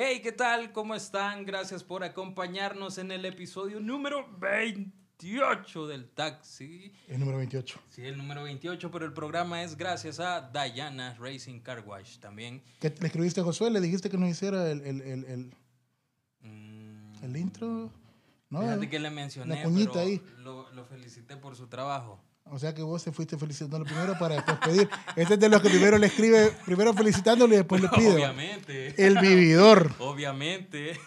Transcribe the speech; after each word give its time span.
Hey, 0.00 0.20
¿qué 0.22 0.30
tal? 0.30 0.70
¿Cómo 0.70 0.94
están? 0.94 1.44
Gracias 1.44 1.82
por 1.82 2.04
acompañarnos 2.04 2.98
en 2.98 3.10
el 3.10 3.24
episodio 3.24 3.80
número 3.80 4.28
28 4.38 5.88
del 5.88 6.08
taxi. 6.10 6.92
El 7.08 7.18
número 7.18 7.38
28. 7.38 7.80
Sí, 7.90 8.02
el 8.02 8.16
número 8.16 8.44
28, 8.44 8.92
pero 8.92 9.04
el 9.04 9.12
programa 9.12 9.64
es 9.64 9.76
gracias 9.76 10.20
a 10.20 10.52
Diana 10.52 11.16
Racing 11.18 11.58
Car 11.58 11.82
Wash 11.84 12.18
también. 12.18 12.62
¿Qué 12.78 12.94
le 12.96 13.06
escribiste 13.08 13.40
a 13.40 13.42
Josué? 13.42 13.70
¿Le 13.72 13.80
dijiste 13.80 14.08
que 14.08 14.16
nos 14.16 14.28
hiciera 14.28 14.70
el, 14.70 14.82
el, 14.82 15.00
el, 15.00 15.24
el, 15.24 15.54
Mm, 16.42 17.24
el 17.24 17.36
intro? 17.36 17.90
¿No? 18.50 18.60
Fíjate 18.60 18.88
que 18.88 19.00
le 19.00 19.10
mencioné, 19.10 19.64
la 19.64 19.68
pero 19.68 19.98
ahí. 19.98 20.22
Lo, 20.38 20.70
lo 20.74 20.84
felicité 20.84 21.36
por 21.36 21.56
su 21.56 21.66
trabajo. 21.66 22.20
O 22.50 22.58
sea 22.58 22.74
que 22.74 22.82
vos 22.82 23.04
te 23.04 23.12
fuiste 23.12 23.36
felicitándolo 23.36 23.84
primero 23.84 24.18
para 24.18 24.36
después 24.36 24.58
pedir. 24.58 24.88
Este 25.16 25.34
es 25.34 25.40
de 25.40 25.48
los 25.48 25.60
que 25.60 25.68
primero 25.68 25.98
le 25.98 26.06
escribe, 26.06 26.52
primero 26.64 26.94
felicitándolo 26.94 27.52
y 27.52 27.58
después 27.58 27.82
le 27.82 27.88
pide. 27.88 28.14
Obviamente. 28.14 29.06
El 29.06 29.18
vividor. 29.18 29.92
Obviamente. 29.98 30.98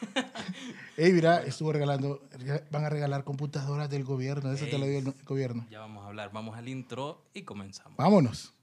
Ey, 0.98 1.14
mira, 1.14 1.44
estuvo 1.44 1.72
regalando, 1.72 2.22
van 2.70 2.86
a 2.86 2.90
regalar 2.90 3.24
computadoras 3.24 3.90
del 3.90 4.04
gobierno, 4.04 4.52
eso 4.52 4.66
te 4.66 4.78
lo 4.78 4.86
dio 4.86 5.00
el 5.00 5.14
gobierno. 5.26 5.66
Ya 5.72 5.80
vamos 5.80 6.04
a 6.04 6.08
hablar. 6.08 6.32
Vamos 6.32 6.58
al 6.58 6.68
intro 6.68 7.26
y 7.34 7.42
comenzamos. 7.42 7.98
Vámonos. 7.98 8.54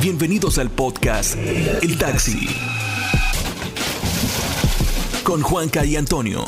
Bienvenidos 0.00 0.58
al 0.58 0.70
podcast 0.70 1.36
El 1.36 1.96
Taxi. 1.98 2.48
Con 5.22 5.40
Juanca 5.40 5.84
y 5.84 5.96
Antonio. 5.96 6.44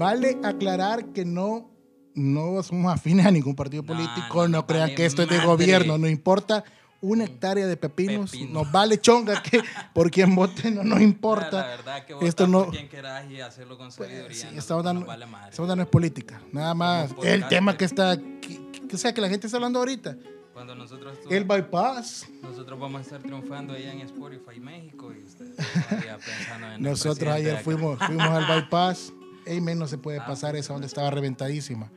Vale 0.00 0.38
aclarar 0.42 1.12
que 1.12 1.24
no, 1.24 1.70
no 2.14 2.62
somos 2.62 2.92
afines 2.92 3.26
a 3.26 3.30
ningún 3.30 3.54
partido 3.54 3.82
No, 3.82 3.88
político, 3.88 4.48
no 4.48 4.58
no, 4.58 4.66
crean 4.66 4.84
vale 4.84 4.94
que 4.94 5.04
esto 5.06 5.22
es 5.22 5.28
de 5.28 5.36
madre. 5.36 5.46
gobierno, 5.48 5.98
no 5.98 6.08
importa 6.08 6.64
una 7.02 7.24
hectárea 7.24 7.66
de 7.66 7.76
pepinos, 7.76 8.30
Pepino. 8.30 8.62
nos 8.62 8.72
vale 8.72 8.98
chonga 9.00 9.42
que 9.42 9.60
por 9.94 10.10
quien 10.10 10.34
vote 10.34 10.70
no 10.70 10.82
nos 10.84 11.00
importa. 11.00 11.60
La 11.60 11.66
verdad 11.68 12.04
que 12.06 12.12
Esto 12.26 12.46
votar 12.46 12.48
no, 12.48 12.64
por 12.64 12.70
quien 12.74 12.88
quieras 12.88 13.30
y 13.30 13.40
hacerlo 13.40 13.76
con 13.78 13.92
sabiduría. 13.92 14.34
Sí, 14.36 14.46
no- 14.52 14.58
esta 14.58 14.74
no 14.74 14.78
onda 14.80 14.92
no, 14.94 15.04
vale 15.06 15.26
madre. 15.26 15.50
esta 15.50 15.62
onda 15.62 15.76
no 15.76 15.82
es 15.82 15.88
política, 15.88 16.40
nada 16.52 16.74
más. 16.74 17.10
Somos 17.10 17.24
El 17.26 17.46
tema 17.48 17.72
pues. 17.72 17.78
que 17.78 17.84
está, 17.86 18.16
que, 18.16 18.40
que- 18.88 18.94
o 18.94 18.98
sea, 18.98 19.12
que 19.14 19.20
la 19.20 19.28
gente 19.28 19.46
está 19.46 19.56
hablando 19.58 19.78
ahorita. 19.80 20.16
Cuando 20.52 20.74
nosotros, 20.74 21.16
estu- 21.18 21.32
El 21.32 21.44
bypass. 21.44 22.26
nosotros 22.42 22.78
vamos 22.78 22.98
a 22.98 23.02
estar 23.02 23.22
triunfando 23.22 23.72
allá 23.72 23.92
en 23.92 24.00
Spotify 24.00 24.60
México 24.60 25.10
y 25.12 25.24
ustedes 25.24 25.56
todavía 25.56 26.16
pensando 26.26 26.66
en 26.66 26.72
el 26.74 26.82
Nosotros 26.82 27.18
presidente 27.18 27.24
de 27.24 27.32
ayer 27.32 27.54
acá. 27.54 27.64
fuimos, 27.64 27.98
fuimos 27.98 28.26
al 28.28 28.46
bypass. 28.62 29.12
Ey, 29.46 29.60
men, 29.60 29.78
no 29.78 29.86
se 29.86 29.98
puede 29.98 30.18
Ah, 30.18 30.26
pasar 30.26 30.56
esa 30.56 30.72
donde 30.72 30.86
estaba 30.86 31.10
reventadísima. 31.10 31.90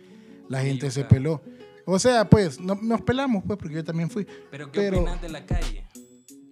La 0.50 0.62
gente 0.62 0.90
se 0.92 1.04
peló. 1.06 1.42
O 1.86 2.00
sea, 2.00 2.30
pues, 2.30 2.60
no- 2.60 2.76
nos 2.82 3.02
pelamos, 3.02 3.44
pues, 3.46 3.58
porque 3.60 3.76
yo 3.76 3.84
también 3.84 4.10
fui. 4.10 4.26
Pero 4.52 4.72
¿qué 4.72 4.80
pero- 4.80 4.98
opinas 5.02 5.22
de 5.22 5.30
la 5.30 5.46
calle? 5.46 5.86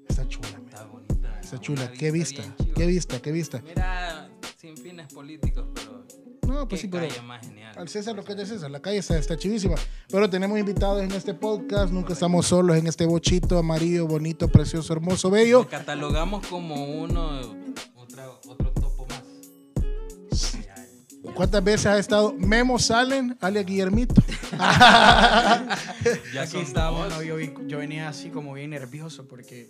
Está 0.08 0.28
chula. 0.28 0.48
Está 0.50 0.86
bonita. 0.86 1.40
Está 1.40 1.58
chula. 1.60 1.84
Una 1.84 1.92
Qué 1.94 2.12
vista, 2.12 2.44
qué 2.76 2.86
vista, 2.86 3.22
qué 3.22 3.32
vista. 3.32 3.62
Mira, 3.66 4.30
sin 4.58 4.76
fines 4.78 5.12
políticos, 5.14 5.66
pero 5.74 6.06
No, 6.48 6.68
pues 6.68 6.82
qué 6.82 6.88
sí, 6.88 6.88
pero 6.92 7.08
calle 7.08 7.22
más 7.22 7.46
genial. 7.48 7.74
al 7.78 7.88
César 7.88 8.14
lo 8.16 8.26
que 8.26 8.34
es 8.34 8.38
de 8.40 8.46
César. 8.46 8.70
La 8.72 8.82
calle 8.82 8.98
está, 8.98 9.18
está 9.18 9.38
chivísima. 9.38 9.76
Pero 10.10 10.30
tenemos 10.30 10.60
invitados 10.60 11.02
en 11.02 11.12
este 11.14 11.34
podcast. 11.34 11.94
Nunca 11.94 12.12
estamos 12.14 12.46
solos 12.48 12.76
en 12.78 12.88
este 12.88 13.06
bochito 13.06 13.58
amarillo, 13.58 14.06
bonito, 14.08 14.50
precioso, 14.50 14.92
hermoso, 14.92 15.30
bello. 15.30 15.60
Lo 15.60 15.70
catalogamos 15.70 16.46
como 16.48 16.76
uno, 17.02 17.40
otra, 17.96 18.30
otro. 18.48 18.74
¿Cuántas 21.36 21.64
veces 21.64 21.86
ha 21.88 21.98
estado 21.98 22.34
Memo 22.38 22.78
Salen, 22.78 23.38
alias 23.42 23.66
Guillermito? 23.66 24.22
Ya 26.34 26.42
Aquí 26.44 26.52
son 26.52 26.62
estábamos, 26.62 27.10
dos. 27.10 27.18
¿no? 27.18 27.24
yo, 27.24 27.38
yo 27.68 27.78
venía 27.80 28.10
así 28.10 28.30
como 28.30 28.54
bien 28.54 28.72
nervioso 28.72 29.26
porque, 29.28 29.70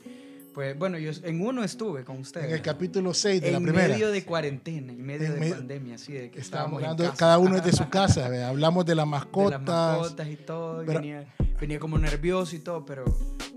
pues 0.53 0.77
bueno, 0.77 0.97
yo 0.97 1.11
en 1.23 1.41
uno 1.45 1.63
estuve 1.63 2.03
con 2.03 2.17
ustedes. 2.19 2.47
En 2.47 2.53
el 2.53 2.61
capítulo 2.61 3.13
6 3.13 3.41
de 3.41 3.51
la 3.51 3.57
en 3.57 3.63
primera. 3.63 3.87
medio 3.89 4.11
de 4.11 4.25
cuarentena, 4.25 4.91
en 4.91 5.05
medio 5.05 5.27
En 5.27 5.33
de 5.35 5.39
medio- 5.39 5.55
pandemia, 5.55 5.95
así 5.95 6.13
de 6.13 6.31
que 6.31 6.39
Estábamos 6.39 6.79
estábamos 6.79 6.79
en 6.79 6.85
hablando, 6.85 7.03
casa. 7.05 7.17
cada 7.17 7.37
uno 7.37 7.57
es 7.57 7.63
de 7.63 7.71
su 7.73 7.89
casa, 7.89 8.27
¿ve? 8.29 8.43
hablamos 8.43 8.85
de 8.85 8.95
las 8.95 9.05
de 9.05 9.11
mascotas. 9.11 9.61
las 9.61 9.61
mascotas 9.99 10.27
y 10.27 10.35
todo. 10.37 10.83
Pero- 10.85 10.99
venía, 10.99 11.33
venía 11.59 11.79
como 11.79 11.97
nervioso 11.97 12.55
y 12.55 12.59
todo, 12.59 12.85
pero 12.85 13.05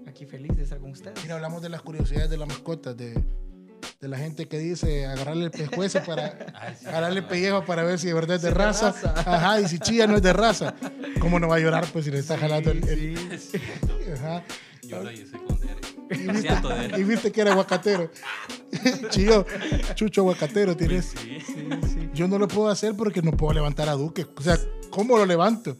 aquí 0.06 0.26
feliz 0.26 0.56
de 0.56 0.62
estar 0.64 0.78
con 0.78 0.91
ustedes. 0.91 1.20
Mira, 1.22 1.34
hablamos 1.37 1.62
de 1.62 1.69
las 1.70 1.81
curiosidades 1.82 2.31
de 2.31 2.37
las 2.37 2.48
mascotas, 2.48 2.97
de, 2.97 3.14
de 4.04 4.09
la 4.10 4.19
gente 4.19 4.47
que 4.47 4.59
dice 4.59 5.06
agarrarle 5.06 5.47
el 5.47 5.50
pescuezo 5.50 6.00
para 6.04 6.37
Ay, 6.54 6.75
sí, 6.78 6.87
agarrarle 6.87 7.20
el 7.20 7.26
pellejo 7.26 7.65
para 7.65 7.82
ver 7.82 7.98
si 7.98 8.06
de 8.09 8.15
verdad 8.15 8.37
es 8.37 8.42
de 8.42 8.50
raza. 8.50 8.92
raza. 8.92 9.15
Ajá, 9.34 9.60
y 9.60 9.69
si 9.69 9.78
chilla 9.78 10.06
no 10.06 10.16
es 10.16 10.22
de 10.22 10.32
raza. 10.32 10.75
¿Cómo 11.20 11.41
no 11.41 11.48
va 11.48 11.56
a 11.56 11.59
llorar 11.60 11.87
pues 11.92 12.04
si 12.04 12.10
le 12.10 12.19
está 12.19 12.37
jalando 12.38 12.70
el, 12.70 12.87
el- 12.88 13.38
Sí, 13.41 13.59
ajá. 14.14 14.43
Yo 14.82 15.03
lo 15.03 15.10
hice 15.10 15.38
con. 15.38 15.59
Y 16.10 16.26
viste, 16.28 16.54
y 16.98 17.03
viste 17.04 17.32
que 17.32 17.41
era 17.41 17.53
aguacatero. 17.53 18.10
Chillo, 19.10 19.47
chucho 19.94 20.20
aguacatero 20.20 20.76
tienes. 20.76 21.06
Sí, 21.16 21.38
sí. 21.47 22.10
Yo 22.12 22.28
no 22.28 22.38
lo 22.38 22.47
puedo 22.47 22.69
hacer 22.69 22.94
porque 22.94 23.22
no 23.22 23.32
puedo 23.32 23.54
levantar 23.54 23.88
a 23.88 23.93
Duque. 23.94 24.26
O 24.37 24.43
sea, 24.43 24.59
¿cómo 24.91 25.16
lo 25.16 25.25
levanto? 25.25 25.76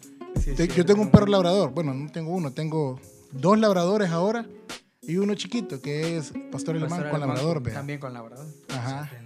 Te- 0.57 0.67
yo 0.69 0.85
tengo 0.87 1.03
un 1.03 1.11
perro 1.11 1.27
labrador. 1.27 1.71
Bueno, 1.73 1.93
no 1.93 2.11
tengo 2.11 2.31
uno, 2.33 2.53
tengo 2.53 2.99
dos 3.33 3.59
labradores 3.59 4.11
ahora 4.11 4.47
y 5.07 5.17
uno 5.17 5.35
chiquito 5.35 5.81
que 5.81 6.17
es 6.17 6.33
pastor 6.51 6.77
alemán 6.77 6.91
pastor 6.91 7.11
con 7.11 7.17
alemán, 7.23 7.37
labrador. 7.37 7.63
vea. 7.63 7.75
También 7.75 7.99
con 7.99 8.13
labrador. 8.13 8.47
Ajá. 8.69 9.11
Tres. 9.11 9.23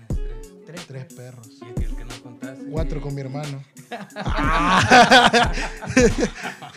Tres. 0.66 0.86
Tres 0.86 1.14
perros. 1.14 1.48
Y 1.62 1.64
aquel 1.70 1.96
que 1.96 2.04
nos 2.04 2.18
contaste. 2.20 2.64
Cuatro 2.70 3.00
con 3.00 3.14
mi 3.14 3.20
hermano. 3.22 3.62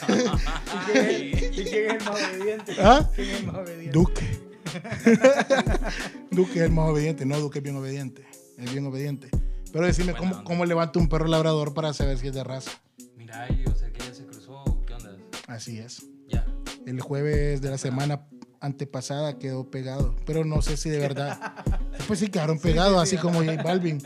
¿Y 0.08 1.32
quién 1.32 1.46
es- 1.46 1.58
¿Y 1.58 1.64
quién 1.66 1.86
es 1.86 1.94
el 1.94 2.04
más 2.06 2.22
obediente? 2.24 2.76
¿Ah? 2.80 3.10
¿Quién 3.16 3.30
es 3.30 3.40
el 3.40 3.46
más 3.48 3.56
obediente? 3.58 3.92
Duque. 3.92 4.40
Duque 6.32 6.60
es 6.60 6.62
el 6.66 6.72
más 6.72 6.90
obediente. 6.90 7.26
No, 7.26 7.40
Duque 7.40 7.60
es 7.60 7.64
bien 7.64 7.76
obediente. 7.76 8.26
Es 8.58 8.72
bien 8.72 8.86
obediente. 8.86 9.30
Pero 9.74 9.86
decime, 9.86 10.14
¿cómo, 10.14 10.44
cómo 10.44 10.66
levanto 10.66 11.00
un 11.00 11.08
perro 11.10 11.28
labrador 11.28 11.74
para 11.74 11.94
saber 11.94 12.18
si 12.18 12.28
es 12.28 12.34
de 12.34 12.44
raza? 12.44 12.72
Mira, 13.18 13.48
yo 13.50 13.74
sé 13.76 13.92
que 13.92 14.04
ella 14.04 14.14
se 14.14 14.26
cruzó. 14.26 14.64
¿Qué 14.86 14.94
onda? 14.94 15.16
Así 15.48 15.80
es. 15.80 16.06
Ya. 16.28 16.46
El 16.86 17.00
jueves 17.02 17.62
de 17.62 17.70
la 17.70 17.78
semana 17.78 18.26
antepasada 18.62 19.38
quedó 19.40 19.70
pegado, 19.70 20.16
pero 20.26 20.46
no 20.46 20.62
sé 20.62 20.78
si 20.78 20.90
de 20.90 21.00
verdad. 21.00 21.40
Pues 22.08 22.20
sí 22.20 22.30
quedaron 22.30 22.58
pegados, 22.60 23.02
así 23.02 23.16
como 23.16 23.40
J 23.40 23.62
Balvin. 23.62 24.02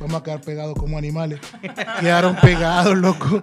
Vamos 0.00 0.20
a 0.20 0.24
quedar 0.24 0.40
pegados 0.40 0.74
como 0.74 0.96
animales. 0.96 1.40
Quedaron 2.00 2.36
pegados, 2.36 2.96
loco. 2.96 3.38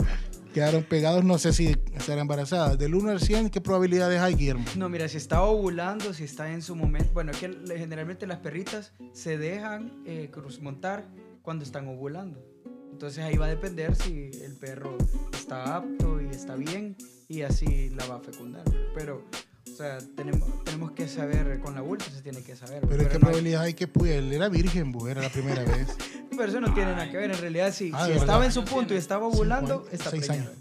Quedaron 0.53 0.83
pegados, 0.83 1.23
no 1.23 1.37
sé 1.37 1.53
si 1.53 1.77
estará 1.93 2.21
embarazada. 2.21 2.75
Del 2.75 2.95
1 2.95 3.11
al 3.11 3.21
100, 3.21 3.51
¿qué 3.51 3.61
probabilidades 3.61 4.19
hay, 4.19 4.33
Guillermo? 4.35 4.65
No, 4.75 4.89
mira, 4.89 5.07
si 5.07 5.17
está 5.17 5.43
ovulando, 5.43 6.13
si 6.13 6.23
está 6.23 6.51
en 6.51 6.61
su 6.61 6.75
momento. 6.75 7.13
Bueno, 7.13 7.31
es 7.31 7.37
que 7.37 7.47
generalmente 7.77 8.27
las 8.27 8.39
perritas 8.39 8.91
se 9.13 9.37
dejan 9.37 10.03
eh, 10.05 10.29
cruz 10.31 10.59
montar 10.59 11.05
cuando 11.41 11.63
están 11.63 11.87
ovulando. 11.87 12.43
Entonces 12.91 13.23
ahí 13.23 13.37
va 13.37 13.45
a 13.45 13.49
depender 13.49 13.95
si 13.95 14.29
el 14.43 14.55
perro 14.57 14.97
está 15.31 15.77
apto 15.77 16.21
y 16.21 16.27
está 16.29 16.55
bien 16.55 16.97
y 17.29 17.43
así 17.43 17.89
la 17.91 18.05
va 18.07 18.15
a 18.15 18.19
fecundar. 18.19 18.63
Pero, 18.93 19.23
o 19.67 19.75
sea, 19.75 19.97
tenemos, 20.15 20.63
tenemos 20.63 20.91
que 20.91 21.07
saber, 21.07 21.59
con 21.59 21.73
la 21.75 21.81
vuelta 21.81 22.05
se 22.05 22.21
tiene 22.21 22.41
que 22.43 22.55
saber. 22.55 22.81
Pero 22.87 22.97
¿qué 22.97 23.03
no 23.05 23.11
hay- 23.13 23.19
probabilidades 23.19 23.67
hay 23.67 23.73
que 23.73 23.87
pude? 23.87 24.17
Él 24.17 24.31
era 24.33 24.49
virgen, 24.49 24.91
bu, 24.91 25.07
era 25.07 25.21
la 25.21 25.29
primera 25.29 25.63
vez. 25.63 25.95
pero 26.31 26.45
eso 26.45 26.59
no 26.61 26.73
tiene 26.73 26.91
nada 26.91 27.09
que 27.09 27.17
ver. 27.17 27.31
En 27.31 27.37
realidad, 27.39 27.71
si, 27.73 27.91
Ah, 27.93 28.05
si 28.05 28.11
estaba 28.13 28.39
verdad. 28.39 28.45
en 28.45 28.51
su 28.51 28.63
punto 28.65 28.93
y 28.93 28.97
estaba 28.97 29.25
años, 29.27 29.83
está 29.91 30.09
preñada. 30.11 30.53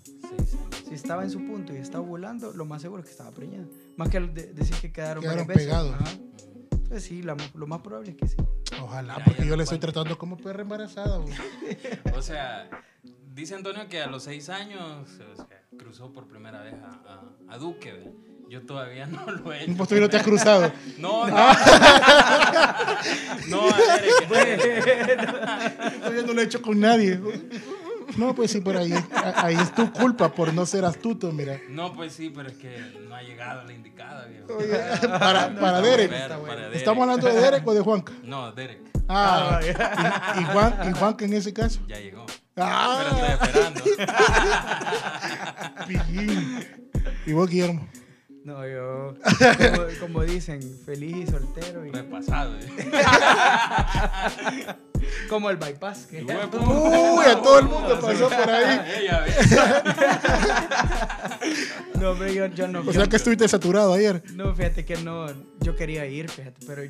Si 0.89 0.95
estaba 0.95 1.23
en 1.25 1.31
su 1.31 1.39
punto 1.47 1.73
y 1.73 1.77
está 1.77 2.01
ovulando, 2.01 2.53
lo 2.53 2.65
más 2.65 2.83
seguro 2.83 3.01
es 3.03 3.07
que 3.07 3.13
estaba 3.13 3.31
preñada. 3.31 3.65
Más 3.97 4.09
que 4.09 4.21
de- 4.21 4.53
decir 4.53 4.75
que 4.81 4.93
quedaron, 4.93 5.23
Quedaron 5.23 5.47
varias 5.47 5.49
veces. 5.49 5.67
pegados. 5.67 5.95
Ajá. 5.95 6.11
Entonces 6.73 7.03
sí, 7.05 7.23
la- 7.23 7.37
lo 7.55 7.67
más 7.69 7.81
probable 7.81 8.11
es 8.11 8.17
que 8.17 8.27
sí. 8.29 8.37
Ojalá, 8.83 9.15
Mira, 9.15 9.25
porque 9.25 9.41
ya 9.43 9.45
yo 9.47 9.51
no 9.51 9.57
le 9.59 9.63
estoy 9.65 9.79
tratando 9.79 10.19
como 10.19 10.37
perra 10.37 10.63
embarazada. 10.63 11.21
O 12.17 12.23
sea, 12.23 12.69
dice 13.35 13.55
Antonio 13.55 13.89
que 13.89 14.01
a 14.01 14.07
los 14.09 14.25
seis 14.25 14.49
años 14.49 15.09
o 15.33 15.37
sea, 15.37 15.47
cruzó 15.79 16.13
por 16.13 16.27
primera 16.27 16.61
vez 16.63 16.75
a, 16.75 16.89
a, 17.49 17.55
a 17.55 17.59
Duque. 17.59 17.93
¿ve? 17.93 18.13
Yo 18.51 18.61
todavía 18.63 19.07
no 19.11 19.31
lo 19.31 19.53
he 19.53 19.63
hecho. 19.63 19.75
Vos 19.75 19.87
todavía 19.87 20.07
no 20.07 20.11
te 20.11 20.17
has 20.17 20.25
cruzado. 20.25 20.73
No, 20.99 21.29
no. 21.29 21.37
no, 23.49 23.69
a 23.69 23.77
Derek. 24.29 26.01
Todavía 26.01 26.23
no 26.27 26.33
lo 26.33 26.41
he 26.41 26.45
hecho 26.45 26.61
con 26.61 26.81
nadie. 26.81 27.21
No, 28.17 28.35
pues 28.35 28.51
sí, 28.51 28.61
por 28.61 28.77
ahí, 28.77 28.93
ahí 29.37 29.55
es 29.55 29.73
tu 29.73 29.93
culpa 29.93 30.35
por 30.35 30.53
no 30.53 30.67
ser 30.67 30.85
astuto, 30.85 31.31
mira. 31.31 31.61
No, 31.69 31.93
pues 31.95 32.13
sí, 32.13 32.33
pero 32.35 32.49
es 32.49 32.57
que 32.57 32.77
no 33.09 33.15
ha 33.15 33.23
llegado 33.23 33.63
la 33.65 33.73
indicada, 33.73 34.27
viejo. 34.27 34.49
Para, 35.21 35.55
para 35.55 35.81
Derek. 35.81 36.11
Para 36.11 36.39
Derek. 36.41 36.75
¿Estamos 36.75 37.03
hablando 37.03 37.29
de 37.29 37.35
Derek 37.41 37.65
o 37.69 37.73
de 37.73 37.81
Juanca? 37.81 38.13
No, 38.25 38.51
Derek. 38.51 38.81
Ah, 39.09 39.61
y, 39.63 39.69
y 40.41 40.45
Juan, 40.45 40.75
y 40.91 40.93
Juanca 40.99 41.25
en 41.25 41.35
ese 41.35 41.53
caso. 41.53 41.79
Ya 41.87 42.01
llegó. 42.01 42.27
Ah, 42.57 43.05
Pero 43.15 43.29
estoy 43.29 43.93
esperando. 43.93 45.85
pillín. 45.87 46.67
Y 47.27 47.33
vos, 47.33 47.49
Guillermo. 47.49 47.87
No, 48.51 48.67
yo, 48.67 49.15
como, 49.21 49.87
como 50.01 50.23
dicen, 50.25 50.61
feliz 50.85 51.17
y 51.17 51.27
soltero. 51.31 51.87
Y, 51.87 51.91
Repasado. 51.93 52.59
¿eh? 52.59 52.67
Como 55.31 55.49
el 55.51 55.57
bypass. 55.57 56.07
que- 56.07 56.23
Uy, 56.23 56.33
Uy, 56.33 57.25
a 57.25 57.41
todo 57.41 57.59
el 57.61 57.65
mundo 57.67 57.99
pasó 58.01 58.29
por 58.29 58.51
ahí. 58.51 58.79
Ve. 59.09 59.35
No, 62.01 62.11
hombre, 62.11 62.35
yo, 62.35 62.47
yo 62.47 62.69
no. 62.69 62.81
O 62.81 62.85
yo- 62.85 62.93
sea 62.93 63.07
que 63.07 63.17
estuviste 63.17 63.49
saturado 63.49 63.93
ayer. 63.95 64.23
No, 64.35 64.55
fíjate 64.55 64.85
que 64.85 64.97
no. 64.97 65.27
Yo 65.61 65.77
quería 65.77 66.07
ir, 66.07 66.29
fíjate, 66.29 66.67
pero 66.67 66.83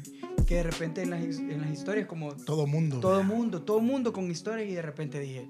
que 0.46 0.54
de 0.56 0.62
repente 0.62 1.02
en 1.02 1.10
las, 1.10 1.20
en 1.22 1.60
las 1.60 1.70
historias, 1.70 2.06
como 2.06 2.34
Todo 2.34 2.66
mundo. 2.66 3.00
todo 3.00 3.22
mundo, 3.22 3.62
todo 3.62 3.80
mundo 3.80 4.12
con 4.12 4.30
historias, 4.30 4.68
y 4.68 4.74
de 4.74 4.82
repente 4.82 5.18
dije, 5.20 5.48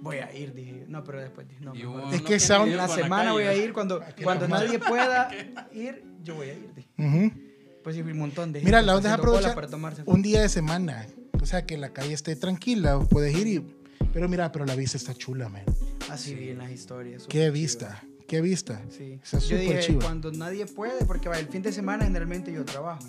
voy 0.00 0.16
a 0.18 0.34
ir, 0.34 0.52
dije. 0.54 0.84
No, 0.88 1.02
pero 1.04 1.20
después 1.20 1.48
dije, 1.48 1.60
no. 1.64 1.74
Mejor. 1.74 2.14
Es 2.14 2.20
que 2.22 2.26
que 2.28 2.34
esa- 2.36 2.62
En 2.64 2.76
la 2.76 2.88
semana 2.88 3.32
voy 3.32 3.44
a 3.44 3.54
ir 3.54 3.72
cuando, 3.72 4.02
cuando 4.22 4.48
nadie 4.48 4.78
pueda 4.78 5.30
ir, 5.72 6.04
yo 6.22 6.34
voy 6.36 6.50
a 6.50 6.54
ir. 6.54 6.74
dije. 6.74 6.88
Ujú. 6.98 7.32
Pues 7.82 7.94
sí, 7.96 8.02
un 8.02 8.18
montón 8.18 8.52
de 8.52 8.60
Mira, 8.60 8.78
gente 8.78 8.86
la 8.86 8.96
onda 8.96 9.08
es 9.10 9.14
aprovechar 9.14 9.54
para 9.54 9.68
tomarse 9.68 10.02
un 10.06 10.22
día 10.22 10.40
de 10.42 10.48
semana. 10.48 11.06
O 11.40 11.46
sea, 11.46 11.64
que 11.66 11.76
la 11.76 11.90
calle 11.90 12.14
esté 12.14 12.34
tranquila, 12.34 12.98
puedes 13.10 13.36
ir 13.36 13.46
y... 13.46 13.76
Pero 14.12 14.28
mira, 14.28 14.50
pero 14.50 14.64
la 14.64 14.74
vista 14.74 14.96
está 14.96 15.14
chula, 15.14 15.48
man. 15.48 15.62
Así 16.10 16.34
vi 16.34 16.48
en 16.50 16.58
las 16.58 16.70
historias. 16.70 17.26
Qué 17.28 17.50
vista, 17.50 18.02
qué 18.26 18.40
vista. 18.40 18.80
Sí. 18.88 19.20
Está 19.22 19.38
Yo 19.38 19.42
súper 19.42 19.60
dije, 19.60 19.80
chiva. 19.80 20.00
cuando 20.02 20.32
nadie 20.32 20.66
puede, 20.66 21.04
porque 21.04 21.28
va, 21.28 21.38
el 21.38 21.46
fin 21.48 21.62
de 21.62 21.72
semana 21.72 22.04
generalmente 22.04 22.52
yo 22.52 22.64
trabajo. 22.64 23.04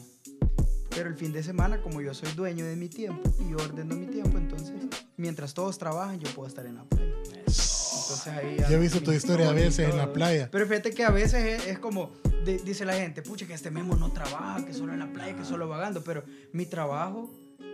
Pero 0.98 1.10
el 1.10 1.16
fin 1.16 1.32
de 1.32 1.44
semana, 1.44 1.80
como 1.80 2.02
yo 2.02 2.12
soy 2.16 2.32
dueño 2.32 2.66
de 2.66 2.76
mi 2.76 2.90
tiempo 2.90 3.30
y 3.40 3.52
yo 3.52 3.58
ordeno 3.58 3.96
mi 3.96 4.08
tiempo, 4.08 4.40
entonces, 4.40 4.74
mientras 5.16 5.54
todos 5.54 5.78
trabajan, 5.78 6.20
yo 6.20 6.28
puedo 6.32 6.48
estar 6.48 6.66
en 6.66 6.76
la 6.78 6.84
playa. 6.86 7.14
Entonces 7.16 8.28
ahí... 8.28 8.58
Yo 8.68 8.78
he 8.78 8.80
visto 8.80 9.02
tu 9.04 9.12
historia 9.12 9.50
a 9.50 9.54
veces 9.54 9.90
en 9.90 9.96
la 9.98 10.12
playa. 10.12 10.50
Pero 10.52 10.66
fíjate 10.66 10.92
que 10.92 11.04
a 11.06 11.12
veces 11.12 11.62
es, 11.62 11.68
es 11.68 11.78
como, 11.78 12.12
de- 12.46 12.58
dice 12.58 12.84
la 12.84 12.94
gente, 12.94 13.22
pucha, 13.22 13.46
que 13.46 13.54
este 13.54 13.70
Memo 13.70 13.96
no 13.96 14.12
trabaja, 14.12 14.66
que 14.66 14.74
solo 14.74 14.92
en 14.94 15.00
la 15.00 15.14
playa, 15.14 15.36
que 15.36 15.46
solo 15.46 15.68
vagando. 15.70 16.04
Pero 16.04 16.24
mi 16.52 16.66
trabajo 16.66 17.30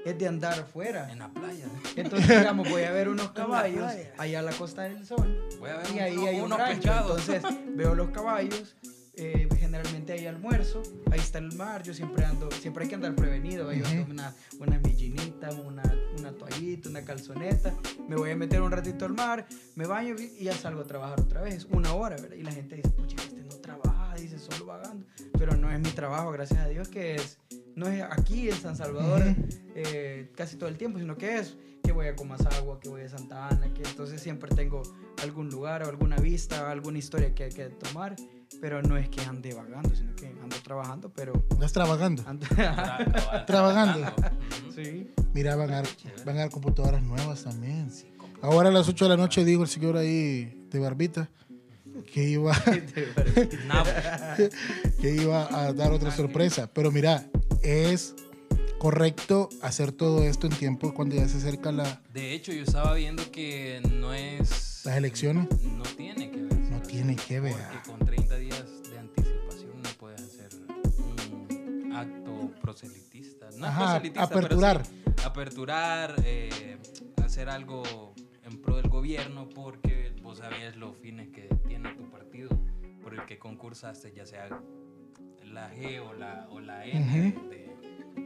es 0.05 0.17
de 0.19 0.27
andar 0.27 0.59
afuera. 0.59 1.09
En 1.09 1.19
la 1.19 1.29
playa. 1.29 1.65
Entonces, 1.95 2.27
digamos, 2.27 2.69
voy 2.69 2.83
a 2.83 2.91
ver 2.91 3.07
unos 3.09 3.31
caballos 3.31 3.89
allá 4.17 4.39
a 4.39 4.41
la 4.41 4.51
Costa 4.51 4.81
del 4.83 5.05
Sol. 5.05 5.47
Voy 5.59 5.69
a 5.69 5.77
ver 5.77 5.87
Y 5.91 5.93
un- 5.93 5.99
ahí 6.01 6.27
hay 6.27 6.35
un 6.39 6.45
unos 6.47 6.57
rancho. 6.57 6.75
pescados. 6.81 7.29
Entonces, 7.29 7.57
veo 7.73 7.95
los 7.95 8.09
caballos. 8.09 8.75
eh, 9.15 9.47
generalmente 9.73 10.13
hay 10.13 10.27
almuerzo, 10.27 10.83
ahí 11.11 11.19
está 11.19 11.39
el 11.39 11.51
mar, 11.53 11.81
yo 11.81 11.95
siempre 11.95 12.23
ando, 12.23 12.51
siempre 12.51 12.83
hay 12.83 12.89
que 12.89 12.95
andar 12.95 13.15
prevenido, 13.15 13.65
¿va? 13.65 13.73
yo 13.73 13.83
ando 13.87 14.11
una, 14.11 14.35
unas 14.59 14.79
millinitas, 14.83 15.55
una, 15.55 15.81
una 16.19 16.31
toallita, 16.31 16.89
una 16.89 17.03
calzoneta, 17.03 17.73
me 18.07 18.15
voy 18.15 18.29
a 18.29 18.35
meter 18.35 18.61
un 18.61 18.69
ratito 18.69 19.05
al 19.05 19.13
mar, 19.13 19.47
me 19.73 19.87
baño 19.87 20.13
y 20.19 20.43
ya 20.43 20.53
salgo 20.53 20.81
a 20.81 20.83
trabajar 20.85 21.19
otra 21.19 21.41
vez, 21.41 21.65
una 21.71 21.91
hora, 21.95 22.17
¿verdad? 22.17 22.35
Y 22.35 22.43
la 22.43 22.51
gente 22.51 22.75
dice, 22.75 22.89
pucha, 22.89 23.15
este 23.15 23.41
no 23.41 23.55
trabaja, 23.55 24.13
dice, 24.13 24.37
solo 24.37 24.67
vagando, 24.67 25.07
pero 25.39 25.57
no 25.57 25.71
es 25.71 25.79
mi 25.79 25.89
trabajo, 25.89 26.31
gracias 26.31 26.59
a 26.59 26.67
Dios, 26.67 26.87
que 26.87 27.15
es, 27.15 27.39
no 27.75 27.87
es 27.87 28.03
aquí 28.03 28.49
en 28.49 28.55
San 28.55 28.75
Salvador 28.75 29.23
eh, 29.75 30.31
casi 30.35 30.55
todo 30.55 30.69
el 30.69 30.77
tiempo, 30.77 30.99
sino 30.99 31.17
que 31.17 31.39
es 31.39 31.57
que 31.83 31.91
voy 31.91 32.05
a 32.07 32.15
Comasagua, 32.15 32.79
que 32.79 32.89
voy 32.89 33.01
a 33.01 33.09
Santa 33.09 33.47
Ana, 33.47 33.73
que 33.73 33.81
entonces 33.81 34.21
siempre 34.21 34.53
tengo 34.55 34.83
algún 35.23 35.49
lugar 35.49 35.81
o 35.83 35.89
alguna 35.89 36.15
vista, 36.17 36.69
alguna 36.69 36.99
historia 36.99 37.33
que 37.33 37.45
hay 37.45 37.51
que 37.51 37.65
tomar, 37.65 38.15
pero 38.61 38.81
no 38.81 38.97
es 38.97 39.09
que 39.09 39.21
ande 39.21 39.53
vagando, 39.53 39.93
sino 39.95 40.15
que 40.15 40.27
ando 40.41 40.55
trabajando, 40.63 41.11
pero 41.13 41.33
Estás 41.51 41.73
trabajando. 41.73 42.23
ando... 42.27 42.45
Tra- 42.47 43.45
Trabajando. 43.45 44.13
Sí. 44.75 45.11
Mira, 45.33 45.55
van 45.55 45.71
a, 45.73 45.83
van 46.25 46.35
a 46.37 46.39
dar 46.41 46.49
computadoras 46.49 47.01
nuevas 47.03 47.43
también. 47.43 47.89
Ahora 48.41 48.69
a 48.69 48.71
las 48.71 48.87
8 48.89 49.05
de 49.05 49.09
la 49.09 49.17
noche 49.17 49.45
digo 49.45 49.63
el 49.63 49.69
señor 49.69 49.95
ahí 49.97 50.65
de 50.69 50.79
barbita 50.79 51.29
que 52.11 52.23
iba, 52.29 52.53
que 54.99 55.15
iba 55.15 55.47
a 55.65 55.73
dar 55.73 55.91
otra 55.91 56.11
sorpresa. 56.11 56.69
Pero 56.73 56.91
mira, 56.91 57.25
es 57.61 58.15
correcto 58.79 59.49
hacer 59.61 59.91
todo 59.91 60.23
esto 60.23 60.47
en 60.47 60.53
tiempo 60.53 60.93
cuando 60.93 61.15
ya 61.15 61.27
se 61.27 61.37
acerca 61.37 61.71
la, 61.71 62.01
De 62.13 62.33
hecho, 62.33 62.51
yo 62.51 62.63
estaba 62.63 62.93
viendo 62.95 63.23
que 63.31 63.81
no 63.91 64.13
es. 64.13 64.81
las 64.85 64.97
elecciones. 64.97 65.47
No 65.63 65.83
tiene 65.83 66.29
que 66.31 66.41
ver. 66.41 66.53
No 66.71 66.81
tiene 66.81 67.15
que 67.15 67.39
ver. 67.39 67.53
Porque 67.53 67.89
con 67.89 67.99
30 68.05 68.22
proselitista. 72.55 73.49
No 73.51 73.57
es 73.57 73.63
Ajá, 73.63 73.79
proselitista, 73.85 74.27
pero 74.27 74.39
aperturar. 74.45 74.85
sí 74.85 75.03
aperturar, 75.25 76.15
eh, 76.25 76.77
hacer 77.23 77.49
algo 77.49 78.13
en 78.43 78.61
pro 78.61 78.75
del 78.75 78.89
gobierno, 78.89 79.49
porque 79.49 80.13
vos 80.21 80.39
sabías 80.39 80.75
los 80.75 80.97
fines 80.97 81.29
que 81.29 81.43
tiene 81.67 81.93
tu 81.95 82.09
partido, 82.09 82.49
por 83.01 83.13
el 83.13 83.25
que 83.25 83.39
concursaste, 83.39 84.13
ya 84.13 84.25
sea 84.25 84.49
la 85.45 85.71
G 85.73 85.99
o 86.01 86.13
la, 86.13 86.47
o 86.49 86.59
la 86.59 86.85
N 86.85 87.31
de, 87.49 87.75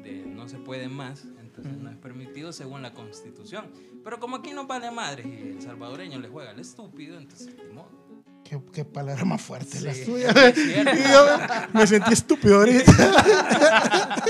de 0.02 0.26
no 0.26 0.48
se 0.48 0.58
puede 0.58 0.88
más, 0.88 1.26
entonces 1.40 1.78
no 1.78 1.90
es 1.90 1.98
permitido 1.98 2.52
según 2.54 2.82
la 2.82 2.94
constitución. 2.94 3.72
Pero 4.04 4.20
como 4.20 4.38
aquí 4.38 4.52
no 4.54 4.66
vale 4.66 4.90
madre 4.92 5.24
y 5.28 5.50
el 5.56 5.62
salvadoreño 5.62 6.20
le 6.20 6.30
juega 6.30 6.52
al 6.52 6.60
estúpido, 6.60 7.18
entonces 7.18 7.56
ni 7.68 7.74
modo. 7.74 8.07
Qué, 8.48 8.58
qué 8.72 8.86
palabra 8.86 9.26
más 9.26 9.42
fuerte 9.42 9.82
la 9.82 9.94
Sí. 9.94 10.06
Y 10.08 11.12
yo 11.12 11.26
me 11.74 11.86
sentí 11.86 12.14
estúpido 12.14 12.60
ahorita. 12.60 12.92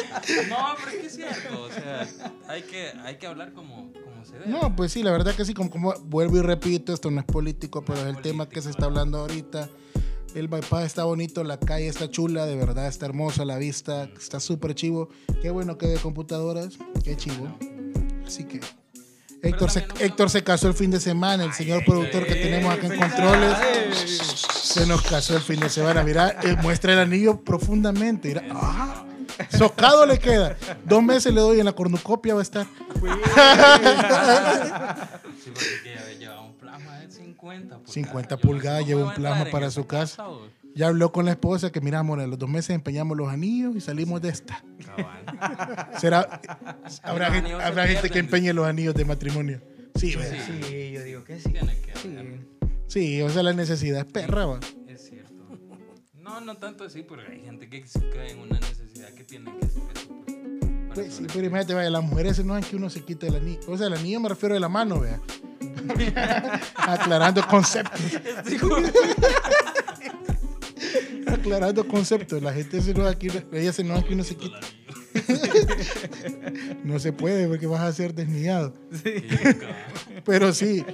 No, 0.49 0.57
pero 0.77 0.91
es 0.91 0.97
que 0.97 1.07
es 1.07 1.15
cierto, 1.15 1.63
o 1.63 1.71
sea, 1.71 2.05
hay 2.49 2.61
que, 2.63 2.91
hay 3.05 3.15
que 3.15 3.27
hablar 3.27 3.53
como, 3.53 3.93
como 3.93 4.25
se 4.25 4.33
debe. 4.33 4.47
No, 4.47 4.75
pues 4.75 4.91
sí, 4.91 5.01
la 5.01 5.11
verdad 5.11 5.33
que 5.33 5.45
sí, 5.45 5.53
como, 5.53 5.69
como 5.69 5.93
vuelvo 6.01 6.37
y 6.37 6.41
repito, 6.41 6.93
esto 6.93 7.09
no 7.09 7.21
es 7.21 7.25
político, 7.25 7.85
pero 7.85 8.01
No 8.01 8.09
es 8.09 8.17
el 8.17 8.21
tema 8.21 8.49
que 8.49 8.61
se 8.61 8.69
está 8.69 8.85
hablando 8.85 9.19
ahorita. 9.19 9.69
El 10.35 10.49
bypass 10.49 10.83
está 10.85 11.05
bonito, 11.05 11.45
la 11.45 11.57
calle 11.59 11.87
está 11.87 12.09
chula, 12.09 12.45
de 12.45 12.57
verdad 12.57 12.87
está 12.87 13.05
hermosa 13.05 13.45
la 13.45 13.57
vista, 13.57 14.09
está 14.17 14.41
súper 14.41 14.75
chivo. 14.75 15.09
Qué 15.41 15.49
bueno 15.49 15.77
que 15.77 15.87
de 15.87 15.97
computadoras, 15.97 16.77
qué 17.05 17.15
chivo. 17.15 17.57
Así 18.25 18.43
que 18.43 18.59
Héctor 19.41 19.69
se, 19.71 19.85
Héctor 19.99 20.29
se 20.29 20.43
casó 20.43 20.67
el 20.67 20.73
fin 20.73 20.91
de 20.91 20.99
semana, 20.99 21.43
el 21.43 21.53
señor 21.53 21.83
productor 21.85 22.25
que 22.25 22.35
tenemos 22.35 22.73
acá 22.73 22.87
en 22.87 22.99
controles. 22.99 23.57
Se 24.49 24.85
nos 24.85 25.01
casó 25.01 25.35
el 25.35 25.41
fin 25.41 25.59
de 25.59 25.69
semana. 25.69 26.03
Mira, 26.03 26.29
él 26.43 26.57
muestra 26.57 26.93
el 26.93 26.99
anillo 26.99 27.41
profundamente. 27.41 28.29
Mira, 28.29 28.43
ah, 28.51 29.05
socado 29.49 30.05
le 30.05 30.19
queda. 30.19 30.57
Dos 30.83 31.03
meses 31.03 31.33
le 31.33 31.41
doy 31.41 31.59
en 31.59 31.65
la 31.65 31.73
cornucopia, 31.73 32.33
va 32.33 32.41
a 32.41 32.43
estar. 32.43 32.65
Sí, 35.43 35.51
porque 35.53 36.17
lleva 36.19 36.41
un 36.41 36.53
plasma 36.55 36.99
de 36.99 37.11
50 37.11 37.77
pulgadas. 37.77 37.93
50 37.93 38.29
Yo 38.29 38.35
no 38.35 38.41
sé 38.41 38.47
pulgadas, 38.47 38.85
lleva 38.85 39.03
un 39.05 39.13
plasma 39.13 39.45
para 39.51 39.71
su 39.71 39.85
casa. 39.87 40.23
Ya 40.77 40.87
habló 40.89 41.11
con 41.11 41.25
la 41.25 41.31
esposa 41.31 41.71
que, 41.71 41.81
mira, 41.81 41.97
amor, 41.99 42.19
a 42.19 42.27
los 42.27 42.37
dos 42.37 42.47
meses 42.47 42.69
empeñamos 42.69 43.17
los 43.17 43.29
anillos 43.29 43.75
y 43.75 43.81
salimos 43.81 44.21
de 44.21 44.29
esta. 44.29 44.63
Cabal. 44.85 45.89
Será, 45.99 46.39
habrá, 47.01 47.31
gente, 47.31 47.51
habrá 47.53 47.87
gente 47.87 48.09
que 48.11 48.19
empeñe 48.19 48.53
los 48.53 48.67
anillos 48.67 48.93
de 48.93 49.03
matrimonio. 49.03 49.59
Sí, 49.95 50.11
Sí. 50.11 50.15
¿verdad? 50.17 50.37
Sí, 50.45 50.91
yo 50.91 51.03
digo 51.03 51.23
que 51.23 51.39
sí. 51.39 51.49
Tiene 51.49 51.75
que 51.81 51.93
Sí. 51.99 52.15
sí, 52.85 53.21
o 53.23 53.29
sea, 53.31 53.41
la 53.41 53.53
necesidad 53.53 54.05
es 54.05 54.11
perra, 54.11 54.45
va. 54.45 54.59
Es 54.87 55.09
cierto. 55.09 55.33
No, 56.13 56.41
no 56.41 56.55
tanto 56.57 56.83
así, 56.83 57.01
pero 57.01 57.23
hay 57.27 57.41
gente 57.41 57.67
que 57.69 57.87
se 57.87 58.07
cae 58.11 58.31
en 58.33 58.39
una 58.41 58.59
necesidad 58.59 59.09
que 59.15 59.23
tiene 59.23 59.51
que 59.57 59.65
hacer 59.65 59.81
eso. 59.95 60.15
Pues, 60.25 60.37
Pues 60.93 61.13
sí, 61.15 61.25
pero 61.33 61.47
imagínate, 61.47 61.73
vaya, 61.73 61.89
las 61.89 62.03
mujeres 62.03 62.45
no 62.45 62.55
es 62.55 62.67
que 62.67 62.75
uno 62.75 62.91
se 62.91 63.01
quite 63.03 63.27
el 63.29 63.35
anillo. 63.37 63.61
O 63.67 63.75
sea, 63.77 63.87
el 63.87 63.93
anillo 63.95 64.19
me 64.19 64.29
refiero 64.29 64.53
de 64.53 64.59
la 64.61 64.69
mano, 64.69 64.99
vea. 64.99 65.19
Aclarando 66.75 67.45
conceptos. 67.47 67.99
Aclarando 71.33 71.87
conceptos. 71.87 72.41
La 72.41 72.53
gente 72.53 72.81
se 72.81 72.93
que 72.93 73.01
uno- 73.01 73.43
ella 73.53 73.73
se 73.73 73.81
enoja 73.81 74.03
que 74.03 74.13
uno 74.13 74.23
se 74.23 74.35
quite. 74.35 74.55
no 76.83 76.99
se 76.99 77.11
puede 77.13 77.47
porque 77.47 77.67
vas 77.67 77.81
a 77.81 77.91
ser 77.91 78.13
desnidado. 78.13 78.73
Sí. 79.03 79.13
Pero 80.25 80.53
sí, 80.53 80.85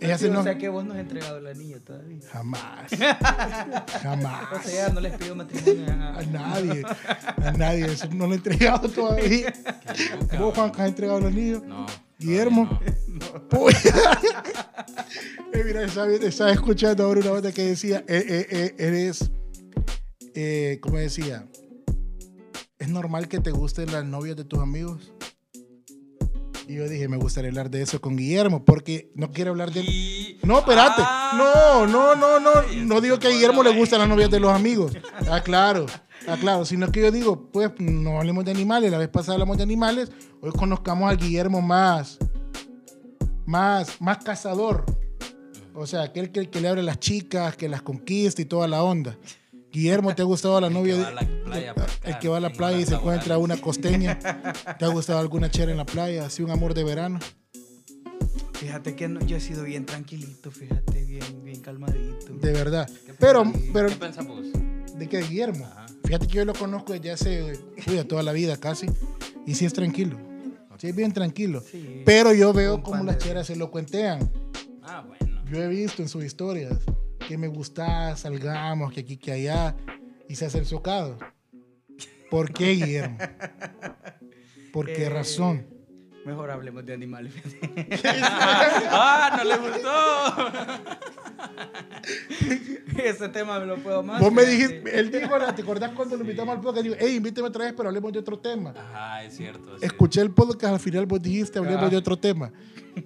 ella 0.00 0.16
se 0.18 0.26
o 0.26 0.28
enoja. 0.28 0.44
sea 0.44 0.58
que 0.58 0.68
vos 0.68 0.84
no 0.84 0.92
has 0.94 1.00
entregado 1.00 1.38
el 1.38 1.46
anillo 1.46 1.80
todavía. 1.82 2.20
Jamás. 2.30 2.92
O 2.92 3.98
Jamás. 4.02 4.64
sea, 4.64 4.88
ya 4.88 4.94
no 4.94 5.00
les 5.00 5.16
pido 5.16 5.34
matrimonio 5.34 5.86
a, 5.92 6.18
A 6.18 6.22
nadie. 6.26 6.82
A 7.44 7.52
nadie. 7.52 7.86
Eso 7.86 8.08
no 8.12 8.26
lo 8.26 8.32
he 8.34 8.36
entregado 8.36 8.88
todavía. 8.88 9.52
Loca, 10.20 10.38
¿Vos, 10.38 10.54
Juan, 10.54 10.72
has 10.78 10.88
entregado 10.88 11.18
el 11.18 11.26
anillo? 11.26 11.62
No. 11.66 11.86
Guillermo. 12.18 12.80
Puy. 13.50 13.74
Eh, 15.52 15.62
mira, 15.64 15.82
estaba, 15.84 16.50
escuchando 16.52 17.04
ahora 17.04 17.20
una 17.20 17.30
nota 17.30 17.52
que 17.52 17.62
decía, 17.64 18.04
eh, 18.08 18.24
eh, 18.28 18.46
eh, 18.50 18.74
eres, 18.78 19.30
eh, 20.36 20.78
¿cómo 20.80 20.98
decía? 20.98 21.46
¿Es 22.78 22.88
normal 22.88 23.26
que 23.28 23.40
te 23.40 23.50
gusten 23.50 23.90
las 23.90 24.04
novias 24.04 24.36
de 24.36 24.44
tus 24.44 24.60
amigos? 24.60 25.12
Y 26.68 26.74
yo 26.74 26.88
dije, 26.88 27.08
me 27.08 27.16
gustaría 27.16 27.48
hablar 27.50 27.70
de 27.70 27.80
eso 27.82 28.00
con 28.00 28.16
Guillermo, 28.16 28.64
porque 28.64 29.10
no 29.14 29.30
quiero 29.30 29.52
hablar 29.52 29.70
de... 29.72 29.80
Y- 29.82 30.38
No, 30.42 30.58
espérate. 30.58 31.00
No, 31.36 31.86
no, 31.86 32.14
no, 32.16 32.40
no. 32.40 32.50
No 32.84 32.94
eso 32.96 33.00
digo 33.00 33.18
que 33.18 33.28
a 33.28 33.30
Guillermo 33.30 33.62
le 33.62 33.76
gustan 33.76 34.00
las 34.00 34.08
novias 34.08 34.30
de 34.30 34.40
los 34.40 34.52
amigos. 34.52 34.92
Ah, 35.30 35.40
claro. 35.42 35.86
Ah, 36.26 36.36
claro. 36.40 36.64
Sino 36.64 36.90
que 36.90 37.00
yo 37.02 37.10
digo, 37.12 37.50
pues 37.52 37.70
no 37.78 38.18
hablemos 38.18 38.44
de 38.44 38.50
animales. 38.50 38.90
La 38.90 38.98
vez 38.98 39.08
pasada 39.08 39.34
hablamos 39.34 39.56
de 39.58 39.62
animales. 39.62 40.10
Hoy 40.42 40.50
conozcamos 40.50 41.08
al 41.08 41.16
Guillermo 41.18 41.62
más, 41.62 42.18
más, 43.46 44.00
más 44.00 44.18
cazador. 44.24 44.84
O 45.72 45.86
sea, 45.86 46.02
aquel 46.02 46.32
que, 46.32 46.50
que 46.50 46.60
le 46.60 46.66
abre 46.68 46.80
a 46.80 46.84
las 46.84 46.98
chicas, 46.98 47.56
que 47.56 47.68
las 47.68 47.82
conquista 47.82 48.42
y 48.42 48.44
toda 48.46 48.66
la 48.66 48.82
onda. 48.82 49.16
Guillermo, 49.76 50.14
¿te 50.14 50.22
ha 50.22 50.24
gustado 50.24 50.58
la 50.58 50.70
novia 50.70 50.94
Que 50.94 51.00
va 51.02 51.06
a 51.06 51.10
de, 51.10 51.14
la- 51.14 51.44
playa. 51.44 51.74
a 52.04 52.08
El 52.08 52.18
que 52.18 52.28
va 52.28 52.36
a 52.38 52.40
la 52.40 52.50
playa 52.50 52.78
y 52.78 52.86
se 52.86 52.94
encuentra 52.94 53.36
una 53.36 53.58
costeña. 53.58 54.18
¿Te 54.78 54.84
ha 54.86 54.88
gustado 54.88 55.18
alguna 55.18 55.50
chera 55.50 55.70
en 55.70 55.76
la 55.76 55.84
playa? 55.84 56.24
Así 56.24 56.42
un 56.42 56.50
amor 56.50 56.72
de 56.72 56.82
verano. 56.82 57.18
Fíjate 58.54 58.96
que 58.96 59.06
no- 59.06 59.20
yo 59.20 59.36
he 59.36 59.40
sido 59.40 59.64
bien 59.64 59.84
tranquilito, 59.84 60.50
fíjate, 60.50 61.04
bien, 61.04 61.44
bien 61.44 61.60
calmadito. 61.60 62.32
De 62.40 62.52
verdad. 62.52 62.88
¿Qué 63.04 63.12
Pero, 63.12 63.44
pero, 63.74 63.88
¿Qué 63.90 63.96
pensás 63.96 64.26
vos? 64.26 64.46
¿de 64.98 65.08
qué? 65.10 65.20
Guillermo. 65.20 65.66
Ajá. 65.66 65.86
Fíjate 66.04 66.26
que 66.26 66.32
yo 66.36 66.44
lo 66.46 66.54
conozco 66.54 66.94
desde 66.94 67.10
hace, 67.10 67.58
uy, 67.86 68.02
toda 68.04 68.22
la 68.22 68.32
vida 68.32 68.56
casi. 68.56 68.86
Y 69.46 69.54
sí 69.56 69.66
es 69.66 69.74
tranquilo. 69.74 70.16
Sí 70.78 70.88
es 70.88 70.96
bien 70.96 71.12
tranquilo. 71.12 71.60
Sí. 71.60 72.02
Pero 72.06 72.32
yo 72.32 72.54
veo 72.54 72.82
cómo 72.82 73.04
las 73.04 73.18
de- 73.18 73.24
cheras 73.24 73.46
se 73.46 73.56
lo 73.56 73.70
cuentean. 73.70 74.30
Ah, 74.82 75.04
bueno. 75.06 75.42
Yo 75.50 75.62
he 75.62 75.68
visto 75.68 76.00
en 76.02 76.08
sus 76.08 76.24
historias 76.24 76.72
que 77.26 77.36
me 77.38 77.48
gusta, 77.48 78.16
salgamos, 78.16 78.92
que 78.92 79.00
aquí, 79.00 79.16
que 79.16 79.32
allá. 79.32 79.74
Y 80.28 80.34
se 80.36 80.46
hace 80.46 80.58
el 80.58 80.66
socado. 80.66 81.18
¿Por 82.30 82.52
qué, 82.52 82.70
Guillermo? 82.72 83.18
¿Por 84.72 84.86
qué 84.86 85.04
Eh, 85.04 85.08
razón? 85.10 85.66
Mejor 86.24 86.50
hablemos 86.50 86.84
de 86.84 86.92
animales. 86.92 87.32
¡Ah, 88.90 89.34
no 89.38 89.44
le 89.44 89.56
gustó! 89.68 90.52
Ese 93.04 93.28
tema 93.28 93.60
me 93.60 93.66
lo 93.66 93.76
puedo 93.76 94.02
más. 94.02 94.20
Vos 94.20 94.32
me 94.32 94.44
dijiste, 94.44 94.98
él 94.98 95.10
dijo, 95.12 95.28
¿te 95.54 95.62
acordás 95.62 95.90
cuando 95.92 96.16
lo 96.16 96.22
invitamos 96.22 96.54
al 96.56 96.60
podcast? 96.60 96.82
Digo, 96.82 96.96
hey, 96.98 97.16
invíteme 97.16 97.48
otra 97.48 97.64
vez, 97.66 97.74
pero 97.76 97.88
hablemos 97.88 98.12
de 98.12 98.18
otro 98.18 98.38
tema. 98.38 98.74
Ajá, 98.76 99.22
es 99.24 99.36
cierto. 99.36 99.78
sí. 99.78 99.84
Escuché 99.86 100.20
el 100.22 100.30
podcast, 100.32 100.74
al 100.74 100.80
final 100.80 101.06
vos 101.06 101.20
dijiste, 101.22 101.58
hablemos 101.58 101.84
Ah. 101.84 101.88
de 101.90 101.96
otro 101.96 102.16
tema. 102.16 102.52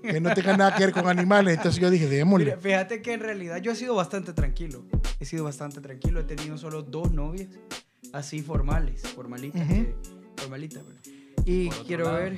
Que 0.03 0.21
no 0.21 0.33
tenga 0.35 0.57
nada 0.57 0.75
que 0.75 0.85
ver 0.87 0.93
con 0.95 1.09
animales. 1.09 1.57
Entonces 1.57 1.81
yo 1.81 1.91
dije, 1.91 2.07
démosle. 2.09 2.45
Mira, 2.47 2.59
fíjate 2.59 3.03
que 3.03 3.13
en 3.15 3.21
realidad 3.21 3.57
yo 3.59 3.73
he 3.73 3.77
sido 3.77 3.95
bastante 3.95 4.33
tranquilo. 4.33 4.85
He 5.19 5.25
sido 5.25 5.45
bastante 5.45 5.81
tranquilo. 5.81 6.21
He 6.21 6.25
tenido 6.25 6.57
solo 6.59 6.83
dos 6.83 7.13
novias 7.13 7.49
así 8.13 8.41
formales, 8.43 9.03
formalitas. 9.15 9.67
Que- 9.67 9.95
formalitas, 10.37 10.85
¿verdad? 10.87 11.01
Y 11.45 11.69
quiero 11.87 12.05
lado. 12.05 12.17
ver. 12.19 12.35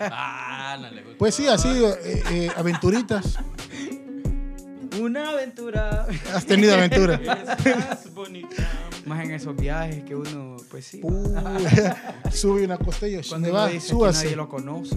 Ah, 0.00 0.76
no 0.80 0.90
le 0.90 1.02
gustó. 1.02 1.18
Pues 1.18 1.34
sí, 1.34 1.46
así, 1.48 1.68
eh, 1.68 2.22
eh, 2.30 2.50
aventuritas. 2.56 3.38
Una 5.00 5.30
aventura. 5.30 6.06
Has 6.32 6.44
tenido 6.46 6.74
aventuras. 6.74 7.20
Estás 7.64 8.12
bonita. 8.14 8.68
Más 9.06 9.24
en 9.24 9.32
esos 9.32 9.54
viajes 9.56 10.02
que 10.04 10.14
uno, 10.16 10.56
pues 10.70 10.86
sí. 10.86 11.00
Uh, 11.02 11.34
sube 12.32 12.64
una 12.64 12.78
costilla. 12.78 13.20
Cuando 13.28 13.48
¿Dónde 13.48 13.50
va? 13.50 13.66
dice 13.68 13.86
que 13.86 13.92
Súbase. 13.92 14.24
nadie 14.24 14.36
lo 14.36 14.48
conoce. 14.48 14.96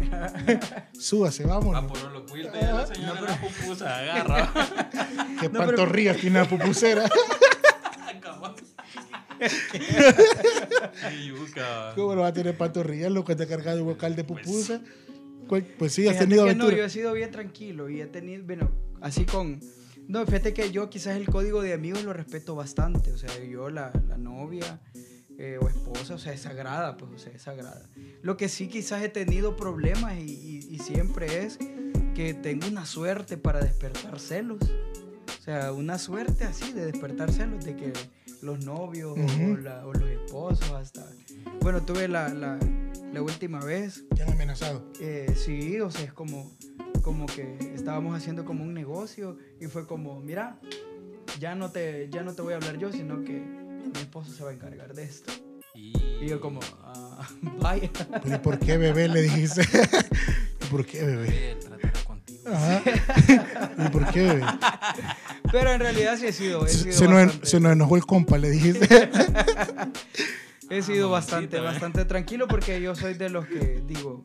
Súbase, 0.99 1.43
Va 1.45 1.55
vámonos. 1.59 1.85
por 1.91 2.11
lo 2.11 2.25
cuilte 2.25 2.59
ya 2.59 2.73
la 2.73 2.87
señora 2.87 3.21
la 3.21 3.41
pupusa 3.41 3.97
agarra. 3.97 4.53
Qué 5.41 5.49
No, 5.49 5.51
pero- 5.59 5.65
pantorrillas 5.67 6.17
tiene 6.17 6.39
la 6.39 6.47
pupusera. 6.47 7.09
¿Cómo 11.95 12.15
no 12.15 12.21
va 12.21 12.27
a 12.27 12.33
tener 12.33 12.55
pantorrillas? 12.57 13.11
Lo 13.11 13.23
que 13.23 13.35
te 13.35 13.43
ha 13.43 13.47
cargado 13.47 13.81
un 13.81 13.87
bocal 13.89 14.15
de 14.15 14.23
pupusa. 14.23 14.81
Pues, 15.47 15.63
pues 15.77 15.93
sí, 15.93 16.07
has 16.07 16.13
Fíjate 16.13 16.25
tenido 16.27 16.45
que 16.45 16.55
no, 16.55 16.63
yo 16.63 16.67
aventuras. 16.69 16.91
he 16.91 16.93
sido 16.93 17.13
bien 17.13 17.31
tranquilo 17.31 17.89
y 17.89 18.01
he 18.01 18.05
tenido, 18.07 18.43
bueno, 18.45 18.69
así 19.01 19.25
con... 19.25 19.59
No, 20.07 20.25
fíjate 20.25 20.53
que 20.53 20.71
yo 20.71 20.89
quizás 20.89 21.17
el 21.17 21.27
código 21.29 21.61
de 21.61 21.73
amigos 21.73 22.03
lo 22.03 22.13
respeto 22.13 22.55
bastante, 22.55 23.11
o 23.11 23.17
sea, 23.17 23.29
yo 23.43 23.69
la, 23.69 23.91
la 24.07 24.17
novia 24.17 24.79
eh, 25.37 25.59
o 25.61 25.67
esposa, 25.67 26.15
o 26.15 26.17
sea, 26.17 26.33
es 26.33 26.41
sagrada, 26.41 26.95
pues, 26.97 27.11
o 27.13 27.17
sea, 27.19 27.33
es 27.33 27.41
sagrada. 27.41 27.83
Lo 28.21 28.37
que 28.37 28.47
sí 28.49 28.67
quizás 28.67 29.03
he 29.03 29.09
tenido 29.09 29.55
problemas 29.55 30.17
y, 30.17 30.21
y- 30.31 30.67
y 30.75 30.79
siempre 30.79 31.43
es 31.43 31.57
que 32.15 32.33
tengo 32.33 32.67
una 32.67 32.85
suerte 32.85 33.37
para 33.37 33.59
despertar 33.59 34.19
celos. 34.19 34.59
O 34.61 35.43
sea, 35.43 35.71
una 35.73 35.97
suerte 35.99 36.43
así 36.45 36.71
de 36.73 36.85
despertar 36.85 37.31
celos, 37.31 37.63
de 37.63 37.75
que 37.75 37.93
los 38.41 38.65
novios 38.65 39.17
o 39.17 39.57
la- 39.57 39.85
o, 39.85 39.93
los 39.93 40.09
esposos 40.09 40.71
hasta... 40.71 41.05
Bueno, 41.61 41.83
tuve 41.85 42.07
la, 42.07 42.29
la, 42.29 42.57
la 43.13 43.21
última 43.21 43.59
vez 43.63 44.03
Te 44.15 44.23
han 44.23 44.31
amenazado. 44.31 44.83
eh, 44.99 45.33
sí, 45.35 45.79
o 45.79 45.89
sea, 45.91 46.03
es 46.05 46.13
como, 46.13 46.51
como 47.01 47.25
que 47.25 47.57
estábamos 47.75 48.15
haciendo 48.17 48.45
como 48.45 48.63
un 48.63 48.73
negocio 48.73 49.37
y 49.59 49.67
fue 49.67 49.85
como, 49.87 50.19
mira, 50.19 50.59
ya 51.39 51.55
no 51.55 51.71
te, 51.71 52.09
ya 52.11 52.23
no 52.23 52.33
te 52.33 52.41
voy 52.41 52.53
a 52.53 52.57
hablar 52.57 52.77
yo, 52.77 52.91
sino 52.91 53.23
que 53.23 53.33
mi 53.33 53.91
esposo 53.99 54.31
se 54.31 54.43
va 54.43 54.51
a 54.51 54.53
encargar 54.53 54.93
de 54.93 55.03
esto. 55.03 55.31
Y, 55.73 55.93
Y 56.21 56.27
yo 56.27 56.39
como, 56.41 56.59
ah, 56.83 57.27
vaya. 57.61 57.89
Pero 58.23 58.35
¿y 58.35 58.39
por 58.39 58.59
qué 58.59 58.77
bebé? 58.77 59.07
Le 59.07 59.21
dijiste. 59.23 59.61
¿Y 60.61 60.65
por 60.69 60.85
qué 60.85 61.03
bebé? 61.05 61.51
Él 61.51 61.59
tratará 61.59 61.93
contigo. 62.03 62.41
Ajá. 62.51 62.81
¿Y 63.85 63.89
por 63.89 64.11
qué 64.11 64.21
bebé? 64.23 64.45
Pero 65.51 65.71
en 65.71 65.79
realidad 65.79 66.17
sí 66.17 66.25
he 66.25 66.33
sido, 66.33 66.65
he 66.65 66.69
sido, 66.69 66.93
se 66.93 67.07
nos, 67.07 67.39
se 67.43 67.59
nos 67.59 67.71
enojó 67.71 67.95
el 67.95 68.05
compa, 68.05 68.37
le 68.37 68.49
dijiste. 68.49 69.09
he 70.69 70.81
sido 70.81 71.07
Ah, 71.09 71.11
bastante, 71.11 71.57
eh. 71.57 71.61
bastante 71.61 72.05
tranquilo 72.05 72.47
porque 72.47 72.81
yo 72.81 72.95
soy 72.95 73.13
de 73.15 73.29
los 73.29 73.45
que 73.45 73.81
digo, 73.87 74.23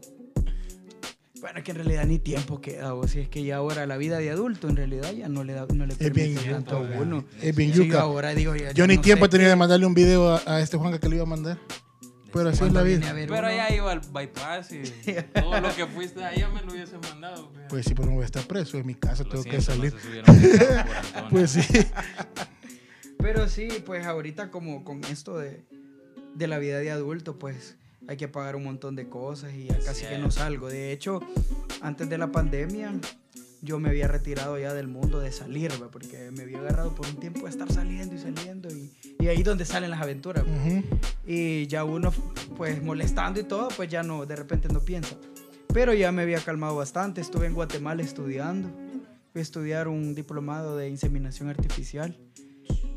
bueno, 1.40 1.62
que 1.64 1.72
en 1.72 1.76
realidad 1.78 2.04
ni 2.04 2.18
tiempo 2.18 2.60
queda, 2.60 2.94
o 2.94 3.06
si 3.08 3.18
es 3.20 3.28
que 3.28 3.42
ya 3.44 3.56
ahora 3.56 3.84
la 3.86 3.96
vida 3.96 4.18
de 4.18 4.30
adulto 4.30 4.68
en 4.68 4.76
realidad 4.76 5.10
ya 5.12 5.28
no 5.28 5.42
le 5.44 5.54
da, 5.54 5.66
no 5.74 5.86
le 5.86 5.94
Es 5.98 6.12
bien 6.12 6.36
tanto 6.36 6.76
a 6.76 6.80
uno. 6.80 7.24
Es 7.40 7.54
bien 7.56 7.72
Sí, 7.72 7.84
yuca. 7.86 8.00
ahora 8.02 8.34
digo, 8.34 8.54
ya- 8.54 8.70
Yo 8.72 8.86
ni 8.86 8.96
no 8.96 9.02
tiempo 9.02 9.28
tenido 9.28 9.46
qué- 9.46 9.50
de 9.50 9.56
mandarle 9.56 9.86
un 9.86 9.94
video 9.94 10.34
a, 10.36 10.42
a 10.46 10.60
este 10.60 10.76
Juanca 10.76 11.00
que 11.00 11.08
le 11.08 11.16
iba 11.16 11.24
a 11.24 11.26
mandar. 11.28 11.58
Pero 12.32 12.48
así 12.48 12.64
es 12.64 12.72
la 12.72 12.82
vida. 12.82 13.12
Pero 13.14 13.38
uno- 13.40 13.50
ya 13.50 13.74
iba 13.74 13.92
al 13.92 14.00
bypass 14.00 14.72
y 14.72 14.82
todo 15.34 15.60
lo 15.60 15.74
que 15.76 15.84
fuiste 15.86 16.24
allá 16.24 16.48
me 16.48 16.62
lo 16.62 16.72
hubiese 16.72 16.96
mandado. 16.96 17.50
pues. 17.52 17.66
Pues 17.68 17.84
sí, 17.86 17.94
pero 17.94 18.06
no 18.08 18.14
voy 18.14 18.22
a 18.22 18.26
estar 18.26 18.44
preso. 18.46 18.78
En 18.78 18.86
mi 18.86 18.94
casa 18.94 19.24
Lo 19.24 19.30
tengo 19.30 19.44
que 19.44 19.60
siento, 19.60 19.84
no 19.84 20.00
salir. 20.00 20.22
Antonio. 20.26 20.84
Pues 21.30 21.50
sí. 21.50 21.60
Pero 23.18 23.48
sí, 23.48 23.68
pues 23.84 24.06
ahorita 24.06 24.50
como 24.50 24.82
con 24.84 25.04
esto 25.04 25.36
de, 25.38 25.64
de 26.34 26.46
la 26.46 26.58
vida 26.58 26.78
de 26.78 26.90
adulto, 26.90 27.38
pues 27.38 27.76
hay 28.08 28.16
que 28.16 28.28
pagar 28.28 28.56
un 28.56 28.64
montón 28.64 28.96
de 28.96 29.08
cosas 29.08 29.54
y 29.54 29.66
ya 29.66 29.78
casi 29.78 30.06
que 30.06 30.18
no 30.18 30.30
salgo. 30.30 30.68
De 30.68 30.92
hecho, 30.92 31.20
antes 31.80 32.08
de 32.08 32.18
la 32.18 32.32
pandemia, 32.32 32.92
yo 33.60 33.78
me 33.78 33.90
había 33.90 34.08
retirado 34.08 34.58
ya 34.58 34.74
del 34.74 34.88
mundo 34.88 35.20
de 35.20 35.30
salir, 35.30 35.70
¿va? 35.80 35.88
porque 35.88 36.30
me 36.32 36.42
había 36.42 36.58
agarrado 36.58 36.94
por 36.94 37.06
un 37.06 37.16
tiempo 37.16 37.42
de 37.44 37.50
estar 37.50 37.70
saliendo 37.72 38.14
y 38.14 38.18
saliendo 38.18 38.68
y, 38.68 38.90
y 39.20 39.28
ahí 39.28 39.42
donde 39.44 39.64
salen 39.64 39.90
las 39.90 40.00
aventuras. 40.00 40.44
Y 41.24 41.68
ya 41.68 41.84
uno, 41.84 42.12
pues 42.56 42.82
molestando 42.82 43.38
y 43.38 43.44
todo, 43.44 43.68
pues 43.76 43.88
ya 43.88 44.02
no, 44.02 44.26
de 44.26 44.34
repente 44.34 44.68
no 44.68 44.80
piensa. 44.80 45.16
Pero 45.72 45.94
ya 45.94 46.12
me 46.12 46.22
había 46.22 46.40
calmado 46.40 46.76
bastante. 46.76 47.20
Estuve 47.20 47.46
en 47.46 47.54
Guatemala 47.54 48.02
estudiando. 48.02 48.68
Fui 49.32 49.38
a 49.38 49.42
estudiar 49.42 49.88
un 49.88 50.14
diplomado 50.14 50.76
de 50.76 50.88
inseminación 50.88 51.48
artificial 51.48 52.18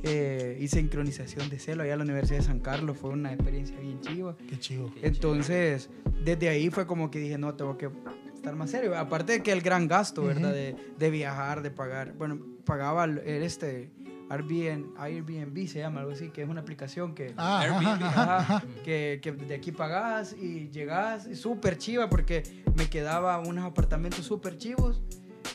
eh, 0.07 0.57
y 0.61 0.67
sincronización 0.67 1.49
de 1.49 1.57
celo 1.59 1.83
allá 1.83 1.93
en 1.93 1.99
la 1.99 2.05
Universidad 2.05 2.39
de 2.39 2.45
San 2.45 2.59
Carlos. 2.59 2.97
Fue 2.97 3.09
una 3.09 3.33
experiencia 3.33 3.77
bien 3.79 3.99
chiva. 4.01 4.35
Qué 4.47 4.57
chivo. 4.59 4.91
Entonces, 5.01 5.89
desde 6.23 6.47
ahí 6.49 6.69
fue 6.69 6.85
como 6.85 7.09
que 7.09 7.19
dije, 7.19 7.37
no, 7.37 7.55
tengo 7.55 7.77
que 7.77 7.89
estar 8.33 8.55
más 8.55 8.69
serio. 8.69 8.97
Aparte 8.97 9.33
de 9.33 9.43
que 9.43 9.51
el 9.51 9.61
gran 9.61 9.87
gasto, 9.87 10.23
¿verdad? 10.23 10.49
Ujú. 10.51 10.53
de, 10.53 10.75
de 10.97 11.09
viajar, 11.09 11.61
de 11.63 11.71
pagar. 11.71 12.13
Bueno, 12.13 12.39
pagaba 12.65 13.05
el, 13.05 13.17
el 13.19 13.43
este 13.43 13.89
Airbnb, 14.29 14.97
Airbnb 14.97 15.67
se 15.67 15.79
llama 15.79 15.99
algo 16.01 16.11
así, 16.13 16.29
que 16.29 16.41
es 16.43 16.49
una 16.49 16.61
aplicación 16.61 17.13
que... 17.13 17.33
Ah, 17.37 17.61
Airbnb, 17.61 18.03
ajá, 18.03 18.21
Ajá, 18.39 18.55
ajá. 18.57 18.63
que, 18.83 19.19
que 19.21 19.31
de 19.31 19.53
aquí 19.55 19.71
pagás 19.71 20.33
y 20.33 20.69
llegás, 20.69 21.27
súper 21.37 21.77
chiva 21.77 22.09
porque 22.09 22.41
me 22.75 22.89
quedaba 22.89 23.37
unos 23.39 23.65
apartamentos 23.65 24.25
súper 24.25 24.57
chivos, 24.57 25.01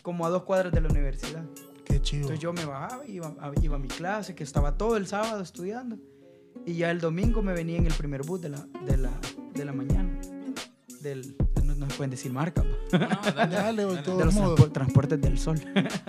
como 0.03 0.25
a 0.25 0.29
dos 0.31 0.45
cuadras 0.45 0.73
de 0.73 0.81
la 0.81 0.89
universidad. 0.89 1.45
Qué 1.85 2.01
chivo. 2.03 2.23
Entonces 2.23 2.41
yo 2.41 2.53
me 2.53 2.65
bajaba, 2.65 3.07
iba 3.07 3.29
a, 3.41 3.53
iba 3.63 3.77
a 3.77 3.79
mi 3.79 3.89
clase, 3.89 4.35
que 4.35 4.45
estaba 4.45 4.77
todo 4.77 4.97
el 4.97 5.07
sábado 5.07 5.43
estudiando, 5.43 5.99
y 6.67 6.75
ya 6.75 6.91
el 6.91 7.01
domingo 7.01 7.43
me 7.43 7.53
venía 7.53 7.79
en 7.79 7.87
el 7.87 7.95
primer 7.95 8.23
bus 8.23 8.41
de 8.41 8.51
la, 8.51 8.67
de 8.87 8.97
la, 8.97 9.11
de 9.55 9.65
la 9.65 9.73
mañana. 9.73 10.21
Del, 11.01 11.35
no, 11.65 11.75
no 11.77 11.89
se 11.89 11.97
pueden 11.97 12.11
decir 12.11 12.31
marca, 12.31 12.63
No, 12.63 12.99
dale, 13.35 13.55
Dale, 13.55 13.83
de 13.87 13.89
dale, 13.89 14.03
todo 14.03 14.19
de 14.19 14.25
los 14.27 14.35
modo. 14.35 14.55
transpor- 14.57 14.73
transportes 14.73 15.21
del 15.23 15.39
sol. 15.39 15.59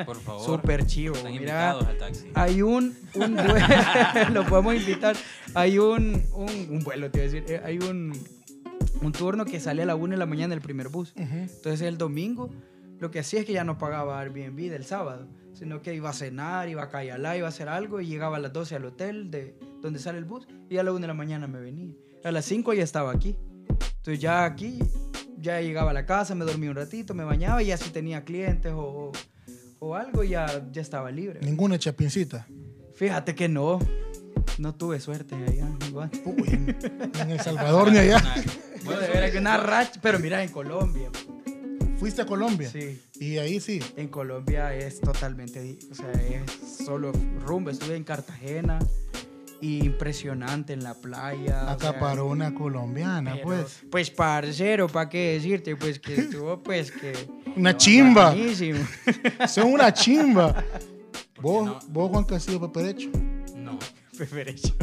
por 0.05 0.17
favor. 0.19 0.43
Súper 0.45 0.85
chivo. 0.85 1.15
Están 1.15 1.31
Mira, 1.31 1.43
invitados 1.77 1.85
al 1.87 1.97
taxi. 1.97 2.27
hay 2.33 2.61
un, 2.61 2.93
un 3.15 3.35
vuelo, 3.35 3.55
lo 4.33 4.45
podemos 4.47 4.75
invitar, 4.75 5.15
hay 5.53 5.77
un, 5.79 6.21
un, 6.33 6.49
un 6.69 6.79
vuelo, 6.83 7.09
te 7.09 7.19
iba 7.19 7.29
a 7.29 7.31
decir, 7.31 7.45
eh, 7.49 7.61
hay 7.63 7.77
un, 7.77 8.11
un 9.01 9.11
turno 9.13 9.45
que 9.45 9.61
sale 9.61 9.83
a 9.83 9.85
la 9.85 9.95
1 9.95 10.11
de 10.11 10.17
la 10.17 10.25
mañana 10.25 10.53
del 10.53 10.61
primer 10.61 10.89
bus. 10.89 11.13
Entonces 11.15 11.81
el 11.83 11.97
domingo 11.97 12.49
lo 12.99 13.09
que 13.11 13.19
hacía 13.19 13.39
es 13.39 13.45
que 13.45 13.53
ya 13.53 13.63
no 13.63 13.77
pagaba 13.77 14.19
Airbnb 14.19 14.69
del 14.69 14.83
sábado, 14.83 15.25
sino 15.53 15.81
que 15.81 15.93
iba 15.93 16.09
a 16.09 16.13
cenar, 16.13 16.69
iba 16.69 16.83
a 16.83 16.89
Cayalá, 16.89 17.37
iba 17.37 17.47
a 17.47 17.49
hacer 17.49 17.69
algo 17.69 18.01
y 18.01 18.07
llegaba 18.07 18.37
a 18.37 18.39
las 18.39 18.53
12 18.53 18.75
al 18.75 18.85
hotel 18.85 19.29
de 19.31 19.55
donde 19.81 19.99
sale 19.99 20.17
el 20.17 20.25
bus 20.25 20.47
y 20.69 20.77
a 20.77 20.83
la 20.83 20.91
1 20.91 21.01
de 21.01 21.07
la 21.07 21.13
mañana 21.13 21.47
me 21.47 21.59
venía. 21.59 21.93
A 22.23 22.31
las 22.31 22.45
5 22.45 22.73
ya 22.73 22.83
estaba 22.83 23.11
aquí. 23.11 23.35
Entonces 23.97 24.19
ya 24.19 24.45
aquí, 24.45 24.79
ya 25.37 25.59
llegaba 25.61 25.91
a 25.91 25.93
la 25.93 26.05
casa, 26.05 26.33
me 26.35 26.45
dormía 26.45 26.69
un 26.69 26.75
ratito, 26.75 27.13
me 27.13 27.23
bañaba 27.23 27.61
y 27.63 27.67
ya 27.67 27.77
si 27.77 27.89
tenía 27.91 28.23
clientes 28.23 28.71
o, 28.73 28.79
o, 28.79 29.11
o 29.79 29.95
algo 29.95 30.23
ya, 30.23 30.67
ya 30.71 30.81
estaba 30.81 31.11
libre. 31.11 31.39
Ninguna 31.41 31.77
chapincita. 31.79 32.47
Fíjate 32.95 33.33
que 33.35 33.47
no, 33.49 33.79
no 34.59 34.75
tuve 34.75 34.99
suerte 34.99 35.35
allá. 35.35 35.67
igual. 35.87 36.09
Uy, 36.25 36.47
en, 36.49 36.77
en 37.19 37.31
El 37.31 37.39
Salvador 37.39 37.91
ni 37.91 37.97
allá. 37.97 38.19
Nah, 38.21 38.35
No, 38.83 38.89
vos 38.91 38.99
de 38.99 39.05
sos- 39.05 39.13
veras 39.13 39.31
que 39.31 39.37
una 39.37 39.57
racha, 39.57 39.99
pero 40.01 40.17
mira, 40.19 40.43
en 40.43 40.49
Colombia. 40.49 41.09
Fuiste 42.01 42.23
a 42.23 42.25
Colombia. 42.25 42.67
Sí. 42.67 42.99
Y 43.19 43.37
ahí 43.37 43.59
sí. 43.59 43.79
En 43.95 44.07
Colombia 44.07 44.73
es 44.73 44.99
totalmente, 44.99 45.77
o 45.91 45.93
sea, 45.93 46.11
es 46.11 46.83
solo 46.83 47.11
rumbo. 47.45 47.69
Estuve 47.69 47.95
en 47.95 48.03
Cartagena, 48.03 48.79
impresionante 49.61 50.73
en 50.73 50.83
la 50.83 50.95
playa. 50.95 51.61
o 51.61 51.79
sea, 51.79 51.89
Acaparó 51.91 52.25
una 52.25 52.55
colombiana, 52.55 53.33
pero, 53.33 53.45
pues. 53.45 53.81
Pues, 53.91 54.09
parcero, 54.09 54.87
¿para 54.87 55.09
qué 55.09 55.33
decirte? 55.33 55.75
Pues 55.75 55.99
que 55.99 56.15
estuvo, 56.21 56.63
pues 56.63 56.91
que. 56.91 57.13
Una 57.55 57.77
chimba. 57.77 58.31
Buenísimo. 58.31 58.79
Son 59.47 59.71
una 59.71 59.93
chimba. 59.93 60.65
Vos, 61.39 61.67
no? 61.67 61.79
vos 61.87 62.09
Juan 62.09 62.23
Castillo 62.23 62.59
Peperecho. 62.61 63.11
No. 63.55 63.77
Preferencia. 64.17 64.73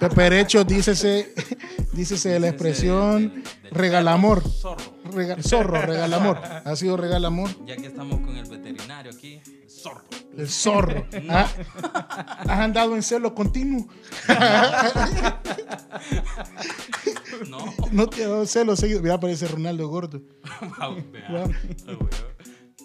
Peperecho, 0.00 0.64
dícese, 0.64 1.34
dícese 1.92 2.38
la 2.40 2.48
expresión 2.48 3.42
regalamor. 3.70 4.42
Zorro. 4.48 4.82
Rega- 5.12 5.42
zorro, 5.42 5.80
regalamor. 5.82 6.38
Ha 6.64 6.76
sido 6.76 6.96
regalamor. 6.96 7.50
Ya 7.66 7.76
que 7.76 7.86
estamos 7.86 8.20
con 8.20 8.36
el 8.36 8.48
veterinario 8.48 9.12
aquí, 9.12 9.40
zorro. 9.68 10.04
El 10.36 10.48
zorro. 10.48 11.06
Ah, 11.28 11.46
Has 12.38 12.58
andado 12.58 12.94
en 12.96 13.02
celo 13.02 13.34
continuo. 13.34 13.86
No. 17.48 17.58
No 17.90 18.08
te 18.08 18.24
ha 18.24 18.28
dado 18.28 18.46
celo 18.46 18.76
seguido. 18.76 19.02
Mira, 19.02 19.18
parece 19.18 19.48
Ronaldo 19.48 19.88
Gordo. 19.88 20.20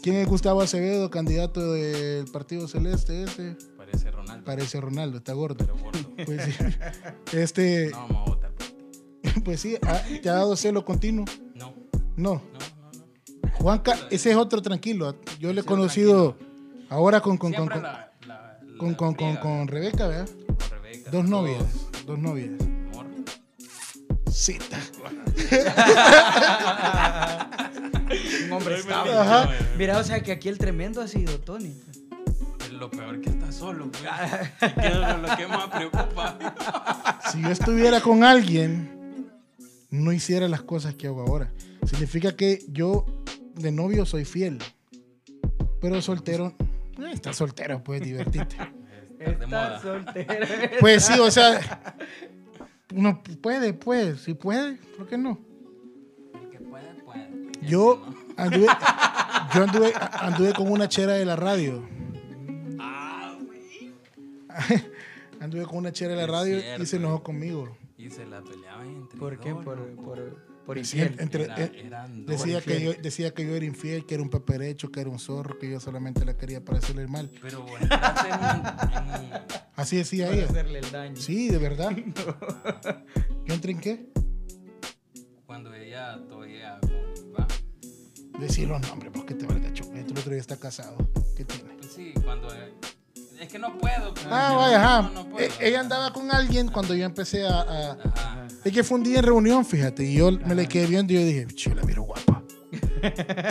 ¿Quién 0.02 0.16
es 0.18 0.28
Gustavo 0.28 0.62
Acevedo, 0.62 1.10
candidato 1.10 1.74
del 1.74 2.26
Partido 2.32 2.68
Celeste? 2.68 3.24
Este 3.24 3.56
Parece 3.76 4.12
Ronaldo. 4.12 4.46
parece 4.46 4.80
Ronaldo, 4.82 5.18
está 5.18 5.34
gordo. 5.34 5.58
Pero 5.58 5.78
gordo. 5.78 6.00
Pues 6.26 6.44
sí. 6.46 6.54
Este, 7.38 7.92
No 7.92 8.37
pues 9.44 9.62
sí, 9.62 9.78
ah, 9.84 10.02
¿te 10.22 10.30
ha 10.30 10.34
dado 10.34 10.56
celo 10.56 10.84
continuo? 10.86 11.26
No, 11.56 11.74
No. 12.16 12.26
no, 12.36 12.42
no, 12.54 12.60
no. 13.42 13.50
Juanca, 13.54 13.96
ese 14.12 14.32
es 14.32 14.36
otro 14.38 14.62
tranquilo. 14.62 15.16
Yo 15.40 15.52
le 15.54 15.62
he 15.62 15.64
conocido 15.64 16.38
ahora 16.90 17.22
con, 17.22 17.38
con, 17.38 17.54
con, 17.54 17.68
con, 17.68 17.82
la, 17.84 18.12
la, 18.28 18.60
la 18.64 18.78
con, 18.78 18.94
con, 18.96 19.14
con- 19.16 19.68
Rebeca, 19.68 20.08
¿verdad? 20.08 20.30
con 20.48 20.58
Rebeca. 20.70 21.12
Dos 21.12 21.26
novias. 21.28 21.64
todos, 21.92 22.06
Dos 22.06 22.20
novias. 22.20 22.52
amor. 22.92 23.06
Cita. 24.32 24.78
Un 28.46 28.52
hombre 28.54 28.78
estable. 28.80 29.14
Ajá. 29.14 29.50
Mira, 29.78 29.98
o 29.98 30.04
sea 30.04 30.22
que 30.24 30.32
aquí 30.32 30.50
el 30.50 30.58
tremendo 30.58 31.02
ha 31.02 31.08
sido 31.08 31.40
Tony. 31.40 31.76
Es 32.62 32.72
lo 32.72 32.90
peor 32.90 33.22
que 33.22 33.30
está 33.30 33.52
solo, 33.52 33.90
pues. 33.92 34.04
Y 34.04 34.74
que 34.80 34.88
es 34.88 34.96
lo 34.96 35.36
que 35.36 35.48
más 35.48 35.68
preocupa. 35.68 36.38
Si 37.32 37.42
yo 37.42 37.50
estuviera 37.50 38.02
con 38.02 38.24
alguien, 38.24 38.97
no 39.89 40.12
hiciera 40.12 40.48
las 40.48 40.62
cosas 40.62 40.96
que 40.96 41.08
hago 41.08 41.22
ahora. 41.22 41.51
Significa 41.86 42.36
que 42.36 42.65
yo 42.70 43.06
de 43.56 43.72
novio 43.72 44.06
soy 44.06 44.25
fiel. 44.25 44.60
Pero 45.79 46.01
soltero, 46.01 46.53
eh, 47.00 47.12
está 47.13 47.34
soltero, 47.34 47.84
pues 47.84 48.01
divertirte. 48.01 48.56
Está 49.20 49.39
de 49.39 49.48
moda. 49.48 49.75
Está 49.77 49.82
soltera. 49.82 50.48
Pues 50.79 51.06
sí, 51.06 51.20
o 51.20 51.32
sea, 51.32 51.82
uno 52.94 53.24
puede, 53.41 53.74
pues, 53.74 54.22
si 54.22 54.34
puede, 54.36 54.77
¿por 54.96 55.08
qué 55.08 55.17
no? 55.17 55.39
El 56.39 56.50
que 56.50 56.60
puede, 56.60 56.94
puede. 57.03 57.27
Yo 57.62 58.06
anduve, 58.38 58.67
yo 59.53 59.63
anduve, 59.63 59.94
anduve 60.20 60.53
con 60.53 60.72
una 60.72 60.88
chera 60.88 61.13
de 61.13 61.25
la 61.25 61.36
radio. 61.36 61.88
Ah, 62.79 63.36
güey. 63.44 63.94
Anduve 65.39 65.65
con 65.65 65.77
una 65.77 65.91
chera 65.91 66.12
de 66.13 66.22
la 66.22 66.27
radio 66.27 66.60
y 66.79 66.86
se 66.86 66.98
enojó 66.98 67.24
conmigo. 67.24 67.75
Y 67.98 68.10
se 68.12 68.25
la 68.25 68.44
peleaban 68.44 68.88
entre 68.96 69.18
¿Por 69.20 69.39
qué? 69.39 69.50
dos, 69.50 69.66
Por, 69.66 69.96
por, 69.96 70.46
por 70.66 70.77
infiel. 70.77 71.16
entre- 71.20 71.46
Era- 71.46 71.63
eh, 71.63 71.72
eran 71.86 72.25
dos. 72.25 72.38
decía, 72.44 72.62
que 72.62 72.82
yo, 72.82 72.94
decía 72.94 73.34
que 73.34 73.44
yo 73.46 73.56
era 73.56 73.66
infiel, 73.66 74.06
que 74.06 74.13
era 74.13 74.24
un 74.24 74.30
peperecho, 74.30 74.92
que 74.92 75.01
era 75.01 75.10
un 75.10 75.18
zorro, 75.18 75.58
que 75.58 75.70
yo 75.70 75.80
solamente 75.80 76.24
la 76.24 76.38
quería 76.38 76.63
para 76.63 76.77
hacerle 76.77 77.01
el 77.04 77.08
mal. 77.10 77.32
Pero 77.42 77.66
entraste 77.80 78.27
en 78.30 79.25
en 79.25 79.42
Así 79.75 79.98
decía 79.98 80.25
Para 80.27 80.38
ella. 80.38 80.46
hacerle 80.50 80.80
el 80.80 80.92
daño. 80.92 81.16
Sí, 81.16 81.50
de 81.50 81.58
verdad. 81.58 81.92
¿Yo 83.46 83.54
entré 83.54 83.72
en 83.72 83.80
qué? 83.80 84.10
Cuando 85.46 85.74
ella 85.74 86.20
todavía 86.27 86.80
va. 87.38 87.48
Decir 88.39 88.68
los 88.68 88.80
nombres, 88.88 89.12
porque 89.13 89.34
te 89.34 89.46
valga 89.48 89.74
choco. 89.74 89.94
El 89.94 90.12
otro 90.12 90.32
día 90.32 90.42
está 90.42 90.58
casado. 90.60 90.98
¿Qué 91.36 91.46
tiene? 91.46 91.74
Pues 91.80 91.92
sí, 91.94 92.13
cuando. 92.24 92.48
Es 93.39 93.48
que 93.50 93.60
no 93.60 93.77
puedo. 93.77 94.13
pues, 94.13 94.25
Ah, 94.29 94.53
vaya, 94.58 94.84
ajá. 94.84 95.01
no- 95.10 95.24
no 95.24 95.29
puedo. 95.29 95.46
Eh, 95.46 95.51
ella 95.62 95.79
andaba 95.82 96.12
con 96.12 96.32
alguien 96.32 96.70
cuando 96.70 96.96
yo 96.96 97.06
empecé 97.06 97.46
a, 97.46 97.62
a- 97.62 97.91
Ajá. 97.94 98.48
Es 98.63 98.72
que 98.74 98.84
fue 98.84 98.98
un 98.98 99.03
día 99.03 99.20
en 99.20 99.24
reunión, 99.25 99.63
fíjate, 99.65 100.03
y 100.03 100.15
yo 100.15 100.32
me 100.32 100.56
le 100.56 100.67
quedé 100.67 100.88
viendo 100.88 101.13
y 101.13 101.15
yo 101.17 101.25
dije, 101.25 101.48
yo 101.56 101.73
la 101.76 101.84
miro 101.84 102.04
guapa. 102.04 102.43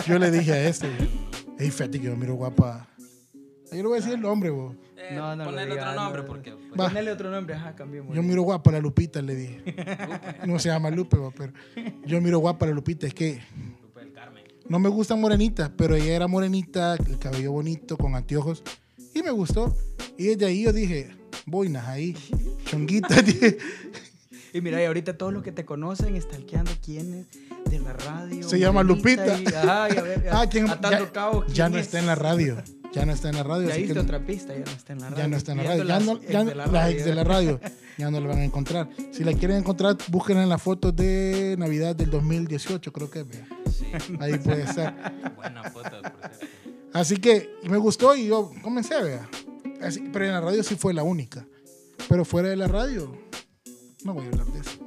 yo 0.07 0.19
le 0.19 0.29
dije 0.31 0.51
a 0.51 0.67
este, 0.67 0.87
hey, 1.57 1.71
fíjate 1.71 1.99
que 1.99 2.05
yo 2.07 2.15
miro 2.15 2.35
guapa. 2.35 2.87
Yo 3.71 3.77
le 3.77 3.83
voy 3.83 3.93
a 3.93 3.95
decir 3.97 4.13
el 4.13 4.21
nombre, 4.21 4.49
bo. 4.49 4.75
Eh, 4.97 5.13
No, 5.15 5.35
no 5.35 5.51
digas, 5.51 5.67
otro 5.87 5.93
nombre 5.95 6.21
no. 6.21 6.27
porque. 6.27 6.51
pues, 6.51 6.79
Va. 6.79 6.87
Ponele 6.89 7.11
otro 7.11 7.29
nombre, 7.31 7.55
ajá, 7.55 7.75
cambiemos. 7.75 8.15
Yo 8.15 8.23
miro 8.23 8.41
guapa 8.43 8.69
a 8.71 8.73
la 8.73 8.79
Lupita, 8.79 9.21
le 9.21 9.35
dije. 9.35 9.75
No 10.45 10.57
se 10.59 10.69
llama 10.69 10.89
Lupe, 10.89 11.17
bo, 11.17 11.31
pero 11.31 11.53
yo 12.05 12.19
miro 12.21 12.39
guapa 12.39 12.65
a 12.65 12.69
la 12.69 12.75
Lupita. 12.75 13.07
Es 13.07 13.13
que 13.13 13.41
Lupe 13.81 13.99
del 14.01 14.13
Carmen. 14.13 14.43
no 14.69 14.79
me 14.79 14.89
gustan 14.89 15.19
morenitas, 15.19 15.69
pero 15.77 15.95
ella 15.95 16.13
era 16.15 16.27
morenita, 16.27 16.95
el 16.95 17.17
cabello 17.19 17.51
bonito, 17.53 17.97
con 17.97 18.15
anteojos, 18.15 18.63
y 19.17 19.23
me 19.23 19.31
gustó. 19.31 19.75
Y 20.17 20.27
desde 20.27 20.45
ahí 20.45 20.63
yo 20.63 20.73
dije, 20.73 21.09
boinas 21.45 21.87
ahí, 21.87 22.15
chonguita. 22.65 23.21
dije. 23.21 23.57
Y 24.53 24.61
mira, 24.61 24.81
y 24.81 24.85
ahorita 24.85 25.17
todos 25.17 25.33
los 25.33 25.43
que 25.43 25.51
te 25.51 25.65
conocen, 25.65 26.15
estalqueando 26.15 26.71
quién 26.83 27.13
es 27.13 27.69
de 27.71 27.79
la 27.79 27.93
radio. 27.93 28.47
Se 28.47 28.57
llama 28.59 28.81
Lupita. 28.83 29.37
y- 29.39 29.45
ajá, 29.47 29.89
y 29.93 29.97
a 29.97 30.01
ver, 30.01 30.25
Ah, 30.31 30.45
¿quién- 30.49 30.69
atando 30.69 31.05
ya, 31.05 31.11
cabos, 31.11 31.47
ya 31.53 31.65
¿quién 31.65 31.73
no 31.73 31.77
es? 31.79 31.85
está 31.85 31.99
en 31.99 32.05
la 32.07 32.15
radio. 32.15 32.57
Ya 32.93 33.05
no 33.05 33.11
está 33.11 33.29
en 33.29 33.35
la 33.35 33.43
radio. 33.43 33.67
Ya 33.67 33.73
así 33.75 33.85
que 33.87 33.99
otra 33.99 34.25
pista, 34.25 34.53
ya 34.53 34.63
no 34.63 34.71
está 34.71 34.93
en 34.93 34.99
la 34.99 35.09
radio. 35.09 35.17
ya 35.23 35.27
no 35.27 35.37
está 35.37 35.51
en 35.51 35.57
la 35.57 35.63
radio. 35.65 35.83
Ya 35.83 35.99
no, 35.99 36.11
ex 36.13 36.29
ya 36.31 36.43
no- 36.45 36.53
la 36.55 36.67
las 36.67 36.89
ex 36.91 37.05
de 37.05 37.15
la 37.15 37.23
radio 37.25 37.59
ya 37.97 38.09
no 38.09 38.19
la 38.21 38.27
van 38.27 38.39
a 38.39 38.43
encontrar. 38.45 38.89
Si 39.11 39.23
la 39.25 39.33
quieren 39.33 39.57
encontrar, 39.57 39.97
búsquenla 40.07 40.41
en 40.43 40.49
las 40.49 40.61
fotos 40.61 40.95
de 40.95 41.55
Navidad 41.59 41.95
del 41.95 42.09
2018, 42.09 42.93
creo 42.93 43.11
que. 43.11 43.25
Sí. 43.69 43.85
Ahí 44.19 44.37
puede 44.39 44.63
estar. 44.63 45.13
Buena 45.35 45.63
foto. 45.65 46.01
Así 46.97 47.17
que 47.17 47.49
me 47.63 47.77
gustó 47.77 48.15
y 48.15 48.27
yo 48.27 48.51
comencé, 48.61 49.01
vea. 49.03 49.29
Así- 49.81 50.03
pero 50.11 50.25
en 50.25 50.31
la 50.31 50.41
radio 50.41 50.63
sí 50.63 50.75
fue 50.75 50.93
la 50.93 51.03
única. 51.03 51.45
Pero 52.09 52.25
fuera 52.25 52.49
de 52.49 52.55
la 52.55 52.67
radio, 52.67 53.15
no 54.03 54.13
voy 54.13 54.25
a 54.25 54.29
hablar 54.29 54.47
de 54.47 54.59
eso. 54.59 54.77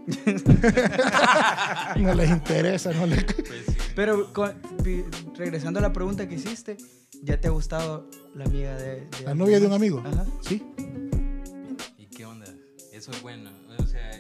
no 1.97 2.15
les 2.15 2.31
interesa, 2.31 2.93
no 2.93 3.07
les... 3.07 3.25
Pues. 3.25 3.65
Pero 3.95 4.33
con- 4.33 4.55
regresando 5.37 5.79
a 5.79 5.83
la 5.83 5.93
pregunta 5.93 6.27
que 6.29 6.35
hiciste, 6.37 6.77
¿ya 7.23 7.41
te 7.41 7.49
ha 7.49 7.51
gustado 7.51 8.09
la 8.35 8.45
amiga 8.45 8.75
de, 8.77 9.07
de 9.07 9.25
La 9.25 9.35
novia 9.35 9.61
de 9.61 9.67
un 9.67 9.73
amigo. 9.73 10.03
Ajá. 10.05 10.25
Sí. 10.41 10.63
¿Y 11.99 12.07
qué 12.07 12.25
onda? 12.25 12.47
Eso 12.93 13.11
es 13.13 13.23
bueno. 13.23 13.51
O 13.79 13.87
sea, 13.87 14.11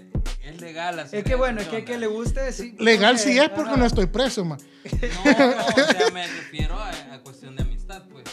es 0.45 0.61
legal 0.61 0.99
hacer 0.99 1.21
Es 1.21 1.25
que 1.25 1.35
bueno, 1.35 1.61
es 1.61 1.69
¿qué 1.69 1.79
que 1.79 1.85
que 1.93 1.99
le 1.99 2.07
guste, 2.07 2.53
sí. 2.53 2.77
Legal 2.79 3.17
porque- 3.17 3.33
sí 3.33 3.39
es 3.39 3.49
porque 3.51 3.71
ajá. 3.71 3.79
no 3.79 3.87
estoy 3.87 4.07
preso, 4.07 4.45
ma. 4.45 4.57
No, 4.57 5.39
no, 5.39 5.67
o 5.67 5.73
sea, 5.93 6.11
me 6.13 6.27
refiero 6.27 6.75
a, 6.79 6.91
a 7.15 7.21
cuestión 7.23 7.57
de 7.57 7.65
amistad, 7.91 8.09
pues. 8.11 8.25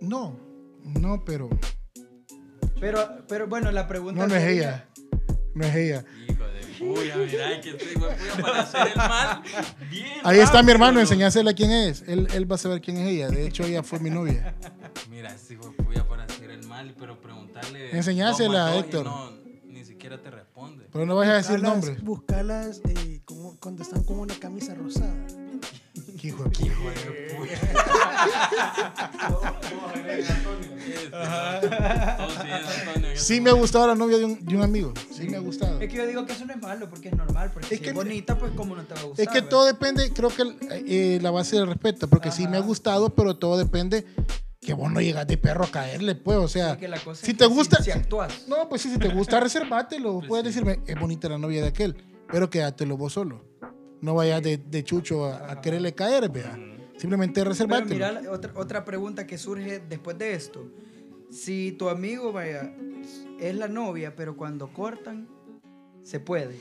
No, 0.00 0.38
no, 0.82 1.24
pero 1.24 1.48
Pero, 2.80 3.26
pero 3.28 3.46
bueno, 3.46 3.70
la 3.70 3.86
pregunta 3.86 4.22
no, 4.22 4.28
no 4.28 4.34
es 4.34 4.44
ella. 4.44 4.88
No 5.54 5.64
es 5.64 5.74
ella. 5.74 6.04
Hijo 6.28 6.44
de 6.44 6.60
puya, 6.78 7.16
mira 7.16 7.60
que 7.60 7.70
estoy 7.70 8.40
para 8.40 8.60
hacer 8.60 8.88
el 8.88 8.96
mal. 8.96 9.42
Bien. 9.90 10.20
Ahí 10.24 10.38
está 10.38 10.62
mi 10.62 10.70
hermano, 10.70 11.00
enseñásela 11.00 11.52
quién 11.52 11.70
es. 11.70 12.02
Él, 12.06 12.28
él 12.32 12.50
va 12.50 12.54
a 12.54 12.58
saber 12.58 12.80
quién 12.80 12.96
es 12.98 13.08
ella. 13.08 13.28
De 13.28 13.46
hecho, 13.46 13.64
ella 13.64 13.82
fue 13.82 13.98
mi 13.98 14.10
novia. 14.10 14.54
Mira, 15.10 15.36
sí, 15.36 15.56
güey, 15.56 15.72
puya 15.72 16.06
para 16.06 16.24
hacer 16.24 16.50
el 16.50 16.66
mal, 16.66 16.94
pero 16.98 17.20
preguntarle. 17.20 17.90
Enseñásela, 17.94 18.76
Héctor. 18.76 19.04
No, 19.04 19.32
ni 19.64 19.84
siquiera 19.84 20.22
te 20.22 20.30
responde. 20.30 20.86
Pero 20.90 21.04
no 21.04 21.16
vayas 21.16 21.34
a 21.34 21.36
decir 21.38 21.62
nombres. 21.62 22.02
Buscalas 22.02 22.80
eh, 22.88 23.20
como 23.24 23.58
cuando 23.58 23.82
están 23.82 24.04
con 24.04 24.18
una 24.18 24.34
camisa 24.38 24.74
rosada. 24.74 25.26
Hijo 26.22 26.44
de 26.44 26.50
puta. 26.50 27.54
Sí 33.14 33.40
me 33.40 33.50
ha 33.50 33.52
gustado 33.52 33.86
la 33.86 33.94
novia 33.94 34.18
de 34.18 34.24
un, 34.24 34.44
de 34.44 34.56
un 34.56 34.62
amigo. 34.62 34.92
Sí 35.12 35.28
me 35.28 35.36
ha 35.36 35.40
gustado. 35.40 35.80
Es 35.80 35.88
que 35.90 35.96
yo 35.96 36.06
digo 36.06 36.24
que 36.26 36.32
eso 36.32 36.44
no 36.46 36.52
es 36.54 36.60
malo, 36.60 36.88
porque 36.88 37.08
es 37.08 37.16
normal, 37.16 37.50
porque 37.52 37.68
Es 37.74 37.78
si 37.78 37.84
que- 37.84 37.90
es 37.90 37.94
bonita, 37.94 38.38
pues 38.38 38.52
cómo 38.56 38.74
no 38.74 38.82
te 38.84 38.94
va 38.94 39.00
a 39.00 39.04
gustar. 39.04 39.22
Es 39.22 39.28
que 39.28 39.34
¿verdad? 39.38 39.48
todo 39.50 39.64
depende, 39.66 40.12
creo 40.12 40.30
que 40.30 40.42
eh, 40.86 41.18
la 41.20 41.30
base 41.30 41.56
del 41.56 41.66
respeto, 41.66 42.08
porque 42.08 42.30
sí 42.30 42.46
me 42.48 42.56
ha 42.56 42.60
Ajá. 42.60 42.66
gustado, 42.68 43.14
pero 43.14 43.36
todo 43.36 43.58
depende 43.58 44.06
que 44.60 44.74
vos 44.74 44.90
no 44.90 45.00
llegas 45.00 45.26
de 45.26 45.36
perro 45.38 45.64
a 45.64 45.70
caerle, 45.70 46.14
pues, 46.14 46.38
o 46.38 46.48
sea, 46.48 46.74
Sí, 46.74 46.80
que 46.80 46.88
la 46.88 46.98
cosa 47.00 47.24
si 47.24 47.30
es 47.32 47.36
te 47.36 47.46
gusta, 47.46 47.76
Si, 47.78 47.84
si 47.84 47.90
actúas. 47.92 48.46
no, 48.48 48.68
pues 48.68 48.82
sí, 48.82 48.90
si 48.90 48.98
te 48.98 49.08
gusta, 49.08 49.40
reservátelo, 49.40 50.18
Pues 50.18 50.28
puedes 50.28 50.54
sí. 50.54 50.60
decirme, 50.60 50.82
es 50.86 50.98
bonita 50.98 51.28
la 51.28 51.38
novia 51.38 51.62
de 51.62 51.68
aquel, 51.68 51.96
pero 52.30 52.50
quédatelo 52.50 52.96
vos 52.96 53.12
solo, 53.14 53.44
no 54.00 54.14
vayas 54.14 54.42
de, 54.42 54.56
de 54.58 54.84
chucho 54.84 55.24
a, 55.26 55.52
a 55.52 55.60
quererle 55.60 55.94
caer, 55.94 56.28
vea, 56.30 56.58
simplemente 56.96 57.40
Pero 57.40 57.50
reservátelo. 57.50 57.94
mira, 57.94 58.20
otra, 58.30 58.52
otra 58.54 58.84
pregunta 58.84 59.26
que 59.26 59.38
surge 59.38 59.80
después 59.88 60.16
de 60.18 60.34
esto. 60.34 60.66
Si 61.30 61.72
tu 61.72 61.88
amigo, 61.88 62.32
vaya, 62.32 62.72
es 63.38 63.54
la 63.54 63.68
novia, 63.68 64.14
pero 64.16 64.36
cuando 64.36 64.72
cortan, 64.72 65.28
se 66.02 66.18
puede. 66.20 66.56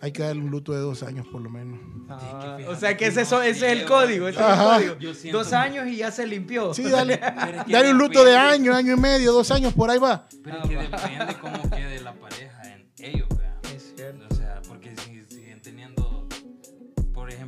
Hay 0.00 0.10
que 0.12 0.22
darle 0.22 0.42
un 0.42 0.50
luto 0.50 0.72
de 0.72 0.78
dos 0.78 1.02
años 1.02 1.26
por 1.28 1.40
lo 1.40 1.50
menos. 1.50 1.78
Ah, 2.08 2.58
o 2.68 2.74
sea 2.74 2.96
que 2.96 3.06
ese, 3.06 3.20
no 3.20 3.26
so- 3.26 3.42
ese 3.42 3.66
es 3.66 3.72
el 3.80 3.84
código. 3.86 4.26
Ese 4.28 4.40
es 4.40 4.46
el 4.48 4.56
código. 4.96 5.32
Dos 5.38 5.52
años 5.52 5.86
y 5.88 5.96
ya 5.98 6.10
se 6.10 6.26
limpió. 6.26 6.74
Sí, 6.74 6.84
dale, 6.84 7.18
Pero 7.44 7.58
es 7.60 7.64
que 7.64 7.72
dale 7.72 7.90
un 7.92 7.98
luto 7.98 8.24
de 8.24 8.36
año, 8.36 8.74
año 8.74 8.94
y 8.94 9.00
medio, 9.00 9.32
dos 9.32 9.50
años, 9.50 9.72
por 9.74 9.90
ahí 9.90 9.98
va. 9.98 10.26
Pero 10.42 10.58
es 10.62 10.68
que 10.68 10.76
depende 10.76 11.36
cómo 11.40 11.70
quede 11.70 12.00
la 12.00 12.12
pareja 12.14 12.74
en 12.74 12.88
ellos, 12.98 13.28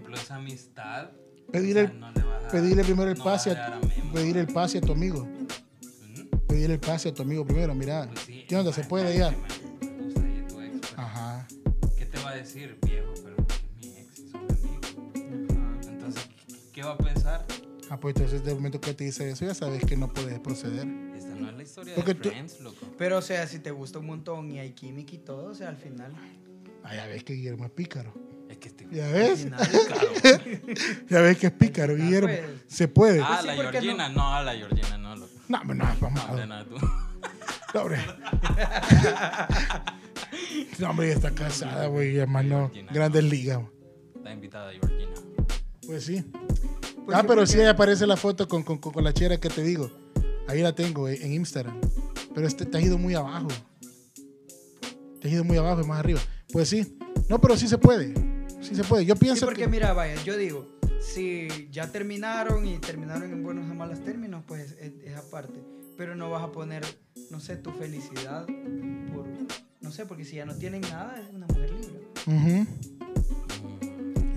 ejemplo, 0.00 0.16
esa 0.16 0.34
amistad. 0.36 1.10
Pedirle, 1.52 1.84
o 1.84 1.88
sea, 1.88 1.94
no 1.98 2.12
le 2.12 2.22
vas 2.22 2.44
a- 2.44 2.48
pedirle 2.48 2.84
primero 2.84 3.10
el 3.10 3.18
no 3.18 3.24
pase, 3.24 3.50
a 3.52 3.66
a, 3.66 3.66
a 3.76 3.80
Memo. 3.80 4.12
pedir 4.12 4.36
el 4.38 4.46
pase 4.46 4.78
a 4.78 4.80
tu 4.80 4.92
amigo. 4.92 5.20
Ujú. 5.22 6.40
Pedir 6.46 6.70
el 6.70 6.80
pase 6.80 7.08
a 7.08 7.14
tu 7.14 7.22
amigo 7.22 7.44
primero, 7.44 7.74
mira. 7.74 8.06
Pues 8.12 8.20
sí, 8.20 8.44
¿Qué 8.48 8.56
onda? 8.56 8.72
¿Se 8.72 8.84
puede 8.84 9.16
ya? 9.16 9.30
Me 9.30 9.36
me 9.36 9.42
gusta 10.02 10.20
y 10.26 10.38
es 10.38 10.46
tu 10.48 10.60
ex, 10.60 10.80
pero 10.86 11.02
Ajá. 11.02 11.48
¿Qué 11.96 12.06
te 12.06 12.18
va 12.18 12.30
a 12.30 12.34
decir, 12.36 12.78
viejo? 12.84 13.12
Pero 13.22 13.36
es 13.48 13.76
mi 13.80 13.96
ex 13.98 14.18
y 14.20 14.28
son 14.28 14.40
amigos. 14.42 15.86
Entonces, 15.88 16.28
¿qué- 16.46 16.54
¿qué 16.72 16.82
va 16.82 16.92
a 16.92 16.98
pensar? 16.98 17.46
Ah, 17.90 17.98
pues 17.98 18.14
entonces, 18.14 18.40
desde 18.40 18.52
el 18.52 18.56
momento 18.58 18.80
que 18.80 18.94
te 18.94 19.04
dice 19.04 19.28
eso, 19.30 19.44
ya 19.44 19.54
sabes 19.54 19.84
que 19.84 19.96
no 19.96 20.12
puedes 20.12 20.38
proceder. 20.38 20.86
Esta 21.16 21.34
no 21.34 21.48
es 21.50 21.56
la 21.56 21.62
historia 21.64 21.94
Porque 21.96 22.14
de 22.14 22.20
tú- 22.20 22.28
Friends, 22.28 22.60
loco. 22.60 22.86
Pero, 22.96 23.18
o 23.18 23.22
sea, 23.22 23.46
si 23.48 23.58
te 23.58 23.72
gusta 23.72 23.98
un 23.98 24.06
montón 24.06 24.52
y 24.52 24.60
hay 24.60 24.70
química 24.72 25.14
y 25.16 25.18
todo, 25.18 25.50
o 25.50 25.54
sea, 25.54 25.68
al 25.70 25.76
final. 25.76 26.12
Ah, 26.84 26.94
ya 26.94 27.06
ves 27.08 27.24
que 27.24 27.32
Guillermo 27.34 27.64
es 27.64 27.72
pícaro. 27.72 28.14
Ya 28.92 29.08
ves, 29.08 29.46
ya 31.08 31.20
ves 31.20 31.38
que 31.38 31.46
es 31.46 31.52
pícaro, 31.52 31.94
Guillermo. 31.96 32.28
pues. 32.28 32.40
Se 32.66 32.88
puede. 32.88 33.20
Ah, 33.22 33.38
sí, 33.40 33.46
la 33.46 33.54
¿por 33.56 33.66
qué 33.70 33.80
Georgina. 33.80 34.08
No, 34.08 34.34
a 34.34 34.42
la 34.42 34.54
Georgina 34.54 34.98
no, 34.98 35.16
loco. 35.16 35.32
No, 35.48 35.58
hombre, 35.60 35.76
no, 35.76 35.84
vamos 36.00 36.22
No, 36.24 36.30
hombre, 36.30 36.46
no, 36.46 36.64
tú. 36.66 36.76
No, 37.74 37.82
hombre. 37.82 37.98
No, 40.78 40.90
hombre, 40.90 41.12
está 41.12 41.30
casada, 41.32 41.86
güey, 41.86 42.16
hermano. 42.16 42.68
Georgina, 42.72 42.92
Grandes 42.92 43.24
ligas. 43.24 43.60
Está 44.16 44.32
invitada 44.32 44.72
Georgina. 44.72 45.12
Pues 45.86 46.04
sí. 46.04 46.24
Pues 47.04 47.16
ah, 47.16 47.20
sí, 47.20 47.26
pero 47.26 47.40
porque- 47.40 47.46
sí 47.46 47.60
ahí 47.60 47.66
aparece 47.66 48.06
la 48.06 48.16
foto 48.16 48.48
con, 48.48 48.62
con, 48.62 48.78
con 48.78 49.04
la 49.04 49.12
chera 49.12 49.38
que 49.38 49.48
te 49.50 49.62
digo. 49.62 49.90
Ahí 50.48 50.62
la 50.62 50.72
tengo 50.74 51.08
eh, 51.08 51.18
en 51.22 51.32
Instagram. 51.32 51.78
Pero 52.34 52.46
este 52.46 52.64
te 52.66 52.78
has 52.78 52.84
ido 52.84 52.98
muy 52.98 53.14
abajo. 53.14 53.48
Te 55.20 55.28
has 55.28 55.34
ido 55.34 55.44
muy 55.44 55.56
abajo 55.58 55.82
y 55.82 55.84
más 55.86 55.98
arriba. 55.98 56.20
Pues 56.52 56.68
sí. 56.68 56.96
No, 57.28 57.40
pero 57.40 57.56
sí 57.56 57.68
se 57.68 57.78
puede. 57.78 58.14
Sí 58.60 58.74
se 58.74 58.84
puede. 58.84 59.04
Yo 59.04 59.14
Sí, 59.14 59.20
pienso 59.20 59.46
porque 59.46 59.62
que... 59.62 59.68
mira, 59.68 59.92
vaya, 59.92 60.14
yo 60.24 60.36
digo, 60.36 60.68
si 61.00 61.48
ya 61.70 61.90
terminaron 61.90 62.66
y 62.66 62.78
terminaron 62.78 63.32
en 63.32 63.42
buenos 63.42 63.70
o 63.70 63.74
malos 63.74 64.02
términos, 64.04 64.44
pues 64.46 64.72
es, 64.72 64.92
es 65.02 65.16
aparte. 65.16 65.60
Pero 65.96 66.14
no 66.14 66.30
vas 66.30 66.42
a 66.42 66.52
poner, 66.52 66.82
no 67.30 67.40
sé, 67.40 67.56
tu 67.56 67.72
felicidad 67.72 68.46
por, 69.12 69.26
no 69.80 69.90
sé, 69.92 70.06
porque 70.06 70.24
si 70.24 70.36
ya 70.36 70.46
no 70.46 70.54
tienen 70.56 70.80
nada, 70.82 71.20
es 71.20 71.32
una 71.34 71.46
mujer 71.46 71.70
libre. 71.72 72.08
Y 72.26 72.89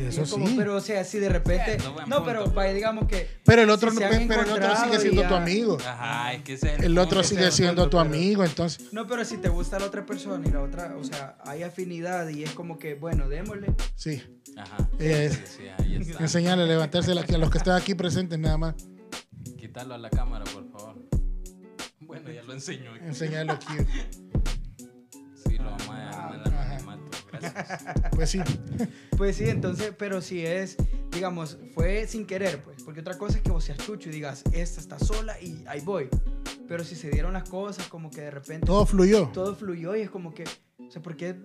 Eso 0.10 0.24
es 0.24 0.30
como, 0.32 0.48
sí. 0.48 0.56
pero 0.58 0.76
o 0.76 0.82
sea, 0.82 1.04
si 1.04 1.20
de 1.20 1.30
repente, 1.30 1.80
Cierto, 1.80 2.06
no, 2.08 2.24
pero 2.24 2.50
vaya, 2.52 2.74
digamos 2.74 3.08
que, 3.08 3.28
Pero 3.46 3.62
el 3.64 3.70
otro, 3.70 3.92
si 3.92 4.00
no- 4.00 4.08
pero 4.28 4.42
el 4.42 4.50
otro 4.52 4.76
sigue 4.84 5.00
siendo 5.00 5.28
tu 5.28 5.34
amigo. 5.36 5.78
Ajá, 5.86 6.34
es 6.34 6.44
que 6.44 6.54
ese 6.54 6.76
es 6.76 6.80
El 6.84 6.98
otro 6.98 7.22
punto. 7.22 7.28
sigue 7.28 7.52
siendo 7.52 7.84
tu 7.90 7.98
pero- 7.98 8.02
amigo, 8.02 8.44
entonces... 8.44 8.92
no, 8.94 9.08
pero 9.08 9.24
si 9.26 9.38
te 9.38 9.50
gusta 9.50 9.80
la 9.80 9.86
otra 9.86 10.06
persona 10.06 10.48
y 10.48 10.52
la 10.52 10.62
otra, 10.62 10.96
o 10.98 11.04
sea, 11.04 11.38
hay 11.46 11.64
afinidad 11.64 12.28
y 12.30 12.44
es 12.44 12.52
como 12.52 12.78
que, 12.80 12.96
bueno, 12.96 13.30
démosle. 13.30 13.74
Sí. 13.96 14.22
Ajá. 14.58 14.90
Eh, 15.00 15.30
Sí, 15.32 15.42
sí, 15.58 15.64
ahí 15.80 15.96
está. 16.02 16.20
Enseñarle 16.24 16.64
a 16.64 16.68
levantarse 16.68 17.12
a 17.12 17.16
los 17.16 17.50
que 17.50 17.58
están 17.58 17.76
aquí 17.82 17.96
presentes 17.96 18.38
nada 18.40 18.58
más. 18.58 18.76
Quítalo 19.58 19.94
a 19.96 19.98
la 19.98 20.10
cámara, 20.10 20.44
por 20.54 20.70
favor. 20.72 21.02
Bueno, 22.02 22.30
ya 22.32 22.44
lo 22.44 22.54
enseño. 22.54 22.96
Enseñarlo 22.98 23.54
aquí. 23.54 23.74
Sí, 25.48 25.58
lo 25.58 25.64
vamos 25.72 25.90
a 25.90 25.96
dejar 26.00 26.53
Pues 28.12 28.30
sí. 28.30 28.40
Pues 29.18 29.36
sí, 29.38 29.46
entonces, 29.50 29.94
pero 29.98 30.22
si 30.22 30.46
es, 30.46 30.78
digamos, 31.12 31.58
fue 31.74 32.08
sin 32.08 32.26
querer, 32.26 32.62
pues, 32.64 32.84
porque 32.84 33.00
otra 33.02 33.18
cosa 33.18 33.38
es 33.38 33.44
que 33.44 33.52
vos 33.52 33.64
seas 33.64 33.78
chucho 33.80 34.10
y 34.10 34.12
digas, 34.14 34.44
esta 34.52 34.80
está 34.80 35.00
sola 35.00 35.40
y 35.42 35.64
ahí 35.68 35.82
voy. 35.82 36.10
Pero 36.68 36.84
si 36.84 36.96
se 36.96 37.10
dieron 37.10 37.34
las 37.34 37.50
cosas, 37.50 37.88
como 37.88 38.10
que 38.10 38.22
de 38.22 38.32
repente 38.32 38.66
Todo 38.66 38.86
fluyó. 38.86 39.28
todo 39.34 39.56
fluyó 39.56 39.96
y 39.96 40.02
es 40.02 40.10
como 40.10 40.34
que, 40.34 40.44
o 40.80 40.92
sea, 40.92 41.02
¿por 41.02 41.16
qué? 41.16 41.36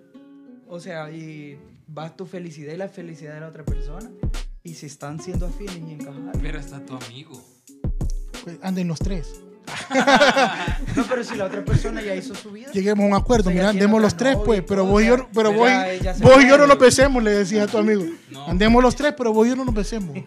O 0.69 0.81
sea, 0.81 1.11
y 1.11 1.59
vas 1.87 2.17
tu 2.17 2.27
felicidad 2.27 2.75
y 2.75 2.77
la 2.77 2.89
felicidad 2.89 3.35
de 3.35 3.41
la 3.41 3.49
otra 3.49 3.65
persona. 3.65 4.11
Y 4.63 4.75
si 4.75 4.87
están 4.87 5.21
siendo 5.21 5.47
afines 5.47 5.77
y 5.79 5.93
encajar. 5.95 6.33
Pero 6.43 6.59
está 6.59 6.85
tu 6.85 6.95
amigo. 6.95 7.43
Pues 8.45 8.59
anden 8.63 8.89
los 8.89 8.99
tres. 8.99 9.41
No, 10.97 11.05
pero 11.09 11.23
si 11.23 11.37
la 11.37 11.45
otra 11.45 11.65
persona 11.65 12.01
ya 12.03 12.15
hizo 12.15 12.35
su 12.35 12.51
vida. 12.51 12.71
Lleguemos 12.73 13.05
a 13.05 13.07
un 13.09 13.15
acuerdo. 13.15 13.51
O 13.51 13.53
sea, 13.53 13.55
ya 13.55 13.61
Mira, 13.61 13.71
andemos 13.71 14.03
los 14.03 14.17
tres, 14.17 14.37
pues. 14.45 14.63
Pero 14.67 14.85
vos 14.85 15.03
y 15.03 15.07
yo, 15.07 15.29
pero 15.33 15.53
ya- 15.53 16.15
vos, 16.21 16.43
y 16.43 16.49
yo 16.49 16.59
no 16.59 16.67
nos 16.67 16.79
besemos, 16.79 17.23
le 17.23 17.31
decía 17.31 17.65
a 17.65 17.67
tu 17.67 17.79
amigo. 17.79 18.05
No. 18.31 18.47
Andemos 18.49 18.83
los 18.83 18.97
tres, 18.97 19.15
pero 19.17 19.33
vos 19.33 19.47
y 19.47 19.51
yo 19.51 19.57
no 19.57 19.65
nos 19.65 19.75
besemos. 19.75 20.17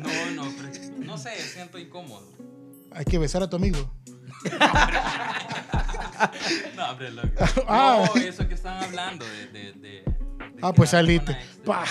No, 0.00 0.30
no, 0.34 0.44
pero- 0.56 0.70
no 0.98 1.18
sé, 1.18 1.30
siento 1.52 1.78
incómodo. 1.78 2.26
Hay 2.92 3.04
que 3.04 3.18
besar 3.18 3.42
a 3.42 3.48
tu 3.50 3.56
amigo. 3.56 3.90
No, 6.76 6.90
hombre, 6.90 7.10
loco. 7.10 7.28
Ah. 7.68 8.04
No, 8.14 8.20
eso 8.20 8.46
que 8.48 8.54
están 8.54 8.82
hablando 8.82 9.24
de. 9.24 9.46
de, 9.48 9.72
de- 9.72 10.04
de 10.04 10.04
Ah, 10.62 10.72
pues 10.72 10.92
extra- 10.94 11.38
Pa. 11.64 11.84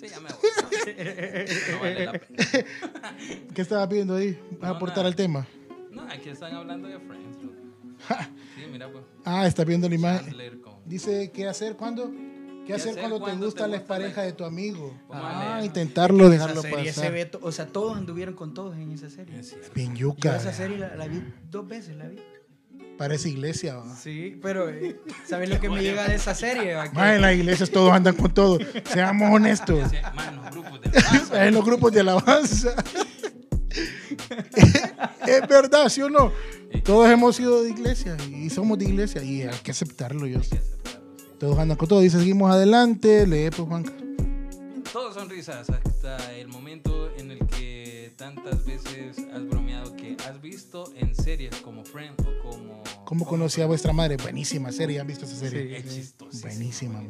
Sí, 0.00 0.06
ya 0.08 0.20
me 0.20 0.28
voy. 0.30 0.38
No 1.72 1.80
vale 1.80 2.04
la 2.06 2.12
pena. 2.12 2.66
¿Qué 3.54 3.62
estaba 3.62 3.88
pidiendo 3.88 4.14
ahí? 4.16 4.38
¿Vas 4.58 4.70
a 4.70 4.74
aportar 4.76 4.98
nada. 4.98 5.08
al 5.08 5.16
tema? 5.16 5.46
No, 5.90 6.02
aquí 6.02 6.30
están 6.30 6.54
hablando 6.54 6.88
de 6.88 6.98
Friends. 7.00 7.36
Sí, 8.56 8.62
mira, 8.72 8.90
pues. 8.90 9.04
Ah, 9.24 9.46
está 9.46 9.64
viendo 9.64 9.88
la 9.88 9.94
imagen. 9.94 10.60
Con- 10.62 10.74
Dice, 10.86 11.30
¿qué 11.32 11.46
hacer 11.46 11.76
cuando? 11.76 12.10
¿Qué 12.66 12.74
hacer 12.74 12.90
hacer 12.90 13.00
cuando 13.10 13.18
te 13.26 13.32
gusta 13.36 13.64
te 13.64 13.70
la 13.70 13.76
gusta 13.78 13.92
la- 13.94 14.00
pareja 14.00 14.22
de 14.22 14.32
tu 14.32 14.44
amigo? 14.44 14.96
Ah, 15.10 15.60
intentarlo, 15.64 16.24
Esa 16.24 16.32
dejarlo 16.32 16.62
serie 16.62 16.76
pasar. 16.92 17.04
o 17.42 17.52
sea, 17.52 17.66
todos 17.66 17.96
anduvieron 17.96 18.34
con 18.34 18.54
todos 18.54 18.76
en 18.76 18.92
esa 18.92 19.10
serie. 19.10 19.38
Es 19.40 19.56
Yo 19.94 20.14
esa 20.36 20.52
serie 20.52 20.78
la, 20.78 20.94
la 20.96 21.08
vi 21.08 21.22
dos 21.50 21.66
veces, 21.68 21.96
la 21.96 22.06
vi. 22.08 22.18
Parece 23.00 23.30
iglesia. 23.30 23.76
va. 23.76 23.96
Sí, 23.96 24.38
pero 24.42 24.68
eh, 24.68 24.94
¿sabes 25.26 25.48
lo 25.48 25.58
que 25.58 25.70
me 25.70 25.80
llega 25.80 26.06
de 26.06 26.16
esa 26.16 26.34
serie? 26.34 26.76
Ma, 26.92 27.14
en 27.14 27.22
las 27.22 27.34
iglesias 27.34 27.70
todos 27.70 27.90
andan 27.94 28.14
con 28.14 28.34
todo. 28.34 28.58
Seamos 28.92 29.34
honestos. 29.34 29.90
Más 30.14 30.28
en 30.28 30.34
los 30.36 30.44
grupos 30.50 30.82
de 30.82 30.90
alabanza. 30.90 31.24
en 31.46 31.54
los 31.54 31.64
grupos 31.64 31.92
de 31.92 32.00
alabanza. 32.00 32.74
es 35.26 35.48
verdad, 35.48 35.88
¿sí 35.88 36.02
o 36.02 36.10
no? 36.10 36.30
Todos 36.84 37.10
hemos 37.10 37.36
sido 37.36 37.62
de 37.62 37.70
iglesia 37.70 38.18
y 38.30 38.50
somos 38.50 38.78
de 38.78 38.84
iglesia 38.84 39.22
y 39.22 39.44
hay 39.44 39.58
que 39.62 39.70
aceptarlo. 39.70 40.26
Yo. 40.26 40.40
Todos 41.38 41.58
andan 41.58 41.78
con 41.78 41.88
todo. 41.88 42.00
Dice, 42.00 42.18
seguimos 42.18 42.52
adelante. 42.52 43.26
Lee, 43.26 43.48
pues, 43.48 43.66
Juanca. 43.66 43.92
Todo 44.92 45.14
sonrisas 45.14 45.70
hasta 45.70 46.34
el 46.34 46.48
momento 46.48 47.10
en 47.16 47.30
el 47.30 47.46
que 47.46 47.89
tantas 48.20 48.66
veces 48.66 49.16
has 49.32 49.48
bromeado 49.48 49.96
que 49.96 50.14
has 50.28 50.42
visto 50.42 50.92
en 50.94 51.14
series 51.14 51.56
como 51.62 51.86
Friend 51.86 52.14
o 52.20 52.42
como... 52.50 52.82
¿Cómo 53.06 53.24
conocí 53.26 53.62
a 53.62 53.66
vuestra 53.66 53.94
madre? 53.94 54.18
Buenísima 54.18 54.70
serie. 54.72 55.00
¿Han 55.00 55.06
visto 55.06 55.24
esa 55.24 55.36
serie? 55.36 55.78
Es 55.78 55.88
chistosísimo, 55.94 56.52
Buenísima. 56.52 57.02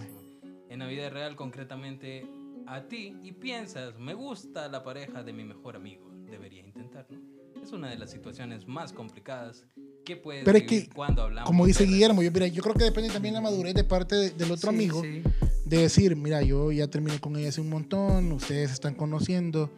En 0.68 0.78
la 0.78 0.86
vida 0.86 1.10
real, 1.10 1.34
concretamente, 1.34 2.24
a 2.64 2.82
ti 2.86 3.16
y 3.24 3.32
piensas, 3.32 3.98
me 3.98 4.14
gusta 4.14 4.68
la 4.68 4.84
pareja 4.84 5.24
de 5.24 5.32
mi 5.32 5.42
mejor 5.42 5.74
amigo. 5.74 6.08
Debería 6.30 6.64
intentarlo. 6.64 7.18
Es 7.60 7.72
una 7.72 7.90
de 7.90 7.98
las 7.98 8.12
situaciones 8.12 8.68
más 8.68 8.92
complicadas 8.92 9.64
que 10.04 10.14
puedes 10.16 10.44
Pero 10.44 10.58
es 10.58 10.64
que, 10.64 10.88
cuando 10.90 11.22
hablamos 11.22 11.48
Como 11.48 11.66
dice 11.66 11.86
Guillermo, 11.86 12.22
yo, 12.22 12.30
mira, 12.30 12.46
yo 12.46 12.62
creo 12.62 12.76
que 12.76 12.84
depende 12.84 13.10
también 13.10 13.34
la 13.34 13.40
madurez 13.40 13.74
de 13.74 13.82
parte 13.82 14.14
de- 14.14 14.30
del 14.30 14.52
otro 14.52 14.70
Sí, 14.70 14.76
amigo. 14.76 15.02
sí. 15.02 15.24
De 15.64 15.78
decir, 15.78 16.14
mira, 16.14 16.40
yo 16.42 16.70
ya 16.70 16.86
terminé 16.86 17.18
con 17.18 17.36
ella 17.36 17.48
hace 17.48 17.60
un 17.60 17.68
montón, 17.68 18.30
ustedes 18.30 18.68
se 18.68 18.74
están 18.74 18.94
conociendo, 18.94 19.70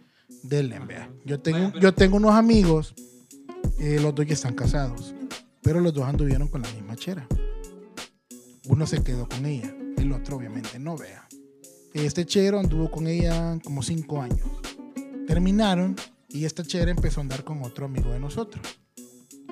denle, 0.42 0.78
vea. 0.80 1.10
Yo 1.24 1.40
tengo, 1.40 1.72
yo 1.78 1.92
tengo 1.94 2.16
unos 2.16 2.34
amigos, 2.34 2.94
eh, 3.78 3.98
los 4.00 4.14
dos 4.14 4.26
ya 4.26 4.34
están 4.34 4.54
casados, 4.54 5.14
pero 5.62 5.80
los 5.80 5.92
dos 5.92 6.04
anduvieron 6.04 6.48
con 6.48 6.62
la 6.62 6.70
misma 6.72 6.96
chera. 6.96 7.26
Uno 8.68 8.86
se 8.86 9.02
quedó 9.02 9.28
con 9.28 9.44
ella, 9.46 9.74
el 9.96 10.12
otro 10.12 10.36
obviamente 10.36 10.78
no, 10.78 10.96
vea. 10.96 11.26
Este 11.94 12.24
chero 12.24 12.58
anduvo 12.58 12.90
con 12.90 13.06
ella 13.06 13.58
como 13.64 13.82
cinco 13.82 14.20
años. 14.22 14.48
Terminaron 15.26 15.94
y 16.28 16.46
esta 16.46 16.64
chera 16.64 16.90
empezó 16.90 17.20
a 17.20 17.22
andar 17.22 17.44
con 17.44 17.62
otro 17.62 17.86
amigo 17.86 18.10
de 18.10 18.18
nosotros. 18.18 18.64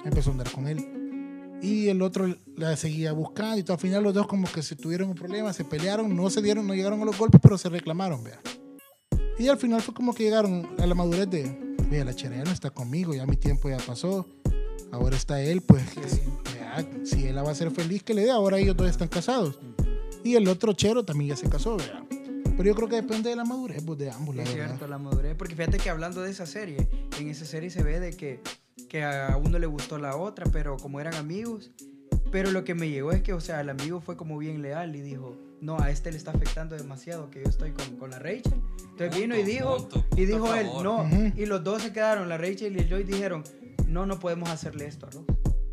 Empezó 0.05 0.31
a 0.31 0.33
andar 0.33 0.51
con 0.51 0.66
él. 0.66 1.59
Y 1.62 1.88
el 1.88 2.01
otro 2.01 2.35
la 2.57 2.75
seguía 2.77 3.12
buscando 3.12 3.59
y 3.59 3.62
todo. 3.62 3.75
Al 3.75 3.81
final 3.81 4.03
los 4.03 4.14
dos 4.14 4.27
como 4.27 4.51
que 4.51 4.62
se 4.62 4.75
tuvieron 4.75 5.11
un 5.11 5.14
problema, 5.14 5.53
se 5.53 5.64
pelearon, 5.64 6.16
no 6.16 6.31
se 6.31 6.40
dieron, 6.40 6.66
no 6.66 6.75
llegaron 6.75 7.03
a 7.03 7.05
los 7.05 7.19
golpes, 7.19 7.40
pero 7.43 7.59
se 7.59 7.69
reclamaron, 7.69 8.25
vea. 8.25 8.40
Y 9.40 9.48
al 9.48 9.57
final 9.57 9.81
fue 9.81 9.94
como 9.94 10.14
que 10.14 10.24
llegaron 10.24 10.68
a 10.79 10.87
la 10.87 10.94
madurez 10.94 11.31
de, 11.31 11.74
vea, 11.90 12.05
la 12.05 12.14
chera 12.14 12.37
ya 12.37 12.44
no 12.44 12.50
está 12.50 12.68
conmigo, 12.68 13.14
ya 13.14 13.24
mi 13.24 13.37
tiempo 13.37 13.70
ya 13.70 13.79
pasó, 13.79 14.26
ahora 14.92 15.16
está 15.16 15.40
él, 15.40 15.62
pues, 15.62 15.83
si 17.05 17.26
él 17.26 17.37
la 17.37 17.42
va 17.42 17.48
a 17.48 17.53
hacer 17.53 17.70
feliz, 17.70 18.03
que 18.03 18.12
le 18.12 18.24
dé, 18.24 18.31
ahora 18.31 18.59
ellos 18.59 18.76
dos 18.76 18.90
están 18.90 19.09
casados. 19.09 19.59
Y 20.22 20.35
el 20.35 20.46
otro 20.46 20.74
chero 20.74 21.07
también 21.07 21.31
ya 21.31 21.37
se 21.37 21.48
casó, 21.48 21.79
vea. 21.79 22.05
Pero 22.55 22.64
yo 22.64 22.74
creo 22.74 22.88
que 22.90 22.96
depende 22.96 23.31
de 23.31 23.37
la 23.37 23.46
madurez 23.46 23.83
pues, 23.83 23.98
de 23.98 24.11
ambos, 24.11 24.37
la 24.37 24.42
Es 24.42 24.50
verdad. 24.50 24.66
cierto, 24.66 24.87
la 24.87 24.98
madurez. 24.98 25.35
Porque 25.37 25.57
fíjate 25.57 25.79
que 25.79 25.88
hablando 25.88 26.20
de 26.20 26.31
esa 26.31 26.44
serie, 26.44 26.87
en 27.18 27.29
esa 27.31 27.46
serie 27.46 27.70
se 27.70 27.83
ve 27.83 27.98
de 27.98 28.14
que, 28.14 28.42
que 28.90 29.03
a 29.05 29.40
uno 29.42 29.59
le 29.59 29.66
gustó 29.66 29.96
la 29.96 30.16
otra, 30.16 30.44
pero 30.53 30.76
como 30.76 31.00
eran 31.00 31.14
amigos, 31.14 31.70
Pero 32.31 32.50
lo 32.50 32.62
que 32.62 32.74
me 32.74 32.90
llegó 32.90 33.11
es 33.12 33.22
que, 33.22 33.33
o 33.33 33.40
sea, 33.40 33.62
el 33.62 33.70
amigo 33.70 34.03
fue 34.03 34.18
como 34.18 34.37
bien 34.37 34.61
leal 34.61 34.94
y 34.94 35.00
dijo, 35.00 35.35
no, 35.61 35.79
a 35.81 35.90
este 35.90 36.11
le 36.11 36.16
está 36.18 36.31
afectando 36.31 36.77
demasiado 36.77 37.31
que 37.31 37.42
yo 37.42 37.49
estoy 37.49 37.73
con, 37.73 37.96
con 37.96 38.11
la 38.11 38.18
Rachel. 38.18 38.55
Entonces 38.90 39.16
vino 39.20 39.35
y 39.37 39.38
Punto, 39.40 39.51
dijo, 39.51 39.77
punto, 39.77 39.99
y 39.99 40.03
punto 40.03 40.16
dijo 40.27 40.53
a 40.53 40.61
él, 40.61 40.66
favor. 40.66 40.85
no, 40.85 41.03
Ujú. 41.05 41.33
y 41.37 41.46
los 41.46 41.62
dos 41.64 41.83
se 41.83 41.92
quedaron, 41.92 42.29
la 42.29 42.38
Rachel 42.38 42.77
y 42.77 42.81
el 42.81 42.88
Joy 42.88 43.05
dijeron, 43.05 43.44
no, 43.87 44.07
no 44.07 44.18
podemos 44.18 44.49
hacerle 44.51 44.87
esto 44.87 45.07
a 45.07 45.11
Ross. 45.11 45.25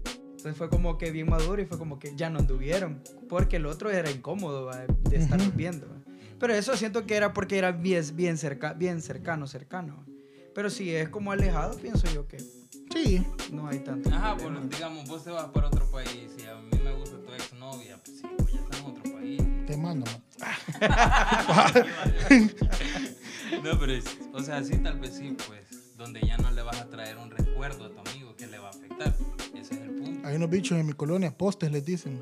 Entonces 0.06 0.56
fue 0.58 0.70
como 0.70 0.98
que 0.98 1.12
bien 1.12 1.30
maduro 1.30 1.62
y 1.62 1.66
fue 1.66 1.78
como 1.78 2.00
que 2.00 2.16
ya 2.16 2.30
no 2.30 2.40
anduvieron, 2.40 3.02
porque 3.28 3.58
el 3.58 3.66
otro 3.66 3.90
era 3.90 4.10
incómodo 4.12 4.66
¿va? 4.66 4.86
de 5.10 5.18
estar 5.18 5.40
Ujú. 5.42 5.52
viendo. 5.56 5.88
¿va? 5.88 5.96
Pero 6.40 6.54
eso 6.54 6.78
siento 6.78 7.06
que 7.06 7.16
era 7.16 7.34
porque 7.34 7.58
era 7.58 7.72
bien, 7.72 8.04
bien, 8.16 8.38
cerca, 8.38 8.74
bien 8.74 9.02
cercano, 9.02 9.48
cercano. 9.48 9.96
¿va? 9.98 10.06
Pero 10.54 10.70
si 10.70 10.94
es 10.96 11.10
como 11.10 11.32
alejado, 11.32 11.78
pienso 11.78 12.08
yo 12.14 12.28
que 12.28 12.38
Sí. 12.40 13.24
no 13.52 13.68
hay 13.68 13.80
tanto. 13.80 14.10
Ajá, 14.10 14.36
problema. 14.38 14.62
pues 14.62 14.72
digamos, 14.72 15.08
vos 15.08 15.24
te 15.24 15.30
vas 15.32 15.46
para 15.50 15.68
otro 15.68 15.86
país 15.92 16.30
y 16.40 16.44
a 16.46 16.56
mí 16.56 16.70
me 16.84 16.94
gusta 16.94 17.18
tu 17.22 17.32
exnovia, 17.34 17.98
pues 18.04 18.18
sí, 18.22 18.28
Te 19.68 19.78
mando, 19.78 20.06
man. 20.40 20.50
No, 23.64 23.80
pero 23.80 23.94
es, 23.94 24.04
o 24.34 24.42
sea, 24.42 24.62
sí, 24.64 24.78
tal 24.78 25.00
vez 25.00 25.16
sí, 25.18 25.36
pues, 25.48 25.62
donde 25.98 26.20
ya 26.22 26.38
no 26.38 26.52
le 26.52 26.62
vas 26.62 26.80
a 26.82 26.86
traer 26.88 27.18
un 27.18 27.32
recuerdo 27.32 27.86
a 27.86 27.90
tu 27.90 28.00
amigo 28.10 28.36
que 28.36 28.46
le 28.48 28.60
va 28.60 28.68
a 28.68 28.72
afectar. 28.72 29.14
Ese 29.56 29.74
es 29.76 29.82
el 29.82 29.90
punto. 29.92 30.28
Hay 30.28 30.36
unos 30.36 30.50
bichos 30.50 30.78
en 30.78 30.86
mi 30.86 30.94
colonia, 30.94 31.32
postes 31.36 31.72
les 31.72 31.84
dicen. 31.86 32.22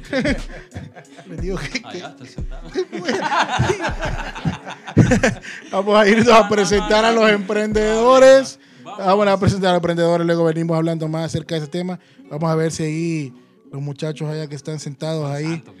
les 1.28 1.40
digo 1.40 1.58
que, 1.58 1.82
que- 1.82 1.86
Allá 1.86 2.08
está 2.10 2.24
sentado. 2.26 2.70
vamos 5.72 5.96
a 5.96 6.08
irnos 6.08 6.28
a 6.28 6.48
presentar 6.48 7.04
a 7.04 7.12
los 7.12 7.28
emprendedores. 7.30 8.58
Vamos 8.84 9.26
a 9.26 9.38
presentar 9.38 9.70
a 9.70 9.72
los 9.74 9.78
emprendedores, 9.78 10.26
luego 10.26 10.44
venimos 10.44 10.76
hablando 10.76 11.08
más 11.08 11.26
acerca 11.26 11.54
de 11.56 11.62
ese 11.62 11.70
tema. 11.70 11.98
Vamos 12.30 12.50
a 12.50 12.54
ver 12.54 12.70
si 12.72 12.82
ahí 12.84 13.34
los 13.72 13.82
muchachos 13.82 14.28
allá 14.30 14.46
que 14.48 14.54
están 14.54 14.78
sentados 14.78 15.28
ahí 15.30 15.44
Santo, 15.44 15.74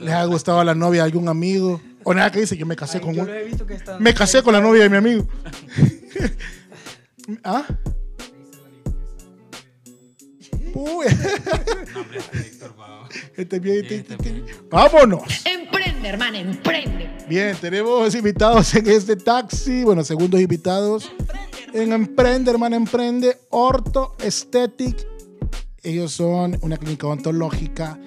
les 0.00 0.14
ha 0.14 0.24
gustado 0.24 0.60
a 0.60 0.64
la 0.64 0.74
novia 0.74 1.02
de 1.02 1.06
algún 1.06 1.28
amigo. 1.28 1.80
O 2.04 2.14
nada 2.14 2.30
que 2.30 2.40
dice, 2.40 2.56
yo 2.56 2.64
me 2.66 2.76
casé 2.76 2.98
Ay, 2.98 3.04
con 3.04 3.14
yo 3.14 3.22
un- 3.22 3.28
lo 3.28 3.34
he 3.34 3.44
visto 3.44 3.66
que 3.66 3.74
están- 3.74 4.02
Me 4.02 4.14
casé 4.14 4.42
con 4.42 4.52
la 4.54 4.60
novia 4.60 4.82
de 4.84 4.90
mi 4.90 4.96
amigo. 4.96 5.26
¿Ah? 7.44 7.64
Uy, 10.74 11.06
este 13.36 13.58
bien, 13.58 13.78
este- 13.84 13.96
este 13.96 14.14
este-. 14.14 14.44
Vámonos. 14.70 15.22
Emprende, 15.44 16.08
hermana, 16.08 16.38
emprende. 16.38 17.10
Bien, 17.28 17.56
tenemos 17.60 18.14
invitados 18.14 18.74
en 18.74 18.88
este 18.88 19.16
taxi. 19.16 19.84
Bueno, 19.84 20.04
segundos 20.04 20.40
invitados 20.40 21.10
en 21.72 21.92
Emprende, 21.92 22.50
hermana 22.50 22.76
Emprende, 22.76 23.36
Orto 23.50 24.14
Aesthetic. 24.20 25.06
Ellos 25.82 26.12
son 26.12 26.58
una 26.62 26.76
clínica 26.76 27.06
odontológica. 27.06 27.98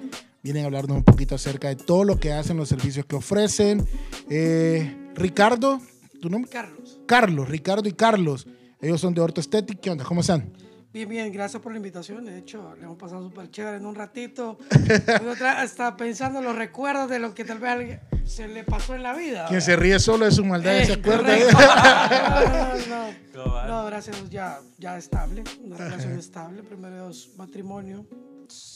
Vienen 0.43 0.63
a 0.63 0.65
hablarnos 0.67 0.97
un 0.97 1.03
poquito 1.03 1.35
acerca 1.35 1.67
de 1.69 1.75
todo 1.75 2.03
lo 2.03 2.19
que 2.19 2.31
hacen, 2.33 2.57
los 2.57 2.69
servicios 2.69 3.05
que 3.05 3.15
ofrecen. 3.15 3.85
Eh, 4.29 5.11
Ricardo, 5.13 5.79
¿tu 6.19 6.29
nombre? 6.29 6.49
Carlos. 6.49 6.99
Carlos, 7.05 7.47
Ricardo 7.47 7.87
y 7.87 7.93
Carlos. 7.93 8.47
Ellos 8.81 8.99
son 8.99 9.13
de 9.13 9.21
Orto 9.21 9.39
Aesthetic. 9.39 9.79
¿Qué 9.79 9.91
onda? 9.91 10.03
¿Cómo 10.03 10.21
están? 10.21 10.51
Bien, 10.91 11.07
bien, 11.07 11.31
gracias 11.31 11.61
por 11.61 11.71
la 11.71 11.77
invitación. 11.77 12.25
De 12.25 12.37
hecho, 12.39 12.75
le 12.75 12.83
hemos 12.83 12.97
pasado 12.97 13.23
súper 13.23 13.49
chévere 13.51 13.77
en 13.77 13.85
un 13.85 13.95
ratito. 13.95 14.57
Hasta 15.57 15.95
pensando 15.95 16.41
los 16.41 16.55
recuerdos 16.55 17.09
de 17.09 17.19
lo 17.19 17.33
que 17.33 17.45
tal 17.45 17.59
vez 17.59 17.99
se 18.25 18.47
le 18.47 18.63
pasó 18.63 18.95
en 18.95 19.03
la 19.03 19.13
vida. 19.13 19.45
Quien 19.47 19.61
se 19.61 19.75
ríe 19.75 19.99
solo 19.99 20.25
de 20.25 20.31
su 20.31 20.43
maldad 20.43 20.79
Eh, 20.79 20.85
se 20.85 20.93
acuerda. 20.93 21.37
No, 22.89 23.07
no, 23.35 23.67
no. 23.67 23.85
Gracias 23.85 24.15
a 24.15 24.19
Dios, 24.19 24.29
ya, 24.31 24.59
ya 24.79 24.97
estable. 24.97 25.43
Una 25.63 25.77
relación 25.77 26.17
estable. 26.17 26.63
Primero 26.63 26.95
Dios, 26.95 27.29
matrimonio. 27.37 28.05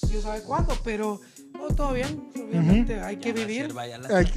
Dios 0.10 0.23
sabe 0.23 0.41
cuándo, 0.43 0.73
pero 0.86 1.19
no, 1.57 1.67
todo 1.75 1.93
bien. 1.93 2.29
Obviamente 2.35 2.99
hay 2.99 3.17
que 3.17 3.29
Ya 3.29 3.35
va 3.35 3.41
a 3.41 3.45
vivir. 3.45 3.61
ser, 3.65 3.73
vaya 3.73 3.97
la- 3.97 4.07
Ay, 4.09 4.25
Hay 4.25 4.31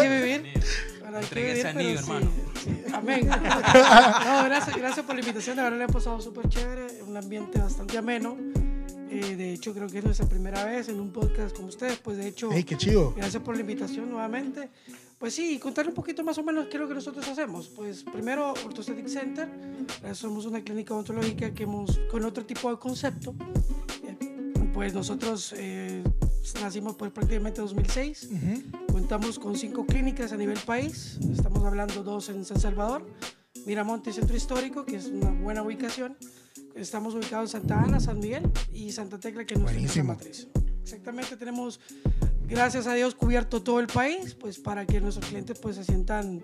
que 0.00 0.08
vivir. 0.22 0.52
Bueno, 1.00 1.18
hay 1.18 1.24
que 1.26 1.34
vivir, 1.34 1.66
anillo, 1.66 1.88
pero 1.88 2.00
hermano. 2.00 2.30
sí, 2.54 2.70
sí. 2.86 2.92
Amén. 2.94 3.28
No, 3.28 4.44
gracias, 4.44 4.76
gracias 4.76 5.06
por 5.06 5.14
la 5.14 5.20
invitación. 5.20 5.56
De 5.56 5.62
verdad 5.62 5.78
le 5.78 5.84
hemos 5.84 5.94
pasado 5.96 6.20
súper 6.20 6.48
chévere. 6.48 7.02
Un 7.06 7.16
ambiente 7.16 7.58
bastante 7.58 7.98
ameno. 7.98 8.36
Eh, 9.10 9.36
de 9.36 9.52
hecho, 9.52 9.72
creo 9.74 9.88
que 9.88 9.98
es 9.98 10.04
nuestra 10.04 10.26
primera 10.28 10.64
vez 10.64 10.88
en 10.88 10.98
un 11.00 11.12
podcast 11.12 11.54
con 11.56 11.66
ustedes. 11.66 11.98
Pues 11.98 12.16
de 12.16 12.28
hecho, 12.28 12.50
Ey, 12.52 12.64
qué 12.64 12.76
chido. 12.76 13.12
gracias 13.16 13.42
por 13.42 13.54
la 13.54 13.60
invitación 13.60 14.10
nuevamente. 14.10 14.68
Pues 15.18 15.34
sí, 15.34 15.58
contarle 15.58 15.90
un 15.90 15.94
poquito 15.94 16.24
más 16.24 16.36
o 16.38 16.42
menos 16.42 16.66
qué 16.66 16.76
es 16.76 16.80
lo 16.80 16.88
que 16.88 16.94
nosotros 16.94 17.26
hacemos. 17.28 17.68
Pues 17.68 18.02
primero, 18.02 18.52
Orthostatic 18.64 19.06
Center. 19.06 19.48
Somos 20.12 20.44
una 20.46 20.62
clínica 20.62 20.92
odontológica 20.94 21.52
que 21.54 21.62
hemos 21.62 21.98
con 22.10 22.24
otro 22.24 22.44
tipo 22.44 22.70
de 22.70 22.78
concepto. 22.78 23.34
Eh, 24.02 24.16
Pues 24.74 24.92
nosotros 24.92 25.54
eh, 25.56 26.02
nacimos 26.60 26.96
pues 26.96 27.10
prácticamente 27.10 27.60
en 27.60 27.66
2006. 27.66 28.28
Contamos 28.92 29.38
con 29.38 29.56
cinco 29.56 29.86
clínicas 29.86 30.32
a 30.32 30.36
nivel 30.36 30.58
país. 30.60 31.18
Estamos 31.32 31.64
hablando 31.64 32.02
dos 32.02 32.28
en 32.28 32.44
San 32.44 32.60
Salvador, 32.60 33.06
Miramonte 33.66 34.12
Centro 34.12 34.36
Histórico, 34.36 34.84
que 34.84 34.96
es 34.96 35.06
una 35.06 35.30
buena 35.30 35.62
ubicación. 35.62 36.16
Estamos 36.74 37.14
ubicados 37.14 37.54
en 37.54 37.60
Santa 37.60 37.80
Ana, 37.82 38.00
San 38.00 38.18
Miguel 38.18 38.50
y 38.72 38.92
Santa 38.92 39.18
Tecla, 39.18 39.44
que 39.44 39.54
es 39.54 39.60
nuestra 39.60 39.78
empresa 39.80 40.02
Buenísimo. 40.02 40.14
matriz. 40.14 40.48
Exactamente, 40.82 41.36
tenemos, 41.36 41.80
gracias 42.46 42.86
a 42.86 42.94
Dios, 42.94 43.14
cubierto 43.14 43.62
todo 43.62 43.80
el 43.80 43.86
país, 43.86 44.34
pues 44.34 44.58
para 44.58 44.84
que 44.84 45.00
nuestros 45.00 45.26
clientes 45.26 45.58
pues 45.58 45.76
se 45.76 45.84
sientan 45.84 46.42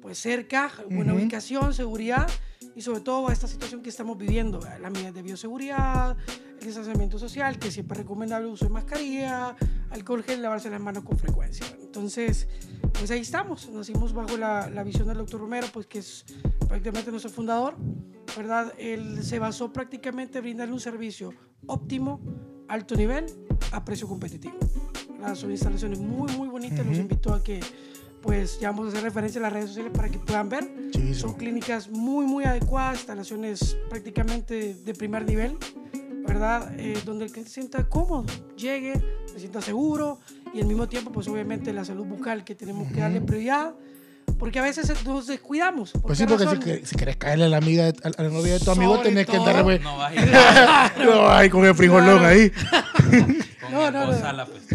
pues 0.00 0.18
cerca, 0.18 0.70
buena 0.88 1.12
Ujú. 1.12 1.22
ubicación, 1.22 1.74
seguridad 1.74 2.28
y 2.74 2.82
sobre 2.82 3.00
todo 3.00 3.30
esta 3.30 3.46
situación 3.46 3.82
que 3.82 3.90
estamos 3.90 4.16
viviendo, 4.16 4.60
¿verdad? 4.60 4.78
las 4.80 4.92
medidas 4.92 5.14
de 5.14 5.22
bioseguridad, 5.22 6.16
el 6.58 6.66
distanciamiento 6.66 7.18
social, 7.18 7.58
que 7.58 7.70
siempre 7.70 7.96
es 7.96 8.02
recomendable 8.02 8.46
el 8.46 8.54
uso 8.54 8.66
de 8.66 8.70
mascarilla, 8.70 9.56
alcohol 9.90 10.22
gel, 10.22 10.42
lavarse 10.42 10.70
las 10.70 10.80
manos 10.80 11.04
con 11.04 11.18
frecuencia. 11.18 11.66
Entonces, 11.80 12.48
pues 12.92 13.10
ahí 13.10 13.20
estamos, 13.20 13.68
nacimos 13.70 14.12
bajo 14.12 14.36
la, 14.36 14.70
la 14.70 14.84
visión 14.84 15.08
del 15.08 15.18
doctor 15.18 15.40
Romero, 15.40 15.66
pues 15.72 15.86
que 15.86 15.98
es 15.98 16.24
prácticamente 16.68 17.10
nuestro 17.10 17.30
fundador, 17.30 17.76
¿verdad? 18.36 18.72
Él 18.78 19.22
se 19.24 19.38
basó 19.38 19.72
prácticamente 19.72 20.38
en 20.38 20.44
brindarle 20.44 20.72
un 20.72 20.80
servicio 20.80 21.32
óptimo, 21.66 22.20
alto 22.68 22.94
nivel, 22.94 23.26
a 23.72 23.84
precio 23.84 24.06
competitivo. 24.06 24.58
Son 25.34 25.50
instalaciones 25.50 25.98
muy, 25.98 26.32
muy 26.36 26.48
bonitas, 26.48 26.84
los 26.86 26.96
invito 26.96 27.34
a 27.34 27.42
que 27.42 27.60
pues 28.22 28.60
ya 28.60 28.70
vamos 28.70 28.86
a 28.86 28.88
hacer 28.90 29.02
referencia 29.02 29.38
en 29.38 29.42
las 29.44 29.52
redes 29.52 29.68
sociales 29.68 29.92
para 29.94 30.08
que 30.08 30.18
puedan 30.18 30.48
ver. 30.48 30.64
Chivísimo. 30.90 31.14
Son 31.30 31.34
clínicas 31.38 31.88
muy, 31.88 32.26
muy 32.26 32.44
adecuadas, 32.44 32.98
instalaciones 32.98 33.76
prácticamente 33.88 34.74
de 34.74 34.94
primer 34.94 35.24
nivel, 35.24 35.56
¿verdad? 36.26 36.72
Eh, 36.78 36.98
donde 37.04 37.24
el 37.24 37.30
cliente 37.32 37.50
se 37.50 37.60
sienta 37.60 37.88
cómodo, 37.88 38.26
llegue, 38.56 38.94
se 39.26 39.38
sienta 39.40 39.60
seguro 39.62 40.18
y 40.52 40.60
al 40.60 40.66
mismo 40.66 40.86
tiempo, 40.88 41.10
pues 41.12 41.28
obviamente 41.28 41.72
la 41.72 41.84
salud 41.84 42.04
bucal 42.06 42.44
que 42.44 42.54
tenemos 42.54 42.92
que 42.92 43.00
darle 43.00 43.20
prioridad, 43.20 43.72
porque 44.38 44.58
a 44.58 44.62
veces 44.62 44.92
nos 45.04 45.26
descuidamos. 45.26 45.92
¿Por 45.92 46.02
Pues 46.02 46.18
sí, 46.18 46.24
porque 46.26 46.44
si, 46.44 46.50
razón? 46.54 46.60
que- 46.64 46.86
si 46.86 46.96
querés 46.96 47.16
caerle 47.16 47.44
a 47.44 47.48
la 47.48 47.56
amiga, 47.58 47.90
de- 47.92 47.98
a 48.16 48.22
la 48.22 48.28
novia 48.28 48.54
de 48.54 48.60
tu 48.60 48.70
amigo, 48.70 48.96
Sobre 48.96 49.08
tenés 49.10 49.26
que 49.26 49.32
todo. 49.36 49.46
andar 49.46 49.62
güey, 49.64 49.78
No 49.80 49.96
vas 49.96 50.12
a 50.16 50.92
ir 51.00 51.06
no, 51.06 51.28
ay, 51.30 51.50
con 51.50 51.64
el 51.64 51.74
frijolón 51.74 52.18
Claro. 52.18 52.26
ahí. 52.26 52.50
con 53.60 53.72
No, 53.72 53.90
no, 53.90 54.06
no. 54.06 54.46
Pues. 54.46 54.68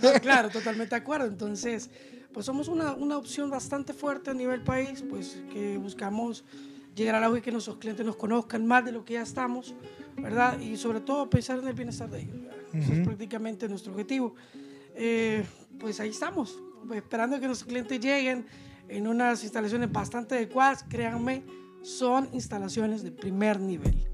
Total- 0.00 0.20
claro, 0.20 0.48
totalmente 0.50 0.94
de 0.94 1.00
acuerdo. 1.00 1.26
Entonces, 1.26 1.90
pues 2.32 2.46
somos 2.46 2.68
una, 2.68 2.94
una 2.94 3.16
opción 3.16 3.50
bastante 3.50 3.92
fuerte 3.92 4.30
a 4.30 4.34
nivel 4.34 4.62
país, 4.62 5.04
pues 5.08 5.42
que 5.52 5.78
buscamos 5.78 6.44
llegar 6.98 7.14
a 7.14 7.20
la 7.28 7.38
y 7.38 7.40
que 7.40 7.52
nuestros 7.52 7.76
clientes 7.76 8.04
nos 8.04 8.16
conozcan 8.16 8.66
más 8.66 8.84
de 8.84 8.92
lo 8.92 9.04
que 9.04 9.14
ya 9.14 9.22
estamos, 9.22 9.74
¿verdad? 10.16 10.58
Y 10.60 10.76
sobre 10.76 11.00
todo 11.00 11.30
pensar 11.30 11.58
en 11.58 11.68
el 11.68 11.74
bienestar 11.74 12.10
de 12.10 12.22
ellos. 12.22 12.40
¿verdad? 12.42 12.58
Ese 12.74 13.00
es 13.00 13.06
prácticamente 13.06 13.68
nuestro 13.68 13.92
objetivo. 13.92 14.34
Eh, 14.94 15.44
pues 15.78 16.00
ahí 16.00 16.10
estamos, 16.10 16.58
esperando 16.92 17.38
que 17.38 17.46
nuestros 17.46 17.68
clientes 17.68 18.00
lleguen 18.00 18.46
en 18.88 19.06
unas 19.06 19.42
instalaciones 19.44 19.92
bastante 19.92 20.34
adecuadas, 20.34 20.84
créanme, 20.88 21.44
son 21.82 22.28
instalaciones 22.32 23.02
de 23.02 23.12
primer 23.12 23.60
nivel. 23.60 24.08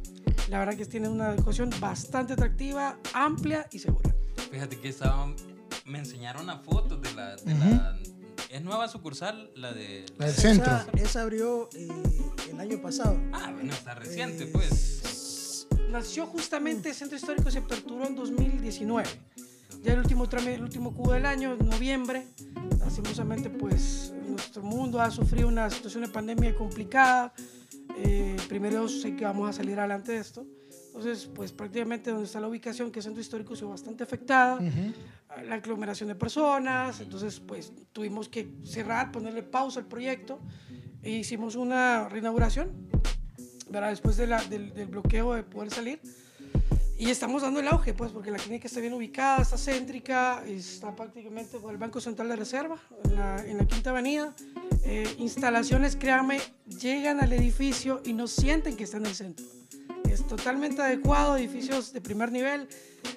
La 0.50 0.58
verdad 0.58 0.76
que 0.76 0.84
tienen 0.84 1.10
una 1.10 1.28
adecuación 1.28 1.70
bastante 1.80 2.34
atractiva, 2.34 2.98
amplia 3.14 3.66
y 3.72 3.78
segura. 3.78 4.14
Fíjate 4.50 4.78
que 4.78 4.90
estaba, 4.90 5.32
me 5.84 5.98
enseñaron 5.98 6.42
una 6.44 6.58
foto 6.58 6.96
de 6.96 7.12
la, 7.14 7.36
de 7.36 7.54
la, 7.54 7.96
es 8.50 8.62
nueva 8.62 8.88
sucursal, 8.88 9.50
la 9.56 9.72
de, 9.72 10.06
La 10.18 10.26
del 10.26 10.34
centro. 10.34 10.72
Esa, 10.72 10.90
esa 10.94 11.22
abrió 11.22 11.68
eh, 11.74 11.88
el 12.50 12.60
año 12.60 12.80
pasado. 12.80 13.18
ah, 13.32 13.50
bueno, 13.52 13.72
está 13.72 13.94
reciente, 13.94 14.44
Eh, 14.44 14.50
pues. 14.52 15.66
Nació 15.90 16.26
justamente 16.26 16.88
el 16.88 16.94
Centro 16.94 17.16
Histórico, 17.16 17.50
se 17.50 17.58
aperturó 17.58 18.04
en 18.06 18.16
2019. 18.16 19.08
Ya 19.82 19.92
el 19.92 20.00
último, 20.00 20.24
el 20.24 20.62
último 20.62 20.92
cubo 20.94 21.12
del 21.12 21.24
año, 21.26 21.54
en 21.54 21.68
noviembre. 21.68 22.26
Lastimosamente, 22.80 23.48
pues 23.50 24.12
nuestro 24.26 24.62
mundo 24.62 25.00
ha 25.00 25.10
sufrido 25.10 25.46
una 25.46 25.70
situación 25.70 26.02
de 26.02 26.08
pandemia 26.08 26.54
complicada. 26.56 27.32
Eh, 27.98 28.36
primero 28.48 28.88
sé 28.88 29.14
que 29.14 29.24
vamos 29.24 29.48
a 29.50 29.52
salir 29.52 29.78
adelante 29.78 30.12
de 30.12 30.18
esto. 30.18 30.44
Entonces, 30.88 31.28
pues 31.32 31.52
prácticamente 31.52 32.10
donde 32.10 32.26
está 32.26 32.40
la 32.40 32.48
ubicación, 32.48 32.90
que 32.90 32.98
es 33.00 33.04
Centro 33.04 33.20
Histórico, 33.20 33.54
se 33.54 33.64
ve 33.64 33.70
bastante 33.70 34.02
afectada. 34.04 34.58
La 35.42 35.56
aglomeración 35.56 36.08
de 36.08 36.14
personas. 36.14 37.00
Entonces, 37.00 37.40
pues 37.40 37.72
tuvimos 37.92 38.28
que 38.28 38.48
cerrar, 38.64 39.10
ponerle 39.12 39.42
pausa 39.42 39.80
al 39.80 39.86
proyecto. 39.86 40.40
E 41.02 41.10
hicimos 41.10 41.54
una 41.56 42.08
reinauguración 42.08 42.70
¿verdad? 43.70 43.90
después 43.90 44.16
de 44.16 44.26
la- 44.26 44.42
del, 44.44 44.72
del 44.74 44.86
bloqueo 44.88 45.34
de 45.34 45.42
poder 45.42 45.70
salir. 45.70 46.00
Y 46.96 47.10
estamos 47.10 47.42
dando 47.42 47.58
el 47.58 47.66
auge, 47.66 47.92
pues, 47.92 48.12
porque 48.12 48.30
la 48.30 48.38
clínica 48.38 48.68
está 48.68 48.78
bien 48.80 48.92
ubicada, 48.94 49.42
está 49.42 49.58
céntrica, 49.58 50.44
está 50.46 50.94
prácticamente 50.94 51.58
por 51.58 51.72
el 51.72 51.76
Banco 51.78 52.00
Central 52.00 52.28
de 52.28 52.36
Reserva, 52.36 52.76
en 53.02 53.16
la, 53.16 53.44
en 53.44 53.58
la 53.58 53.66
Quinta 53.66 53.90
Avenida. 53.90 54.32
Eh, 54.84 55.12
instalaciones, 55.18 55.96
créanme, 55.96 56.38
llegan 56.66 57.20
al 57.20 57.32
edificio 57.32 58.00
y 58.04 58.12
no 58.12 58.28
sienten 58.28 58.76
que 58.76 58.84
está 58.84 58.98
en 58.98 59.06
el 59.06 59.14
centro. 59.16 59.44
Es 60.10 60.26
totalmente 60.26 60.80
adecuado, 60.82 61.36
edificios 61.36 61.92
de 61.92 62.00
primer 62.00 62.30
nivel. 62.30 62.68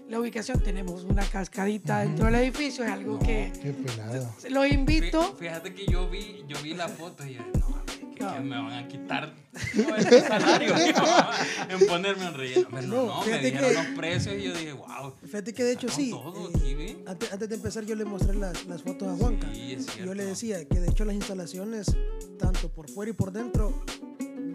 La 0.09 0.19
ubicación, 0.19 0.61
tenemos 0.61 1.03
una 1.03 1.23
cascadita 1.25 1.99
dentro 1.99 2.25
del 2.25 2.35
edificio, 2.35 2.83
es 2.83 2.91
algo 2.91 3.19
que 3.19 3.51
Qué 3.61 3.71
pelado. 3.71 4.33
lo 4.49 4.65
invito. 4.65 5.21
Fí- 5.35 5.39
Fíjate 5.39 5.73
que 5.73 5.85
yo 5.85 6.09
vi, 6.09 6.43
yo 6.47 6.57
vi 6.63 6.73
la 6.73 6.87
foto 6.89 7.25
y 7.25 7.35
yo, 7.35 7.41
no, 7.59 7.85
que, 8.15 8.23
No. 8.23 8.33
que 8.33 8.39
me 8.39 8.57
van 8.57 8.73
a 8.83 8.87
quitar 8.87 9.33
todo 9.75 9.95
ese 9.95 10.21
salario 10.21 10.73
en 11.69 11.87
ponerme 11.87 12.27
un 12.27 12.33
relleno. 12.33 12.67
Pero 12.71 12.87
no, 12.87 13.05
No, 13.05 13.17
me 13.19 13.25
fíjate 13.25 13.45
dijeron 13.45 13.69
que- 13.69 13.75
los 13.75 13.85
precios 13.97 14.35
y 14.35 14.43
yo 14.43 14.53
dije, 14.53 14.73
wow. 14.73 15.13
Fíjate 15.23 15.53
que 15.53 15.63
de 15.63 15.71
hecho 15.73 15.89
sí. 15.89 16.09
todo 16.09 16.49
eh, 16.49 16.51
aquí, 16.55 16.97
antes, 17.05 17.31
antes 17.33 17.49
de 17.49 17.55
empezar 17.55 17.85
yo 17.85 17.95
le 17.95 18.05
mostré 18.05 18.33
las, 18.35 18.65
las 18.65 18.81
fotos 18.81 19.07
a 19.07 19.15
Juanca. 19.15 19.47
Sí, 19.53 19.73
es 19.73 19.85
yo 19.85 19.91
cierto. 19.93 20.13
le 20.15 20.25
decía 20.25 20.65
que 20.67 20.79
de 20.79 20.89
hecho 20.89 21.05
las 21.05 21.15
instalaciones, 21.15 21.95
tanto 22.39 22.69
por 22.69 22.89
fuera 22.89 23.11
y 23.11 23.13
por 23.13 23.31
dentro, 23.31 23.83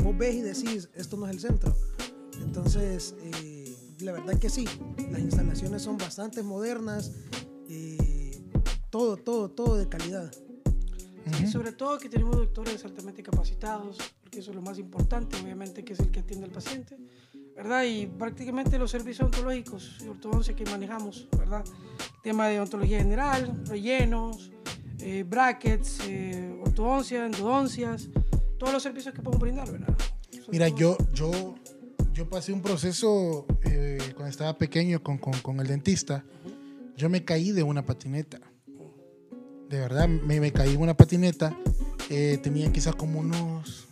vos 0.03 0.19
ves 0.19 0.35
y 0.35 0.41
decís, 0.41 0.89
esto 0.95 1.17
no 1.17 1.27
es 1.27 1.33
el 1.33 1.41
centro. 1.41 1.75
Entonces, 2.41 3.15
eh, 3.23 3.77
la 4.01 4.13
verdad 4.13 4.39
que 4.39 4.49
sí, 4.51 4.65
las 5.11 5.21
instalaciones 5.21 5.83
son 5.83 5.97
bastante 5.99 6.43
modernas, 6.43 7.13
eh, 7.69 8.39
todo, 8.91 9.17
todo, 9.17 9.51
todo 9.51 9.77
de 9.77 9.89
calidad. 9.89 10.31
Y 11.41 11.47
sobre 11.47 11.73
todo 11.73 11.99
que 11.99 12.09
tenemos 12.09 12.37
doctores 12.37 12.85
altamente 12.85 13.23
capacitados, 13.23 13.97
porque 14.21 14.41
eso 14.41 14.51
es 14.51 14.57
lo 14.57 14.63
más 14.63 14.79
importante, 14.79 15.37
obviamente, 15.41 15.85
que 15.85 15.93
es 15.93 16.01
el 16.01 16.11
que 16.11 16.19
atiende 16.21 16.47
al 16.47 16.53
paciente, 16.53 16.97
¿verdad? 17.55 17.85
Y 17.85 18.07
prácticamente 18.07 18.77
los 18.77 18.91
servicios 18.91 19.27
ontológicos 19.27 19.99
y 20.05 20.09
ortodoncia 20.09 20.55
que 20.57 20.65
manejamos, 20.65 21.29
¿verdad? 21.39 21.65
Tema 22.25 22.49
de 22.49 22.59
ontología 22.61 22.99
general, 22.99 23.63
rellenos, 23.67 24.51
eh, 24.99 25.25
brackets, 25.27 26.01
eh, 26.09 26.59
ortodoncia, 26.61 27.25
endodoncias, 27.25 28.09
todos 28.59 28.73
los 28.73 28.83
servicios 28.83 29.15
que 29.15 29.23
podemos 29.23 29.41
brindar, 29.41 29.71
¿verdad? 29.71 29.97
Sobre 30.33 30.51
Mira, 30.51 30.69
todo- 30.71 30.77
yo, 30.79 30.97
yo, 31.15 31.55
yo 32.13 32.29
pasé 32.29 32.53
un 32.53 32.61
proceso 32.61 33.47
eh, 33.65 33.99
cuando 34.15 34.31
estaba 34.31 34.59
pequeño 34.59 35.03
con, 35.03 35.19
con, 35.19 35.61
el 35.61 35.67
dentista. 35.67 36.25
Yo 36.97 37.09
me 37.09 37.25
caí 37.25 37.53
de 37.53 37.63
una 37.63 37.85
patineta. 37.85 38.39
De 39.69 39.81
verdad, 39.81 40.09
me, 40.09 40.53
caí 40.53 40.75
en 40.75 40.81
una 40.81 40.95
patineta. 40.95 41.57
Eh, 42.11 42.39
tenía 42.43 42.71
quizás 42.71 42.95
como 42.95 43.21
unos 43.21 43.89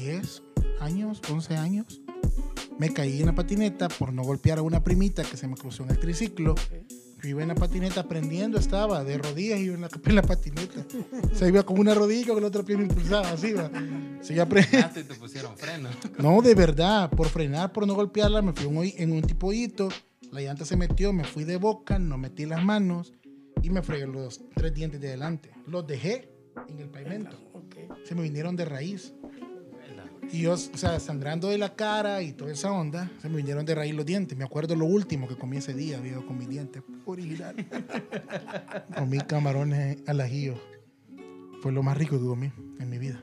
10 0.00 0.42
años, 0.80 1.20
11 1.30 1.56
años. 1.56 2.00
Me 2.78 2.92
caí 2.92 3.20
en 3.20 3.26
la 3.26 3.34
patineta 3.34 3.88
por 3.88 4.12
no 4.12 4.22
golpear 4.22 4.58
a 4.58 4.62
una 4.62 4.82
primita 4.82 5.22
que 5.22 5.36
se 5.36 5.46
me 5.46 5.56
cruzó 5.56 5.82
en 5.82 5.90
el 5.90 5.98
triciclo. 5.98 6.54
Yo 7.22 7.30
iba 7.30 7.42
en 7.42 7.48
la 7.48 7.54
patineta 7.54 8.00
aprendiendo, 8.00 8.58
estaba 8.58 9.02
de 9.02 9.16
rodillas 9.18 9.58
y 9.60 9.68
en 9.68 9.80
la, 9.80 9.88
en 10.04 10.14
la 10.14 10.22
patineta. 10.22 10.84
O 11.32 11.34
sea, 11.34 11.48
iba 11.48 11.62
con 11.64 11.78
una 11.78 11.94
rodilla 11.94 12.32
con 12.34 12.42
la 12.42 12.48
otra 12.48 12.62
pie 12.62 12.76
me 12.76 12.84
impulsaba, 12.84 13.30
así 13.30 13.52
va. 13.52 13.70
Sí, 14.20 14.34
yo 14.34 14.42
aprendí. 14.42 14.68
Frenaste 14.68 15.00
y 15.00 15.04
te 15.04 15.14
pusieron 15.14 15.56
freno. 15.56 15.88
No, 16.18 16.42
de 16.42 16.54
verdad, 16.54 17.10
por 17.10 17.28
frenar, 17.28 17.72
por 17.72 17.86
no 17.86 17.94
golpearla, 17.94 18.42
me 18.42 18.52
fui 18.52 18.66
un 18.66 18.76
hoy- 18.78 18.94
en 18.98 19.12
un 19.12 19.22
tipo 19.22 19.48
hoyito, 19.48 19.88
la 20.30 20.40
llanta 20.42 20.64
se 20.64 20.76
metió, 20.76 21.12
me 21.12 21.24
fui 21.24 21.44
de 21.44 21.56
boca, 21.56 21.98
no 21.98 22.18
metí 22.18 22.44
las 22.46 22.62
manos 22.64 23.12
y 23.62 23.70
me 23.70 23.82
fregué 23.82 24.06
los 24.06 24.40
tres 24.54 24.74
dientes 24.74 25.00
de 25.00 25.08
adelante. 25.08 25.50
Los 25.66 25.86
dejé 25.86 26.28
en 26.68 26.78
el 26.80 26.88
pavimento. 26.88 27.36
Ok. 27.54 27.76
Se 28.04 28.14
me 28.14 28.22
vinieron 28.22 28.56
de 28.56 28.64
raíz. 28.66 29.14
Y 30.32 30.42
yo, 30.42 30.52
o 30.54 30.56
sea, 30.56 30.98
sangrando 31.00 31.48
de 31.48 31.58
la 31.58 31.74
cara 31.74 32.22
y 32.22 32.32
toda 32.32 32.52
esa 32.52 32.72
onda, 32.72 33.10
se 33.22 33.28
me 33.28 33.36
vinieron 33.36 33.64
de 33.64 33.74
raíz 33.74 33.94
los 33.94 34.04
dientes. 34.04 34.36
Me 34.36 34.44
acuerdo 34.44 34.74
lo 34.74 34.84
último 34.84 35.28
que 35.28 35.36
comí 35.36 35.56
ese 35.58 35.72
día, 35.72 36.00
viejo, 36.00 36.26
con 36.26 36.36
mis 36.38 36.48
dientes 36.48 36.82
original. 37.04 37.54
comí 38.96 39.18
camarones 39.18 39.98
al 40.06 40.20
ajillo. 40.20 40.54
Fue 41.62 41.72
lo 41.72 41.82
más 41.82 41.96
rico 41.96 42.18
que 42.18 42.26
comí 42.26 42.52
en 42.78 42.90
mi 42.90 42.98
vida. 42.98 43.20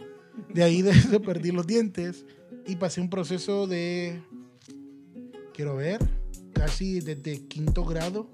De 0.53 0.63
ahí 0.63 0.81
de 0.81 0.91
eso 0.91 1.21
perdí 1.21 1.51
los 1.51 1.67
dientes 1.67 2.25
y 2.65 2.75
pasé 2.77 3.01
un 3.01 3.09
proceso 3.09 3.67
de, 3.67 4.21
quiero 5.53 5.75
ver, 5.75 5.99
casi 6.53 6.99
desde 6.99 7.45
quinto 7.47 7.85
grado 7.85 8.29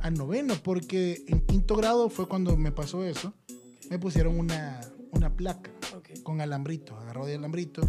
a 0.00 0.10
noveno, 0.10 0.54
porque 0.62 1.22
en 1.28 1.40
quinto 1.46 1.76
grado 1.76 2.10
fue 2.10 2.28
cuando 2.28 2.56
me 2.56 2.72
pasó 2.72 3.04
eso. 3.04 3.32
Me 3.90 3.98
pusieron 3.98 4.38
una, 4.38 4.80
una 5.12 5.34
placa 5.34 5.70
Ok. 5.96 6.22
con 6.22 6.40
alambrito, 6.40 6.96
agarró 6.96 7.24
de 7.24 7.36
alambrito. 7.36 7.82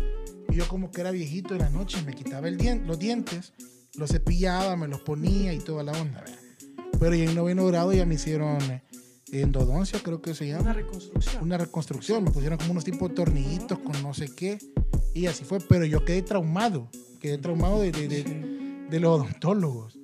Yo 0.60 0.68
como 0.68 0.92
que 0.92 1.00
era 1.00 1.12
viejito 1.12 1.54
en 1.54 1.60
las 1.62 1.72
noches, 1.72 2.06
me 2.06 2.14
quitaba 2.14 2.50
el 2.50 2.58
dien- 2.58 2.86
los 2.86 3.00
dientes, 3.00 3.54
los 3.96 4.10
cepillaba, 4.12 4.76
me 4.76 4.90
los 4.90 5.00
ponía 5.00 5.54
y 5.54 5.60
toda 5.60 5.84
la 5.84 5.94
onda. 5.94 6.20
¿verdad? 6.20 6.38
Pero 7.00 7.16
ya 7.16 7.24
en 7.24 7.34
noveno 7.34 7.66
grado 7.68 7.94
ya 7.94 8.06
me 8.06 8.16
hicieron 8.16 8.62
eh, 8.70 8.82
endodoncia, 9.32 10.02
creo 10.04 10.22
que 10.22 10.36
se 10.36 10.44
Una 10.50 10.58
llama. 10.58 10.74
reconstrucción. 10.74 11.44
Una 11.46 11.58
reconstrucción, 11.58 12.24
me 12.26 12.32
pusieron 12.32 12.58
como 12.58 12.72
unos 12.72 12.84
tipos 12.84 13.08
de 13.08 13.16
tornillitos 13.16 13.80
con 13.80 14.04
no 14.04 14.14
sé 14.14 14.36
qué. 14.36 14.58
Y 15.14 15.28
así 15.28 15.46
fue, 15.46 15.60
pero 15.62 15.86
yo 15.86 16.04
quedé 16.04 16.24
traumado, 16.24 16.90
quedé 17.22 17.38
traumado 17.38 17.80
de, 17.80 17.94
de- 17.94 18.10
de- 18.10 18.86
de 18.90 19.00
los 19.00 19.18
odontólogos. 19.22 19.98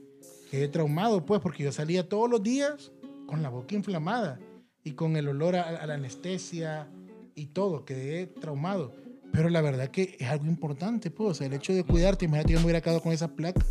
Quedé 0.50 0.70
traumado 0.70 1.26
pues 1.26 1.42
porque 1.42 1.64
yo 1.64 1.74
salía 1.74 2.08
todos 2.08 2.30
los 2.30 2.42
días 2.42 2.94
con 3.28 3.44
la 3.44 3.50
boca 3.50 3.76
inflamada 3.76 4.40
y 4.86 4.92
con 4.94 5.18
el 5.18 5.28
olor 5.28 5.58
a, 5.58 5.64
a 5.64 5.86
la 5.86 5.96
anestesia 5.96 6.88
y 7.36 7.48
todo, 7.48 7.84
quedé 7.84 8.28
traumado. 8.28 8.94
Pero 9.36 9.50
la 9.50 9.62
verdad 9.62 9.90
que 9.90 10.16
es 10.20 10.28
algo 10.30 10.46
importante, 10.46 11.12
pues, 11.12 11.32
o 11.32 11.34
sea, 11.34 11.48
el 11.48 11.54
hecho 11.54 11.74
de 11.74 11.84
cuidarte, 11.84 12.26
imagínate 12.26 12.54
yo 12.54 12.60
me 12.60 12.66
hubiera 12.66 12.82
quedado 12.82 13.02
con 13.02 13.12
esa 13.12 13.28
placa, 13.28 13.66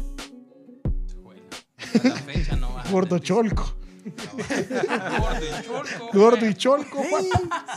Bueno, 1.22 1.40
la 2.02 2.16
fecha 2.16 2.56
no 2.56 2.74
vas 2.74 2.90
gordo 2.90 3.18
cholco, 3.18 3.74
Gordo 4.04 5.46
y 5.46 5.64
cholco. 5.64 6.10
gordo 6.12 6.46
y 6.46 6.54
cholco, 6.54 7.02
Juan. 7.08 7.24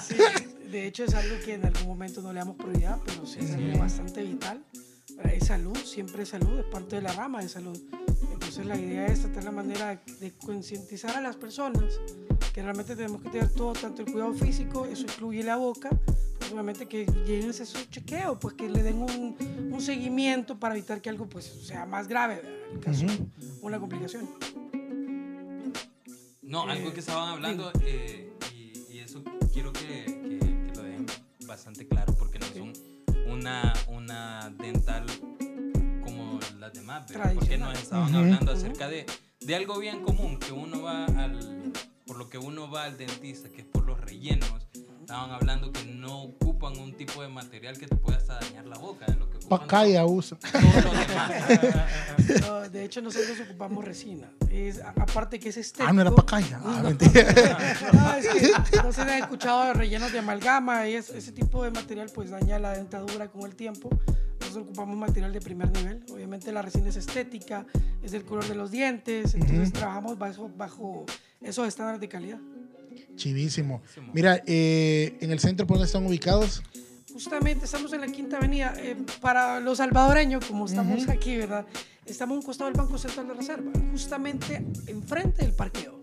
Sí, 0.05 0.15
de 0.69 0.87
hecho 0.87 1.05
es 1.05 1.13
algo 1.13 1.35
que 1.45 1.53
en 1.53 1.65
algún 1.65 1.87
momento 1.87 2.21
no 2.21 2.33
le 2.33 2.39
damos 2.39 2.57
prioridad, 2.57 2.99
pero 3.05 3.25
sí 3.25 3.39
es 3.41 3.51
algo 3.53 3.79
bastante 3.79 4.23
vital. 4.23 4.63
Es 5.33 5.47
salud, 5.47 5.77
siempre 5.77 6.23
es 6.23 6.29
salud, 6.29 6.59
es 6.59 6.65
parte 6.65 6.97
de 6.97 7.01
la 7.03 7.13
rama 7.13 7.41
de 7.41 7.49
salud. 7.49 7.77
Entonces 8.47 8.65
la 8.65 8.77
idea 8.79 9.07
es 9.07 9.21
tratar 9.21 9.43
la 9.43 9.51
manera 9.51 10.01
de 10.21 10.31
concientizar 10.37 11.15
a 11.17 11.21
las 11.21 11.35
personas 11.35 11.99
que 12.53 12.61
realmente 12.63 12.95
tenemos 12.95 13.21
que 13.21 13.29
tener 13.29 13.51
todo, 13.51 13.73
tanto 13.73 14.03
el 14.03 14.11
cuidado 14.11 14.33
físico, 14.33 14.85
eso 14.85 15.03
incluye 15.03 15.43
la 15.43 15.57
boca, 15.57 15.89
pues 16.39 16.51
obviamente 16.53 16.85
que 16.87 17.05
lleguen 17.25 17.47
a 17.47 17.49
hacer 17.49 17.65
su 17.67 17.83
chequeo, 17.89 18.39
pues 18.39 18.53
que 18.55 18.69
le 18.69 18.83
den 18.83 19.01
un, 19.01 19.35
un 19.71 19.81
seguimiento 19.81 20.57
para 20.57 20.75
evitar 20.75 21.01
que 21.01 21.09
algo 21.09 21.27
pues 21.27 21.45
sea 21.45 21.85
más 21.85 22.07
grave, 22.07 22.35
¿verdad? 22.35 22.51
en 22.71 22.77
el 22.77 22.79
caso 22.83 23.05
de 23.05 23.27
una 23.61 23.79
complicación. 23.79 24.29
No, 26.41 26.63
algo 26.63 26.93
que 26.93 27.01
estaban 27.01 27.27
hablando 27.27 27.69
eh, 27.81 28.31
y, 28.55 28.93
y 28.95 28.99
eso 28.99 29.21
quiero 29.51 29.73
que, 29.73 30.05
que- 30.05 30.39
que 30.39 30.71
lo 30.73 30.83
dejen 30.83 31.05
bastante 31.45 31.85
claro 31.85 32.15
porque 32.17 32.39
no 32.39 32.45
son 32.47 32.73
una, 33.29 33.73
una 33.89 34.49
dental 34.57 35.05
las 36.67 36.73
demás, 36.73 37.07
¿verdad? 37.09 37.33
porque 37.35 37.57
nos 37.57 37.77
estaban 37.79 38.09
Ujú. 38.09 38.17
hablando 38.17 38.51
acerca 38.51 38.87
de, 38.89 39.05
de 39.39 39.55
algo 39.55 39.79
bien 39.79 40.01
común, 40.01 40.37
que 40.39 40.51
uno 40.51 40.81
va 40.81 41.05
al, 41.05 41.71
por 42.05 42.17
lo 42.17 42.29
que 42.29 42.37
uno 42.37 42.69
va 42.69 42.83
al 42.85 42.97
dentista, 42.97 43.49
que 43.49 43.61
es 43.61 43.67
por 43.67 43.85
los 43.85 43.99
rellenos. 44.01 44.49
Estaban 45.01 45.31
hablando 45.31 45.71
que 45.71 45.85
no 45.85 46.23
ocupan 46.23 46.77
un 46.77 46.93
tipo 46.93 47.21
de 47.21 47.29
material 47.29 47.77
que 47.77 47.87
te 47.87 47.95
pueda 47.95 48.17
hasta 48.17 48.39
dañar 48.41 48.65
la 48.65 48.77
boca, 48.77 49.05
de 49.05 49.15
lo 49.15 49.29
que 49.29 49.37
Pacaya 49.47 50.05
usa. 50.05 50.37
No, 52.41 52.67
de 52.69 52.83
hecho 52.83 53.01
nosotros 53.01 53.39
ocupamos 53.47 53.85
resina, 53.85 54.29
es, 54.51 54.79
a- 54.81 54.89
aparte 54.89 55.39
que 55.39 55.47
es 55.47 55.55
estético. 55.55 55.87
Ah, 55.89 55.93
no 55.93 56.01
era 56.01 56.11
pacaya. 56.11 56.59
Ah, 56.61 56.81
mentira. 56.83 57.23
No, 57.93 58.13
es 58.15 58.27
que 58.27 58.77
no 58.83 58.91
se 58.91 59.01
han 59.01 59.09
escuchado 59.09 59.63
de 59.67 59.73
rellenos 59.73 60.11
de 60.11 60.19
amalgama 60.19 60.89
y 60.89 60.95
es- 60.95 61.09
ese 61.11 61.31
tipo 61.31 61.63
de 61.63 61.71
material 61.71 62.09
pues 62.13 62.29
daña 62.29 62.59
la 62.59 62.71
dentadura 62.73 63.29
con 63.29 63.43
el 63.43 63.55
tiempo. 63.55 63.89
Nosotros 64.57 64.75
ocupamos 64.75 64.97
material 64.97 65.31
de 65.33 65.39
primer 65.41 65.71
nivel. 65.71 66.03
Obviamente 66.11 66.51
la 66.51 66.61
resina 66.63 66.89
es 66.89 66.95
estética, 66.95 67.65
es 68.01 68.11
del 68.11 68.23
color 68.25 68.47
de 68.47 68.55
los 68.55 68.71
dientes, 68.71 69.35
entonces 69.35 69.71
trabajamos 69.71 70.17
bajo, 70.17 70.49
bajo 70.57 71.05
esos 71.41 71.67
estándares 71.67 72.01
de 72.01 72.09
calidad. 72.09 72.39
Chivísimo. 73.15 73.81
Mira, 74.13 74.41
eh, 74.47 75.15
en 75.21 75.31
el 75.31 75.39
centro, 75.39 75.67
¿por 75.67 75.77
dónde 75.77 75.85
están 75.87 76.05
ubicados? 76.05 76.63
Justamente 77.13 77.65
estamos 77.65 77.93
en 77.93 78.01
la 78.01 78.07
Quinta 78.07 78.37
Avenida. 78.37 78.73
eh, 78.77 78.95
para 79.21 79.59
los 79.59 79.77
salvadoreños, 79.77 80.43
como 80.45 80.65
estamos 80.65 81.07
aquí, 81.07 81.37
¿verdad? 81.37 81.65
Estamos 82.05 82.35
a 82.35 82.39
un 82.39 82.45
costado 82.45 82.69
del 82.71 82.77
Banco 82.79 82.97
Central 82.97 83.27
de 83.27 83.33
Reserva, 83.35 83.71
justamente 83.91 84.65
enfrente 84.87 85.43
del 85.45 85.53
parqueo. 85.53 85.99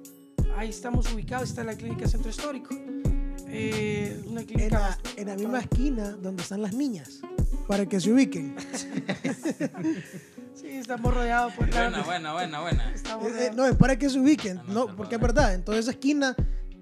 Ahí 0.57 0.69
estamos 0.71 1.13
ubicados, 1.13 1.49
está 1.49 1.65
la 1.65 1.77
Clínica 1.77 2.07
Centro 2.07 2.31
Histórico. 2.31 2.75
Eh, 3.49 4.23
una 4.29 4.41
En 4.41 4.47
clínica 4.47 4.79
la, 4.79 4.91
bast- 4.91 5.09
en 5.19 5.27
la 5.29 5.37
misma 5.37 5.61
esquina 5.61 6.11
donde 6.13 6.43
están 6.43 6.63
las 6.63 6.75
niñas, 6.75 7.21
para 7.67 7.87
que 7.87 8.01
se 8.01 8.13
ubiquen. 8.13 8.55
Sí, 10.55 10.69
estamos 10.69 11.13
rodeados 11.15 11.53
por 11.55 11.69
Buena, 11.71 12.03
buena, 12.03 12.33
buena, 12.33 12.61
buena. 12.61 12.93
Estamos 12.95 13.27
Eh, 13.33 13.47
eh, 13.47 13.51
no, 13.55 13.67
es 13.67 13.77
para 13.77 13.99
que 13.99 14.09
se 14.09 14.19
ubiquen, 14.21 14.59
Ah, 14.59 14.65
no, 14.69 14.95
porque 14.97 15.17
es 15.17 15.21
verdad, 15.21 15.55
en 15.55 15.65
toda 15.65 15.79
esa 15.79 15.91
esquina 15.91 16.35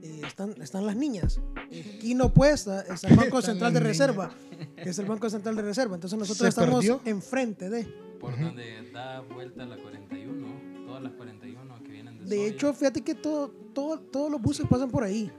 eh, 0.02 0.20
están, 0.26 0.54
están 0.60 0.86
las 0.86 0.96
niñas. 0.96 1.40
Esquina 1.70 2.24
opuesta 2.24 2.82
está 2.82 3.08
el 3.08 3.16
Banco 3.30 3.40
Central 3.42 3.72
de 3.72 3.80
niñas. 3.80 3.98
Reserva, 3.98 4.30
que 4.76 4.90
es 4.90 4.98
el 4.98 5.06
Banco 5.06 5.30
Central 5.30 5.56
de 5.56 5.62
Reserva. 5.62 5.94
Entonces 5.94 6.18
nosotros 6.18 6.42
¿Se 6.42 6.48
estamos 6.48 6.74
perdió? 6.84 7.00
enfrente 7.04 7.70
de... 7.70 7.84
por 8.20 8.38
donde 8.38 8.90
da 8.92 9.20
vuelta 9.20 9.64
la 9.64 9.76
41, 9.76 10.84
todas 10.86 11.02
las 11.02 11.12
41 11.12 11.82
que 11.82 11.90
vienen 11.92 12.18
de 12.18 12.24
De 12.24 12.36
Soya. 12.36 12.48
hecho, 12.48 12.74
fíjate 12.74 13.00
que 13.02 13.14
todo, 13.14 13.48
todo, 13.72 13.98
todos 14.00 14.30
los 14.30 14.40
buses 14.42 14.66
pasan 14.68 14.90
por 14.90 15.02
ahí. 15.04 15.32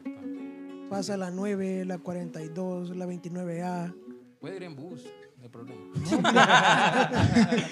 Pasa 0.89 1.17
la 1.17 1.29
9, 1.31 1.85
la 1.85 1.97
42, 1.99 2.95
la 2.95 3.05
29A. 3.05 3.93
puede 4.39 4.57
ir 4.57 4.63
en 4.63 4.75
bus, 4.75 5.05
no 5.43 5.47
hay 5.47 5.49
problema. 5.49 7.09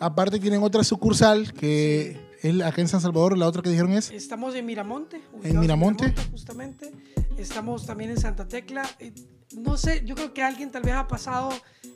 Aparte 0.00 0.38
tienen 0.38 0.62
otra 0.62 0.82
sucursal 0.82 1.52
que 1.52 2.18
es 2.40 2.62
acá 2.62 2.80
en 2.80 2.88
San 2.88 3.00
Salvador, 3.02 3.36
la 3.36 3.46
otra 3.46 3.60
que 3.60 3.68
dijeron 3.68 3.92
es 3.92 4.10
Estamos 4.10 4.54
en 4.54 4.64
Miramonte. 4.64 5.20
¿En 5.42 5.60
Miramonte? 5.60 6.14
Justamente. 6.30 6.90
Estamos 7.36 7.84
también 7.84 8.10
en 8.10 8.18
Santa 8.18 8.48
Tecla. 8.48 8.88
Eh, 8.98 9.12
No 9.56 9.76
sé, 9.76 10.02
yo 10.04 10.14
creo 10.14 10.32
que 10.32 10.42
alguien 10.42 10.70
tal 10.70 10.82
vez 10.82 10.94
ha 10.94 11.08
pasado 11.08 11.50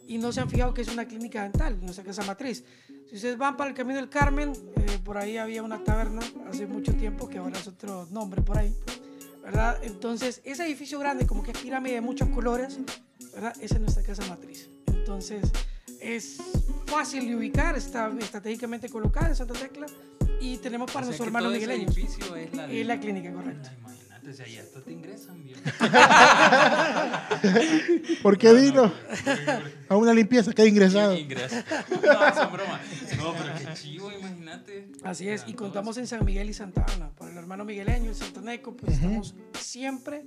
y 0.06 0.18
no 0.18 0.32
se 0.32 0.40
han 0.40 0.50
fijado 0.50 0.74
que 0.74 0.82
es 0.82 0.88
una 0.88 1.06
clínica 1.06 1.44
dental, 1.44 1.78
nuestra 1.80 2.04
casa 2.04 2.22
matriz. 2.24 2.64
Si 3.08 3.14
ustedes 3.14 3.38
van 3.38 3.56
para 3.56 3.70
el 3.70 3.76
Camino 3.76 3.96
del 3.96 4.08
Carmen, 4.08 4.52
eh, 4.76 4.98
por 5.04 5.16
ahí 5.16 5.36
había 5.38 5.62
una 5.62 5.82
taberna 5.84 6.20
hace 6.50 6.66
mucho 6.66 6.92
tiempo, 6.94 7.28
que 7.28 7.38
ahora 7.38 7.58
es 7.58 7.66
otro 7.68 8.08
nombre 8.10 8.42
por 8.42 8.58
ahí, 8.58 8.74
¿verdad? 9.42 9.78
Entonces, 9.84 10.40
ese 10.44 10.66
edificio 10.66 10.98
grande, 10.98 11.26
como 11.26 11.42
que 11.44 11.52
es 11.52 11.58
pirámide 11.58 11.94
de 11.94 12.00
muchos 12.00 12.28
colores, 12.30 12.80
¿verdad? 13.32 13.54
Esa 13.60 13.76
es 13.76 13.80
nuestra 13.80 14.02
casa 14.02 14.26
matriz. 14.28 14.68
Entonces, 15.04 15.42
es 16.00 16.38
fácil 16.86 17.28
de 17.28 17.36
ubicar, 17.36 17.76
está 17.76 18.10
estratégicamente 18.18 18.88
colocada 18.88 19.28
en 19.28 19.36
Santa 19.36 19.52
Tecla 19.52 19.84
y 20.40 20.56
tenemos 20.56 20.90
para 20.90 21.00
O 21.00 21.02
sea 21.02 21.06
nuestros 21.08 21.26
hermanos 21.26 21.52
migueleños. 21.52 21.94
edificio 21.94 22.34
es 22.36 22.54
la, 22.54 22.72
Es 22.72 22.86
la 22.86 22.98
clínica, 22.98 23.30
correcto. 23.30 23.68
Ay, 23.68 23.76
Imagínate, 23.82 24.32
si 24.32 24.42
ahí 24.42 24.56
hasta 24.56 24.80
te 24.80 24.92
ingresan 24.92 25.44
bien. 25.44 25.58
¿Por 28.22 28.38
qué 28.38 28.54
vino? 28.54 28.90
A 29.90 29.96
una 29.96 30.14
limpieza 30.14 30.54
que 30.54 30.62
ha 30.62 30.66
ingresado. 30.66 31.14
Ingresa. 31.14 31.62
No, 31.90 32.34
son 32.34 32.50
bromas. 32.52 32.80
No, 33.18 33.34
pero 33.34 33.54
qué 33.58 33.74
chivo, 33.74 34.10
imagínate. 34.10 34.88
Así 35.02 35.28
es, 35.28 35.44
y 35.46 35.52
contamos 35.52 35.98
en 35.98 36.06
San 36.06 36.24
Miguel 36.24 36.48
y 36.48 36.54
Santa 36.54 36.86
Ana. 36.96 37.10
Para 37.10 37.30
el 37.30 37.36
hermano 37.36 37.66
migueleño, 37.66 38.08
el 38.08 38.16
santaneco, 38.16 38.74
pues 38.74 38.94
estamos 38.94 39.34
siempre. 39.60 40.24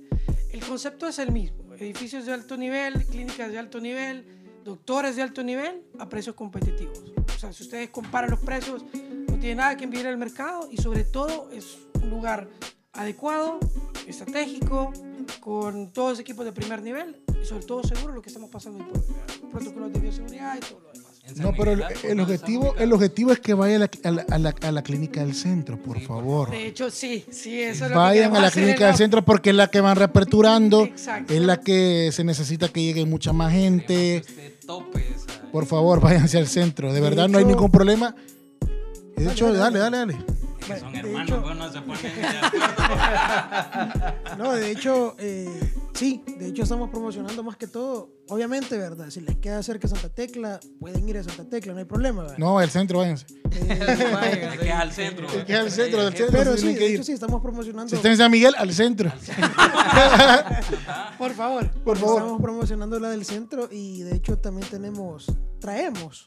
El 0.52 0.60
concepto 0.60 1.08
es 1.08 1.18
el 1.18 1.32
mismo: 1.32 1.74
edificios 1.74 2.26
de 2.26 2.32
alto 2.32 2.56
nivel, 2.56 3.04
clínicas 3.06 3.50
de 3.50 3.58
alto 3.58 3.80
nivel, 3.80 4.37
doctores 4.64 5.16
de 5.16 5.22
alto 5.22 5.42
nivel 5.42 5.82
a 5.98 6.08
precios 6.08 6.34
competitivos. 6.34 7.02
O 7.34 7.38
sea, 7.38 7.52
si 7.52 7.62
ustedes 7.62 7.90
comparan 7.90 8.30
los 8.30 8.40
precios, 8.40 8.84
no 8.92 9.38
tiene 9.38 9.56
nada 9.56 9.76
que 9.76 9.84
envidiar 9.84 10.08
el 10.08 10.18
mercado 10.18 10.68
y, 10.70 10.76
sobre 10.76 11.04
todo, 11.04 11.50
es 11.50 11.78
un 12.02 12.10
lugar 12.10 12.48
adecuado, 12.92 13.60
estratégico, 14.06 14.92
con 15.40 15.92
todos 15.92 16.10
los 16.10 16.20
equipos 16.20 16.44
de 16.44 16.52
primer 16.52 16.82
nivel 16.82 17.22
y, 17.40 17.44
sobre 17.44 17.64
todo, 17.64 17.82
seguro 17.82 18.14
lo 18.14 18.22
que 18.22 18.28
estamos 18.28 18.50
pasando 18.50 18.84
hoy, 18.84 19.50
protocolos 19.50 19.92
de 19.92 20.00
bioseguridad 20.00 20.56
y 20.56 20.60
todo 20.60 20.80
lo 20.80 20.92
demás. 20.92 21.07
No, 21.36 21.52
pero 21.56 21.72
el, 21.72 22.20
objetivo, 22.20 22.74
el 22.78 22.92
objetivo 22.92 23.32
es 23.32 23.40
que 23.40 23.54
vaya 23.54 23.76
a 23.76 23.78
la, 23.80 23.90
a 24.04 24.10
la- 24.10 24.26
a 24.30 24.38
la- 24.38 24.54
a 24.62 24.72
la 24.72 24.82
clínica 24.82 25.20
del 25.20 25.34
centro, 25.34 25.76
por 25.80 25.98
Sí, 25.98 26.04
favor. 26.06 26.50
De 26.50 26.66
hecho, 26.66 26.90
sí, 26.90 27.24
sí, 27.30 27.60
eso 27.60 27.84
es 27.84 27.90
lo 27.90 27.94
que 27.94 27.94
Vayan 27.94 28.36
a 28.36 28.40
la 28.40 28.50
clínica 28.50 28.86
del 28.86 28.96
centro 28.96 29.24
porque 29.24 29.50
es 29.50 29.56
la 29.56 29.68
que 29.70 29.80
van 29.80 29.96
reaperturando, 29.96 30.84
Exacto. 30.84 31.32
es 31.34 31.40
la 31.42 31.60
que 31.60 32.10
se 32.12 32.24
necesita 32.24 32.68
que 32.68 32.82
llegue 32.82 33.04
mucha 33.04 33.32
más 33.32 33.52
gente. 33.52 34.22
que 34.24 34.24
usted 34.26 34.52
tope 34.66 35.00
esa- 35.14 35.42
Por 35.52 35.66
favor, 35.66 36.00
váyanse 36.28 36.38
al 36.38 36.46
centro. 36.48 36.88
De 36.88 36.94
De 36.94 37.00
verdad, 37.00 37.28
no 37.28 37.38
hay 37.38 37.44
ningún 37.44 37.70
problema. 37.70 38.14
De 39.16 39.30
hecho, 39.30 39.52
dale, 39.52 39.78
dale, 39.78 39.96
dale, 39.96 39.96
dale. 40.14 40.37
Que 40.74 40.80
son 40.80 40.92
De 40.92 40.98
hermanos, 40.98 41.28
hecho- 41.30 41.42
pues 41.42 41.56
no 41.56 41.72
se 41.72 41.80
ponen 41.82 42.02
de 42.02 42.26
acuerdo. 42.26 42.66
No, 44.38 44.52
de 44.52 44.70
hecho, 44.70 45.16
eh, 45.18 45.72
sí, 45.94 46.22
de 46.38 46.48
hecho 46.48 46.62
estamos 46.62 46.90
promocionando 46.90 47.42
más 47.42 47.56
que 47.56 47.66
todo. 47.66 48.10
Obviamente, 48.28 48.76
¿verdad? 48.76 49.08
Si 49.10 49.20
les 49.20 49.36
queda 49.38 49.62
cerca 49.62 49.88
Santa 49.88 50.10
Tecla, 50.10 50.60
pueden 50.78 51.08
ir 51.08 51.16
a 51.18 51.24
Santa 51.24 51.44
Tecla, 51.48 51.72
no 51.72 51.78
hay 51.78 51.86
problema, 51.86 52.22
¿verdad? 52.22 52.38
No, 52.38 52.58
al 52.58 52.70
centro, 52.70 52.98
váyanse. 52.98 53.26
Eh, 53.50 53.50
Es 54.52 54.58
que 54.58 54.68
es 54.68 54.74
al 54.74 54.92
centro. 54.92 55.26
Es 55.26 55.44
que 55.44 55.52
es 55.54 55.58
al 55.58 55.70
centro, 55.70 56.04
del 56.04 56.14
centro. 56.14 56.38
pero 56.38 56.56
sí, 56.56 56.74
de 56.74 56.94
hecho 56.94 57.02
sí, 57.02 57.12
estamos 57.12 57.40
promocionando. 57.40 57.88
Si 57.88 57.96
está 57.96 58.10
en 58.10 58.16
San 58.18 58.30
Miguel, 58.30 58.54
al 58.58 58.72
centro. 58.72 59.10
Por 61.18 61.32
favor. 61.34 61.68
Por 61.84 61.96
favor. 61.96 62.20
Estamos 62.22 62.42
promocionando 62.42 63.00
la 63.00 63.10
del 63.10 63.24
centro 63.24 63.68
y 63.70 64.02
de 64.02 64.16
hecho 64.16 64.38
también 64.38 64.68
tenemos, 64.68 65.26
traemos 65.60 66.26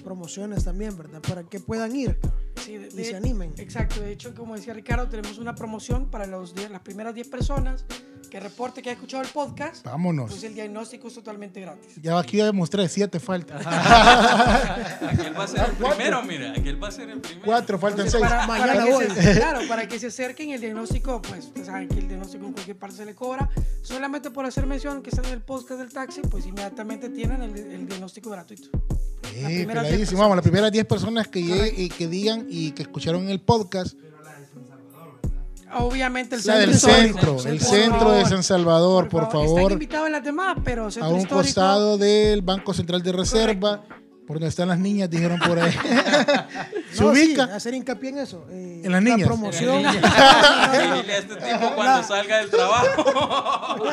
promociones 0.00 0.64
también, 0.64 0.96
¿verdad? 0.96 1.20
Para 1.20 1.42
que 1.44 1.60
puedan 1.60 1.94
ir 1.94 2.18
Sí, 2.64 2.76
de- 2.78 2.88
y 2.88 2.90
de- 2.90 3.04
se 3.04 3.16
animen. 3.16 3.52
Exacto, 3.58 4.00
de 4.00 4.12
hecho, 4.12 4.34
como 4.34 4.54
decía 4.56 4.74
Ricardo, 4.74 5.08
tenemos 5.08 5.38
una 5.38 5.54
promoción 5.54 6.10
para 6.10 6.26
los 6.26 6.54
las 6.70 6.80
primeras 6.82 7.14
10 7.14 7.28
personas 7.28 7.84
que 8.30 8.38
reporte 8.38 8.80
que 8.80 8.90
ha 8.90 8.92
escuchado 8.92 9.22
el 9.24 9.28
podcast. 9.30 9.84
Vámonos. 9.84 10.30
Pues 10.30 10.44
el 10.44 10.54
diagnóstico 10.54 11.08
es 11.08 11.14
totalmente 11.14 11.60
gratis. 11.60 11.96
Ya 12.00 12.16
aquí 12.16 12.36
ya 12.36 12.44
demostré, 12.44 12.88
siete 12.88 13.18
falta. 13.18 13.56
Aquel 15.08 15.36
va 15.36 15.44
a 15.44 15.48
ser 15.48 15.64
el 15.68 15.72
primero, 15.76 16.22
mira. 16.22 16.52
Aquel 16.52 16.82
va 16.82 16.88
a 16.88 16.92
ser 16.92 17.10
el 17.10 17.20
primero. 17.20 17.44
Cuatro, 17.44 17.78
faltan 17.78 18.06
Entonces, 18.06 18.20
seis. 18.20 18.30
para, 18.32 18.46
Mañana 18.46 18.74
para 18.84 18.94
voy. 18.94 19.06
se, 19.10 19.34
claro, 19.36 19.60
para 19.68 19.88
que 19.88 19.98
se 19.98 20.06
acerquen 20.08 20.50
el 20.50 20.60
diagnóstico, 20.60 21.20
pues 21.22 21.46
ustedes 21.46 21.66
saben 21.66 21.88
que 21.88 21.98
el 21.98 22.06
diagnóstico 22.08 22.46
en 22.46 22.52
cualquier 22.52 22.76
parte 22.78 22.96
se 22.98 23.04
le 23.04 23.14
cobra. 23.16 23.48
Solamente 23.82 24.30
por 24.30 24.44
hacer 24.44 24.64
mención 24.66 25.02
que 25.02 25.10
están 25.10 25.24
en 25.24 25.32
el 25.32 25.42
podcast 25.42 25.80
del 25.80 25.92
taxi, 25.92 26.20
pues 26.22 26.46
inmediatamente 26.46 27.08
tienen 27.08 27.42
el, 27.42 27.56
el 27.56 27.86
diagnóstico 27.88 28.30
gratuito. 28.30 28.68
Eh, 29.34 29.64
peladísimo. 29.66 30.20
Vamos, 30.20 30.36
las 30.36 30.42
primeras 30.42 30.72
10 30.72 30.84
personas 30.86 31.28
que 31.28 31.42
lleguen 31.42 31.74
y 31.76 31.88
que 31.88 32.06
digan 32.08 32.46
y 32.48 32.72
que 32.72 32.82
escucharon 32.82 33.28
el 33.28 33.40
podcast. 33.40 33.94
Obviamente 35.72 36.34
el 36.34 36.42
La 36.46 36.58
del 36.58 36.70
histórico. 36.70 37.38
centro, 37.38 37.48
el 37.52 37.58
Por 37.58 37.66
centro 37.68 38.10
de 38.12 38.24
San 38.26 38.42
Salvador, 38.42 39.08
por 39.08 39.22
Están 39.24 39.40
favor. 39.46 39.72
invitados 39.72 40.06
en 40.08 40.12
las 40.12 40.24
demás, 40.24 40.56
pero 40.64 40.86
A 40.86 40.90
centro 40.90 41.10
un 41.10 41.20
histórico. 41.20 41.42
costado 41.44 41.96
del 41.96 42.42
Banco 42.42 42.74
Central 42.74 43.02
de 43.02 43.12
Reserva, 43.12 43.84
por 44.26 44.36
donde 44.38 44.48
están 44.48 44.68
las 44.68 44.80
niñas, 44.80 45.08
dijeron 45.08 45.38
por 45.38 45.60
ahí. 45.60 45.72
Se 46.92 47.02
No, 47.04 47.14
sí, 47.14 47.26
ubica. 47.28 47.44
hacer 47.54 47.74
hincapié 47.74 48.10
en 48.10 48.18
eso. 48.18 48.46
eh, 48.50 48.82
En 48.84 48.92
las 48.92 49.02
la 49.02 49.10
niñas. 49.10 49.26
promoción. 49.28 49.78
Dile 49.82 49.98
a 49.98 51.18
este 51.18 51.34
tipo 51.36 51.74
cuando 51.76 52.02
salga 52.06 52.38
del 52.38 52.50
trabajo. 52.50 53.76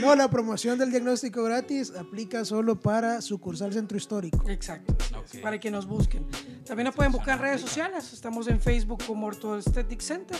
No, 0.00 0.14
la 0.16 0.28
promoción 0.28 0.76
del 0.76 0.90
diagnóstico 0.90 1.44
gratis 1.44 1.92
aplica 1.96 2.44
solo 2.44 2.80
para 2.80 3.20
sucursal 3.22 3.72
centro 3.72 3.96
histórico. 3.96 4.48
Exacto. 4.50 4.92
Para 5.40 5.60
que 5.60 5.70
nos 5.70 5.86
busquen. 5.86 6.26
También 6.66 6.86
nos 6.86 6.96
pueden 6.96 7.12
buscar 7.12 7.36
en 7.36 7.42
redes 7.42 7.60
sociales. 7.60 8.12
Estamos 8.12 8.48
en 8.48 8.60
Facebook 8.60 9.04
como 9.06 9.26
Orthoesthetic 9.28 10.00
Center 10.00 10.36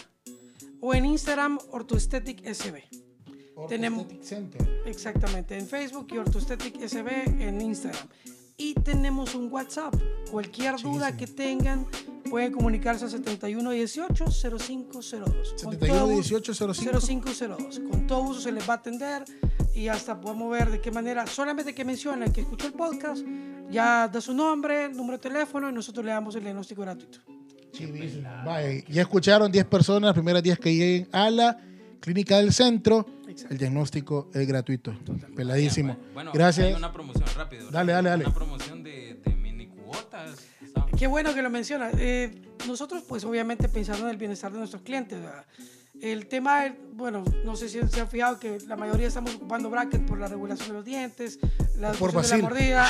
o 0.81 0.93
en 0.93 1.05
Instagram 1.07 1.59
Orthoesthetic 1.71 2.45
SB. 2.53 2.83
Tenemos- 3.69 4.07
Center. 4.23 4.83
Exactamente, 4.87 5.57
en 5.57 5.69
Facebook 5.69 6.09
y 6.11 6.19
Orthoesthetic 6.19 6.81
SB 6.83 7.09
en 7.49 7.61
Instagram. 7.61 8.09
Y 8.57 8.75
tenemos 8.75 9.35
un 9.35 9.53
WhatsApp. 9.53 9.93
Cualquier 10.31 10.77
duda 10.77 11.17
que 11.17 11.27
tengan, 11.27 11.89
pueden 12.31 12.53
comunicarse 12.53 13.05
a 13.05 13.09
7118-0502. 13.09 15.63
Con 15.63 15.77
todo 15.79 16.07
gusto. 16.07 16.55
711805. 16.55 17.01
0502. 17.01 17.81
Con 17.91 18.07
todo 18.07 18.21
uso 18.23 18.41
se 18.41 18.53
les 18.53 18.69
va 18.69 18.75
a 18.75 18.77
atender 18.77 19.25
y 19.75 19.89
hasta 19.89 20.21
podemos 20.21 20.53
ver 20.53 20.71
de 20.71 20.81
qué 20.81 20.93
manera, 20.93 21.27
solamente 21.27 21.75
que 21.75 21.85
mencionen 21.85 22.33
que 22.33 22.43
escuchó 22.43 22.69
el 22.69 22.75
podcast, 22.75 23.25
ya 23.71 24.07
da 24.09 24.21
su 24.21 24.33
nombre, 24.33 24.89
número 24.89 25.19
de 25.19 25.23
teléfono 25.23 25.69
y 25.69 25.73
nosotros 25.73 26.05
le 26.05 26.13
damos 26.13 26.37
el 26.37 26.45
diagnóstico 26.45 26.83
gratuito. 26.83 27.19
Chivísimo. 27.73 28.29
Vaya, 28.45 28.85
ya 28.89 29.03
escucharon 29.03 29.51
10 29.51 29.65
personas, 29.67 30.07
las 30.09 30.15
primeras 30.15 30.45
10 30.45 30.61
que 30.61 30.73
lleguen 30.73 31.09
a 31.11 31.29
la 31.29 31.59
clínica 32.05 32.37
del 32.37 32.53
centro. 32.53 33.07
El 33.51 33.57
diagnóstico 33.57 34.31
es 34.35 34.47
gratuito. 34.47 34.95
Peladísimo. 35.35 35.97
Bueno, 36.13 36.33
Gracias. 36.33 36.67
Hay 36.67 36.75
una 36.75 36.93
promoción 36.93 37.25
rápido. 37.35 37.71
Dale, 37.71 37.93
dale, 37.93 38.11
dale. 38.11 38.25
Una 38.27 38.35
promoción 38.35 38.83
de, 38.85 39.19
de 39.25 39.35
mini 39.35 39.67
cuotas. 39.69 40.37
Qué 40.99 41.07
bueno 41.07 41.35
que 41.35 41.43
lo 41.43 41.51
menciona. 41.51 41.91
Eh, 41.99 42.31
nosotros, 42.69 43.03
pues 43.09 43.25
obviamente 43.25 43.69
pensando 43.69 44.05
en 44.05 44.11
el 44.11 44.19
bienestar 44.19 44.53
de 44.53 44.59
nuestros 44.59 44.83
clientes. 44.83 45.19
¿verdad? 45.19 45.45
El 46.05 46.27
tema, 46.27 46.67
bueno, 46.93 47.25
no 47.47 47.57
sé 47.57 47.67
si 47.71 47.81
se 47.89 48.01
han 48.03 48.09
fijado 48.09 48.39
que 48.39 48.59
la 48.69 48.77
mayoría 48.77 49.09
estamos 49.09 49.35
ocupando 49.37 49.71
bracket 49.71 50.05
por 50.05 50.19
la 50.19 50.29
regulación 50.29 50.69
de 50.69 50.75
los 50.75 50.85
dientes, 50.85 51.39
la 51.79 51.93
Por 51.93 52.13
de 52.13 52.29
la 52.29 52.37
mordida, 52.43 52.87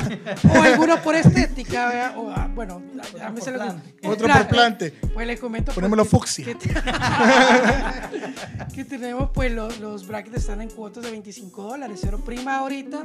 o 0.52 0.60
algunos 0.60 0.98
por 0.98 1.14
estética, 1.14 2.14
o, 2.16 2.28
ah, 2.30 2.50
bueno, 2.52 2.82
a 3.22 3.30
mí 3.30 3.40
se 3.40 3.50
el 3.50 3.60
Otro 4.02 4.26
plan- 4.26 4.38
por 4.38 4.48
plante. 4.48 4.90
Pues 5.14 5.28
les 5.28 5.38
comento. 5.38 5.66
pues, 5.66 5.76
Ponémoslo 5.76 6.02
que- 6.02 6.10
fucsia. 6.10 6.44
Que, 6.44 6.56
que 8.74 8.84
tenemos, 8.84 9.30
pues 9.32 9.52
los, 9.52 9.78
los 9.78 10.08
brackets 10.08 10.38
están 10.38 10.60
en 10.60 10.70
cuotas 10.70 11.04
de 11.04 11.12
25 11.12 11.62
dólares, 11.62 12.00
cero 12.02 12.20
prima 12.24 12.56
ahorita. 12.58 13.04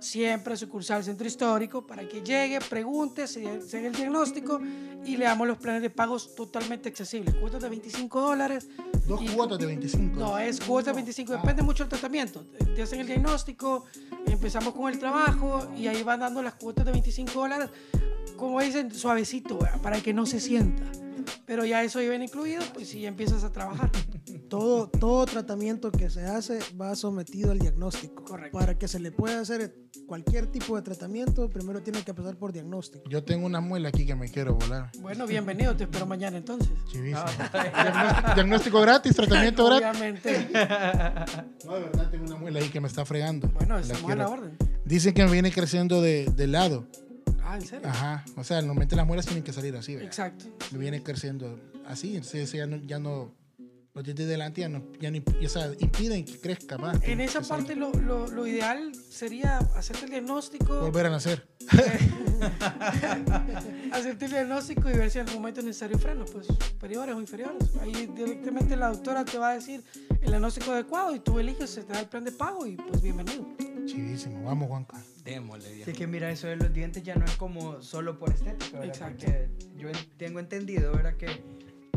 Siempre 0.00 0.56
sucursal 0.56 1.02
centro 1.02 1.26
histórico 1.26 1.86
para 1.86 2.08
que 2.08 2.20
llegue, 2.22 2.60
pregunte, 2.60 3.26
se, 3.26 3.60
se 3.62 3.78
haga 3.78 3.88
el 3.88 3.94
diagnóstico 3.94 4.60
y 5.04 5.16
le 5.16 5.24
damos 5.24 5.48
los 5.48 5.58
planes 5.58 5.82
de 5.82 5.90
pagos 5.90 6.34
totalmente 6.36 6.88
accesibles. 6.88 7.34
Cuotas 7.34 7.60
de 7.62 7.68
25 7.68 8.20
dólares. 8.20 8.68
Dos 9.06 9.20
y- 9.22 9.28
cuotas 9.28 9.58
de 9.58 9.66
25. 9.66 10.20
No, 10.20 10.38
es 10.38 10.60
cuota 10.60 10.90
de 10.90 10.96
25, 10.96 11.32
depende 11.32 11.62
mucho 11.62 11.82
del 11.84 11.88
tratamiento. 11.90 12.44
Te 12.76 12.82
hacen 12.82 13.00
el 13.00 13.06
diagnóstico, 13.08 13.86
empezamos 14.26 14.72
con 14.74 14.92
el 14.92 14.98
trabajo 15.00 15.68
y 15.76 15.88
ahí 15.88 16.02
van 16.04 16.20
dando 16.20 16.42
las 16.42 16.54
cuotas 16.54 16.84
de 16.84 16.92
25 16.92 17.32
dólares, 17.32 17.68
como 18.36 18.60
dicen, 18.60 18.92
suavecito, 18.94 19.58
para 19.82 20.00
que 20.00 20.12
no 20.14 20.26
se 20.26 20.38
sienta. 20.38 20.84
Pero 21.46 21.64
ya 21.64 21.82
eso 21.82 21.98
viene 22.00 22.24
incluido, 22.24 22.62
pues 22.74 22.88
si 22.88 23.00
ya 23.02 23.08
empiezas 23.08 23.44
a 23.44 23.52
trabajar. 23.52 23.90
Todo, 24.48 24.88
todo 24.88 25.26
tratamiento 25.26 25.90
que 25.92 26.08
se 26.10 26.22
hace 26.24 26.58
va 26.80 26.94
sometido 26.96 27.50
al 27.50 27.58
diagnóstico. 27.58 28.24
Correcto. 28.24 28.58
Para 28.58 28.78
que 28.78 28.88
se 28.88 28.98
le 28.98 29.10
pueda 29.12 29.40
hacer 29.40 29.74
cualquier 30.06 30.46
tipo 30.46 30.74
de 30.76 30.82
tratamiento, 30.82 31.48
primero 31.50 31.82
tiene 31.82 32.02
que 32.02 32.14
pasar 32.14 32.36
por 32.36 32.52
diagnóstico. 32.52 33.04
Yo 33.10 33.22
tengo 33.24 33.46
una 33.46 33.60
muela 33.60 33.90
aquí 33.90 34.06
que 34.06 34.14
me 34.14 34.28
quiero 34.30 34.54
volar. 34.54 34.90
Bueno, 35.00 35.26
bienvenido, 35.26 35.76
te 35.76 35.84
espero 35.84 36.06
mañana 36.06 36.38
entonces. 36.38 36.70
Chivísimo. 36.90 37.24
Diagnóstico, 37.52 38.34
diagnóstico 38.34 38.80
gratis, 38.80 39.16
tratamiento 39.16 39.66
gratis. 39.80 39.88
Obviamente. 39.90 40.48
No, 41.64 41.74
de 41.74 41.80
verdad 41.82 42.10
tengo 42.10 42.24
una 42.26 42.36
muela 42.36 42.60
ahí 42.60 42.68
que 42.70 42.80
me 42.80 42.88
está 42.88 43.04
fregando. 43.04 43.48
Bueno, 43.48 43.74
La 43.74 43.80
estamos 43.82 44.02
a 44.04 44.06
quiero- 44.06 44.22
la 44.22 44.28
orden. 44.28 44.56
Dicen 44.84 45.12
que 45.12 45.24
me 45.24 45.30
viene 45.32 45.52
creciendo 45.52 46.00
de, 46.00 46.26
de 46.34 46.46
lado. 46.46 46.86
Ah, 47.50 47.56
¿en 47.56 47.66
serio? 47.66 47.88
Ajá. 47.88 48.24
O 48.36 48.44
sea, 48.44 48.58
normalmente 48.58 48.94
las 48.94 49.06
muelas 49.06 49.24
tienen 49.24 49.42
que 49.42 49.54
salir 49.54 49.74
así, 49.74 49.94
¿verdad? 49.94 50.08
Exacto. 50.08 50.44
Me 50.70 50.78
viene 50.78 51.02
creciendo 51.02 51.58
así. 51.86 52.16
Entonces 52.16 52.52
ya 52.52 52.66
no, 52.66 52.76
ya 52.76 52.98
no 52.98 53.32
los 53.98 54.04
dientes 54.04 54.26
de 54.26 54.32
delante 54.32 54.60
ya 54.60 54.68
no, 54.68 54.84
ya 55.00 55.10
no 55.10 55.18
o 55.18 55.48
sea, 55.48 55.72
impiden 55.80 56.24
que 56.24 56.38
crezca 56.38 56.78
más. 56.78 57.02
En 57.02 57.20
esa 57.20 57.40
parte 57.40 57.74
lo, 57.74 57.90
lo, 57.90 58.28
lo 58.28 58.46
ideal 58.46 58.92
sería 58.94 59.58
hacerte 59.74 60.04
el 60.04 60.12
diagnóstico, 60.12 60.80
Volver 60.80 61.06
a 61.06 61.10
nacer. 61.10 61.48
hacerte 63.92 64.26
el 64.26 64.30
diagnóstico 64.30 64.88
y 64.88 64.92
ver 64.92 65.10
si 65.10 65.18
en 65.18 65.26
algún 65.26 65.42
momento 65.42 65.60
es 65.60 65.66
necesario 65.66 65.98
frenos, 65.98 66.30
pues 66.30 66.46
superiores 66.46 67.14
o 67.14 67.20
inferiores. 67.20 67.70
Ahí 67.80 68.08
directamente 68.14 68.76
la 68.76 68.90
doctora 68.90 69.24
te 69.24 69.38
va 69.38 69.50
a 69.50 69.54
decir 69.54 69.82
el 70.08 70.28
diagnóstico 70.28 70.70
adecuado 70.70 71.12
y 71.14 71.18
tú 71.18 71.40
eliges, 71.40 71.68
se 71.68 71.82
te 71.82 71.92
da 71.92 72.00
el 72.00 72.06
plan 72.06 72.22
de 72.22 72.30
pago 72.30 72.66
y 72.66 72.76
pues 72.76 73.02
bienvenido. 73.02 73.48
Chivísimo. 73.88 74.44
Vamos, 74.44 74.68
Juanca. 74.68 75.02
Démosle, 75.24 75.72
viejo. 75.72 75.90
Así 75.90 75.98
que 75.98 76.06
mira, 76.06 76.30
eso 76.30 76.46
de 76.46 76.56
los 76.56 76.72
dientes 76.72 77.02
ya 77.02 77.14
no 77.14 77.24
es 77.24 77.36
como 77.36 77.80
solo 77.82 78.18
por 78.18 78.30
estética, 78.32 78.78
¿verdad? 78.78 78.86
Exacto. 78.94 79.26
Porque 79.26 79.48
yo 79.76 79.88
en- 79.88 79.96
tengo 80.16 80.40
entendido, 80.40 80.92
¿verdad? 80.92 81.16
Que 81.16 81.26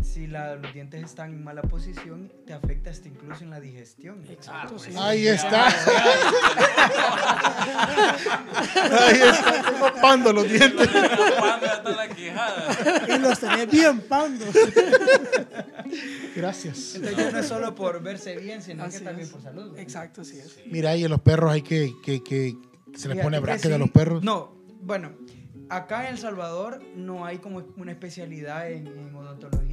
si 0.04 0.28
la- 0.28 0.56
los 0.56 0.74
dientes 0.74 1.04
están 1.04 1.32
en 1.32 1.44
mala 1.44 1.62
posición, 1.62 2.32
te 2.46 2.54
afecta 2.54 2.90
hasta 2.90 3.08
incluso 3.08 3.44
en 3.44 3.50
la 3.52 3.60
digestión. 3.60 4.24
Exacto, 4.30 4.78
sí. 4.80 4.92
Ahí 4.98 5.28
está. 5.28 5.68
Ahí 9.00 9.22
está. 9.22 9.62
Tengo 9.72 9.92
pando 10.02 10.34
los 10.34 10.50
dientes. 10.50 10.90
Y 13.08 13.18
los 13.20 13.40
tenés 13.40 13.70
bien 13.70 14.02
pando. 14.02 14.46
Gracias. 16.36 16.96
Entonces 16.96 17.34
no 17.34 17.40
es 17.40 17.48
solo 17.48 17.76
por 17.76 18.02
verse 18.02 18.38
bien, 18.38 18.62
sino 18.62 18.84
Así 18.84 19.00
que 19.00 19.04
también 19.06 19.28
es. 19.28 19.32
por 19.34 19.42
salud. 19.42 19.64
¿verdad? 19.66 19.80
Exacto, 19.80 20.24
sí 20.24 20.40
es. 20.40 20.58
Mira, 20.68 20.92
ahí 20.92 21.04
en 21.04 21.12
los 21.12 21.22
perros 21.22 21.52
hay 21.52 21.62
que, 21.62 21.94
que, 22.04 22.24
que 22.24 22.56
se 22.96 23.10
les 23.10 23.22
pone 23.24 23.40
bracket 23.40 23.68
sí. 23.68 23.74
a 23.74 23.78
los 23.78 23.90
perros. 23.92 24.24
No, 24.24 24.56
bueno, 24.82 25.12
acá 25.70 26.08
en 26.08 26.14
El 26.14 26.18
Salvador 26.20 26.82
no 26.96 27.26
hay 27.26 27.38
como 27.40 27.60
una 27.78 27.92
especialidad 27.92 28.72
en, 28.72 28.88
en 28.88 29.16
odontología 29.16 29.71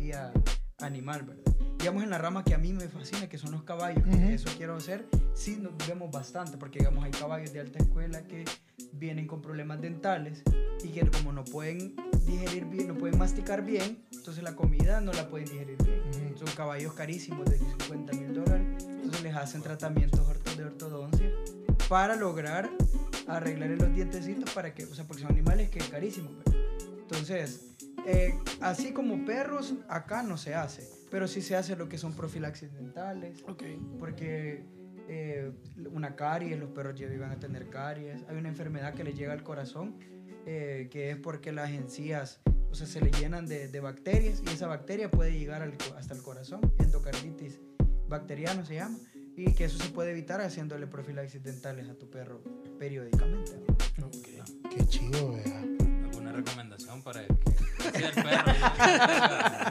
animal, 0.80 1.22
¿verdad? 1.22 1.42
Digamos 1.78 2.02
en 2.02 2.10
la 2.10 2.18
rama 2.18 2.44
que 2.44 2.54
a 2.54 2.58
mí 2.58 2.72
me 2.72 2.88
fascina, 2.88 3.28
que 3.28 3.38
son 3.38 3.52
los 3.52 3.62
caballos, 3.62 4.04
Ujú. 4.06 4.16
eso 4.28 4.50
quiero 4.56 4.76
hacer, 4.76 5.06
sí 5.34 5.56
nos 5.56 5.72
vemos 5.86 6.10
bastante, 6.10 6.56
porque 6.56 6.80
digamos 6.80 7.04
hay 7.04 7.12
caballos 7.12 7.52
de 7.52 7.60
alta 7.60 7.78
escuela 7.78 8.22
que 8.24 8.44
vienen 8.92 9.26
con 9.26 9.40
problemas 9.40 9.80
dentales 9.80 10.42
y 10.82 10.88
que 10.88 11.08
como 11.08 11.32
no 11.32 11.44
pueden 11.44 11.94
digerir 12.26 12.64
bien, 12.64 12.88
no 12.88 12.94
pueden 12.96 13.18
masticar 13.18 13.64
bien, 13.64 14.04
entonces 14.12 14.42
la 14.42 14.56
comida 14.56 15.00
no 15.00 15.12
la 15.12 15.28
pueden 15.28 15.48
digerir 15.48 15.76
bien. 15.84 16.00
Ujú. 16.30 16.38
Son 16.38 16.48
caballos 16.56 16.94
carísimos 16.94 17.44
de 17.46 17.58
50 17.58 18.12
mil 18.14 18.34
dólares, 18.34 18.84
entonces 18.84 19.22
les 19.22 19.36
hacen 19.36 19.62
tratamientos 19.62 20.20
de 20.56 20.64
ortodoncia 20.64 21.30
para 21.88 22.16
lograr 22.16 22.68
arreglar 23.28 23.70
los 23.70 23.94
dientecitos 23.94 24.50
para 24.50 24.74
que, 24.74 24.84
o 24.84 24.94
sea, 24.94 25.04
porque 25.04 25.22
son 25.22 25.32
animales 25.32 25.70
que 25.70 25.78
es 25.78 25.88
carísimo. 25.88 26.30
¿verdad? 26.38 26.60
Entonces, 27.02 27.76
eh, 28.06 28.34
así 28.60 28.92
como 28.92 29.24
perros, 29.24 29.74
acá 29.88 30.22
no 30.22 30.36
se 30.36 30.54
hace, 30.54 30.88
pero 31.10 31.28
sí 31.28 31.42
se 31.42 31.56
hace 31.56 31.76
lo 31.76 31.88
que 31.88 31.98
son 31.98 32.14
profilaxis 32.14 32.72
dentales, 32.72 33.42
Ok. 33.46 33.62
porque 33.98 34.64
eh, 35.08 35.52
una 35.90 36.16
caries, 36.16 36.58
los 36.58 36.70
perros 36.70 36.98
ya 36.98 37.06
iban 37.12 37.30
a 37.30 37.38
tener 37.38 37.68
caries, 37.70 38.22
hay 38.28 38.36
una 38.36 38.48
enfermedad 38.48 38.94
que 38.94 39.04
les 39.04 39.16
llega 39.16 39.32
al 39.32 39.42
corazón, 39.42 39.96
eh, 40.46 40.88
que 40.90 41.10
es 41.10 41.16
porque 41.16 41.52
las 41.52 41.70
encías, 41.70 42.40
o 42.70 42.74
sea, 42.74 42.86
se 42.86 43.00
le 43.00 43.10
llenan 43.10 43.46
de, 43.46 43.68
de 43.68 43.80
bacterias 43.80 44.42
y 44.46 44.50
esa 44.50 44.66
bacteria 44.66 45.10
puede 45.10 45.38
llegar 45.38 45.62
al 45.62 45.74
hasta 45.96 46.14
el 46.14 46.22
corazón, 46.22 46.60
endocarditis 46.78 47.58
bacteriano 48.08 48.64
se 48.64 48.76
llama, 48.76 48.98
y 49.36 49.52
que 49.52 49.64
eso 49.64 49.78
se 49.78 49.90
puede 49.90 50.10
evitar 50.10 50.40
haciéndole 50.40 50.86
profilaxis 50.86 51.42
dentales 51.42 51.88
a 51.88 51.94
tu 51.94 52.10
perro 52.10 52.42
periódicamente. 52.78 53.52
Qué 54.70 54.86
chido, 54.86 55.32
vea. 55.34 55.44
Perro 58.02 58.52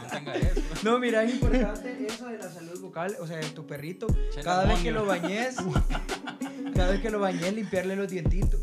no 0.02 0.08
tenga 0.10 0.36
eso? 0.36 0.62
No, 0.84 1.00
mira, 1.00 1.24
es 1.24 1.34
importante 1.34 2.06
eso 2.08 2.28
de 2.28 2.38
la 2.38 2.50
salud 2.52 2.80
bucal, 2.82 3.16
o 3.20 3.28
sea, 3.28 3.38
de 3.38 3.50
tu 3.50 3.66
perrito, 3.66 4.08
cada 4.44 4.66
vez 4.66 4.80
que 4.80 4.92
lo 4.92 5.06
bañes, 5.06 5.56
cada 6.76 6.92
vez 6.92 7.02
que 7.02 7.10
lo 7.10 7.20
bañes, 7.20 7.54
limpiarle 7.54 7.96
los 7.96 8.10
dientitos. 8.10 8.62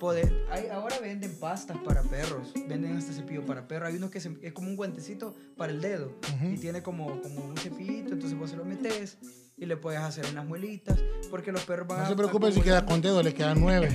Poder, 0.00 0.46
hay, 0.48 0.68
ahora 0.68 0.96
venden 1.00 1.34
pastas 1.40 1.76
para 1.78 2.02
perros, 2.04 2.52
venden 2.68 2.96
hasta 2.96 3.12
cepillo 3.12 3.44
para 3.44 3.66
perros. 3.66 3.88
Hay 3.88 3.96
uno 3.96 4.10
que 4.10 4.20
se- 4.20 4.36
es 4.42 4.52
como 4.52 4.68
un 4.68 4.76
guantecito 4.76 5.34
para 5.56 5.72
el 5.72 5.80
dedo 5.80 6.12
y 6.52 6.56
tiene 6.56 6.84
como, 6.84 7.20
como 7.20 7.44
un 7.44 7.56
cepillito, 7.56 8.12
entonces 8.14 8.38
vos 8.38 8.48
se 8.50 8.56
lo 8.56 8.64
metes 8.64 9.18
y 9.60 9.66
le 9.66 9.76
puedes 9.76 10.00
hacer 10.00 10.24
en 10.26 10.34
las 10.36 10.46
muelitas, 10.46 10.98
porque 11.30 11.50
los 11.52 11.62
perros 11.64 11.88
van 11.88 12.00
No 12.02 12.08
se 12.08 12.14
preocupe 12.16 12.52
si 12.52 12.60
queda 12.60 12.86
con 12.86 13.00
dedo, 13.00 13.22
le 13.22 13.34
quedan 13.34 13.60
nueve. 13.60 13.88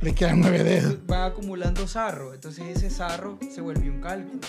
le 0.00 0.14
quedan 0.14 0.40
nueve 0.40 0.62
dedos. 0.64 1.06
van 1.06 1.30
acumulando 1.32 1.86
sarro, 1.88 2.34
entonces 2.34 2.64
ese 2.76 2.90
sarro 2.90 3.38
se 3.54 3.60
vuelve 3.60 3.90
un 3.90 4.00
cálculo 4.00 4.40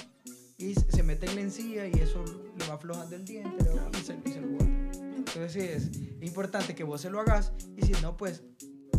y 0.58 0.74
se 0.76 1.04
mete 1.04 1.28
en 1.28 1.36
la 1.36 1.42
encía 1.42 1.88
y 1.88 1.94
eso 1.94 2.24
le 2.58 2.68
va 2.68 2.76
aflojando 2.76 3.16
el 3.16 3.26
diente 3.26 3.64
le 3.64 3.70
va- 3.72 3.90
y 4.00 4.04
se, 4.04 4.18
y 4.26 4.32
se 4.32 4.42
lo. 4.42 4.48
Entonces 5.18 5.52
sí, 5.52 5.60
es 5.60 5.92
importante 6.22 6.76
que 6.76 6.84
vos 6.84 7.02
se 7.02 7.10
lo 7.10 7.20
hagas 7.20 7.52
y 7.78 7.82
si 7.86 7.92
no, 8.02 8.16
pues 8.18 8.44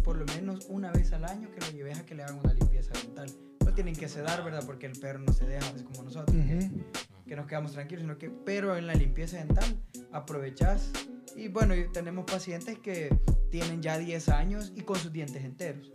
por 0.05 0.16
lo 0.16 0.24
menos 0.26 0.66
una 0.68 0.92
vez 0.92 1.12
al 1.12 1.24
año 1.24 1.51
que 1.51 1.61
lo 1.61 1.70
lleves 1.72 1.99
a 1.99 2.05
que 2.07 2.14
le 2.14 2.22
hagan 2.22 2.38
una 2.42 2.53
limpieza 2.55 2.92
dental. 3.03 3.30
No 3.64 3.72
tienen 3.74 3.97
que 3.97 4.09
sedar, 4.09 4.44
¿verdad? 4.44 4.62
Porque 4.64 4.86
el 4.86 4.99
perro 4.99 5.18
no 5.18 5.32
se 5.32 5.44
deja, 5.47 5.66
es 5.74 5.82
como 5.82 6.03
nosotros, 6.05 6.36
Ujú. 6.36 6.84
Que 7.27 7.37
nos 7.37 7.47
quedamos 7.47 7.72
tranquilos, 7.72 8.03
sino 8.03 8.18
que, 8.18 8.31
pero 8.31 8.77
en 8.77 8.87
la 8.87 8.95
limpieza 8.95 9.39
dental 9.39 9.83
aprovechás. 10.12 10.93
Y 11.35 11.49
bueno, 11.49 11.74
tenemos 11.93 12.24
pacientes 12.24 12.79
que 12.79 13.14
tienen 13.51 13.83
ya 13.83 13.99
10 13.99 14.29
años 14.31 14.72
y 14.74 14.83
con 14.83 14.97
sus 14.97 15.12
dientes 15.12 15.45
enteros. 15.45 15.91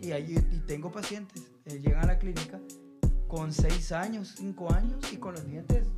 Y, 0.00 0.12
allí, 0.12 0.36
y 0.52 0.60
tengo 0.60 0.92
pacientes, 0.92 1.50
eh, 1.64 1.80
llegan 1.80 2.04
a 2.04 2.06
la 2.06 2.18
clínica 2.18 2.60
con 3.26 3.52
6 3.52 3.92
años, 3.92 4.34
5 4.38 4.72
años 4.72 5.12
y 5.12 5.16
con 5.16 5.34
los 5.34 5.46
dientes 5.46 5.88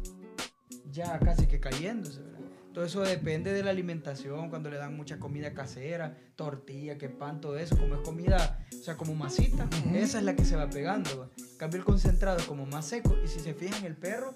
ya 0.90 1.18
casi 1.18 1.46
que 1.46 1.60
cayéndose. 1.60 2.29
Todo 2.72 2.84
eso 2.84 3.00
depende 3.00 3.52
de 3.52 3.64
la 3.64 3.70
alimentación, 3.70 4.48
cuando 4.48 4.70
le 4.70 4.76
dan 4.76 4.96
mucha 4.96 5.18
comida 5.18 5.52
casera, 5.52 6.16
tortilla, 6.36 6.98
que 6.98 7.08
pan, 7.08 7.40
todo 7.40 7.58
eso, 7.58 7.76
como 7.76 7.96
es 7.96 8.00
comida, 8.02 8.64
o 8.72 8.82
sea, 8.82 8.96
como 8.96 9.14
masita, 9.14 9.68
esa 9.92 10.18
es 10.18 10.24
la 10.24 10.36
que 10.36 10.44
se 10.44 10.54
va 10.54 10.70
pegando. 10.70 11.10
¿va? 11.18 11.28
Cambio 11.58 11.80
el 11.80 11.84
concentrado 11.84 12.38
es 12.38 12.44
como 12.44 12.66
más 12.66 12.86
seco 12.86 13.16
y 13.24 13.26
si 13.26 13.40
se 13.40 13.54
fijan 13.54 13.84
el 13.84 13.96
perro, 13.96 14.34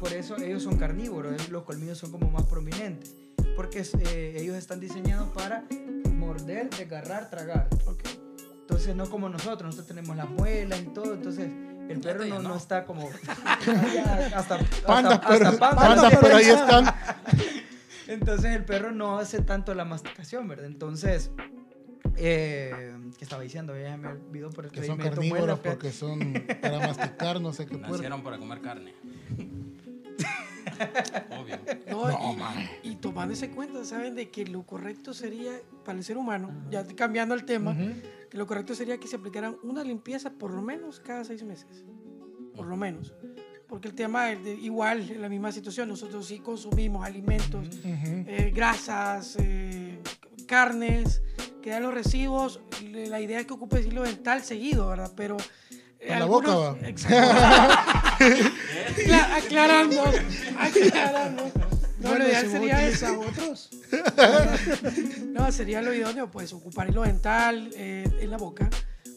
por 0.00 0.12
eso 0.12 0.36
ellos 0.36 0.64
son 0.64 0.78
carnívoros, 0.78 1.48
los 1.48 1.62
colmillos 1.62 1.98
son 1.98 2.10
como 2.10 2.28
más 2.28 2.44
prominentes, 2.46 3.14
porque 3.54 3.84
eh, 4.00 4.34
ellos 4.38 4.56
están 4.56 4.80
diseñados 4.80 5.30
para 5.30 5.64
morder, 6.12 6.70
desgarrar, 6.70 7.30
tragar. 7.30 7.68
Entonces 8.60 8.96
no 8.96 9.08
como 9.08 9.28
nosotros, 9.28 9.62
nosotros 9.62 9.86
tenemos 9.86 10.16
las 10.16 10.28
muelas 10.28 10.80
y 10.80 10.86
todo, 10.86 11.14
entonces 11.14 11.50
el 11.92 12.00
perro 12.00 12.24
no, 12.26 12.40
no 12.40 12.56
está 12.56 12.84
como 12.84 13.08
ya, 13.94 14.30
hasta, 14.36 14.58
Pandas, 14.86 15.14
hasta- 15.14 15.28
pero, 15.28 15.48
hasta 15.48 15.58
panda. 15.58 15.76
pandas, 15.86 16.18
pero 16.20 16.36
ahí 16.36 16.44
están. 16.44 16.94
Entonces 18.08 18.56
el 18.56 18.64
perro 18.64 18.90
no 18.92 19.18
hace 19.18 19.40
tanto 19.42 19.74
la 19.74 19.84
masticación, 19.84 20.48
¿verdad? 20.48 20.66
Entonces, 20.66 21.30
eh, 22.16 22.92
¿qué 23.18 23.24
estaba 23.24 23.42
diciendo? 23.42 23.78
Ya 23.78 23.96
me 23.96 24.08
olvidó 24.08 24.50
por 24.50 24.64
el 24.66 24.72
Que 24.72 24.84
son 24.84 24.98
meto 24.98 25.10
carnívoros 25.10 25.60
que- 25.60 25.68
porque 25.70 25.92
son 25.92 26.44
para 26.60 26.78
masticar, 26.80 27.40
no 27.40 27.52
sé 27.52 27.66
qué 27.66 27.76
puerco. 27.76 27.92
Nacieron 27.92 28.22
para 28.22 28.38
comer 28.38 28.60
carne. 28.60 28.94
Obvio. 31.38 31.58
No, 31.90 32.08
No, 32.08 32.32
y, 32.32 32.36
man. 32.36 32.70
y 32.82 32.96
tomándose 32.96 33.50
cuenta, 33.50 33.84
saben 33.84 34.14
de 34.14 34.30
que 34.30 34.46
lo 34.46 34.62
correcto 34.64 35.12
sería, 35.14 35.52
para 35.84 35.98
el 35.98 36.04
ser 36.04 36.16
humano, 36.16 36.50
ya 36.70 36.84
cambiando 36.96 37.34
el 37.34 37.44
tema, 37.44 37.76
que 38.30 38.38
lo 38.38 38.46
correcto 38.46 38.74
sería 38.74 38.98
que 38.98 39.08
se 39.08 39.16
aplicaran 39.16 39.56
una 39.62 39.82
limpieza 39.84 40.30
por 40.30 40.52
lo 40.54 40.62
menos 40.62 41.00
cada 41.00 41.24
seis 41.24 41.42
meses. 41.42 41.84
Por 42.54 42.66
lo 42.66 42.76
menos. 42.76 43.12
Porque 43.68 43.88
el 43.88 43.94
tema 43.94 44.32
es 44.32 44.42
de- 44.44 44.54
igual, 44.54 45.08
en 45.10 45.22
la 45.22 45.28
misma 45.28 45.52
situación, 45.52 45.88
nosotros 45.88 46.26
sí 46.26 46.40
consumimos 46.40 47.04
alimentos, 47.04 47.68
eh, 47.84 48.50
grasas, 48.54 49.36
eh, 49.38 50.00
carnes, 50.46 51.22
quedan 51.62 51.82
los 51.84 51.94
recibos. 51.94 52.60
le- 52.84 53.06
La 53.08 53.20
idea 53.20 53.40
es 53.40 53.46
que 53.46 53.52
ocupe 53.52 53.80
hilo 53.80 54.02
dental 54.02 54.42
seguido, 54.42 54.88
¿verdad? 54.88 55.12
Pero. 55.16 55.36
eh, 56.00 56.18
la 56.18 56.24
boca, 56.24 56.54
va. 56.54 56.76
Aclarando, 59.36 60.02
aclarando. 60.58 61.52
No, 62.00 62.08
Bueno, 62.10 62.24
lo 62.24 62.30
ideal 62.30 62.50
sería 62.50 62.88
eso. 62.88 63.20
otros. 63.20 63.70
No, 65.26 65.50
sería 65.52 65.82
lo 65.82 65.94
idóneo, 65.94 66.30
pues, 66.30 66.52
ocupar 66.52 66.88
hilo 66.90 67.02
dental 67.02 67.70
eh, 67.74 68.04
en 68.20 68.30
la 68.30 68.36
boca, 68.36 68.68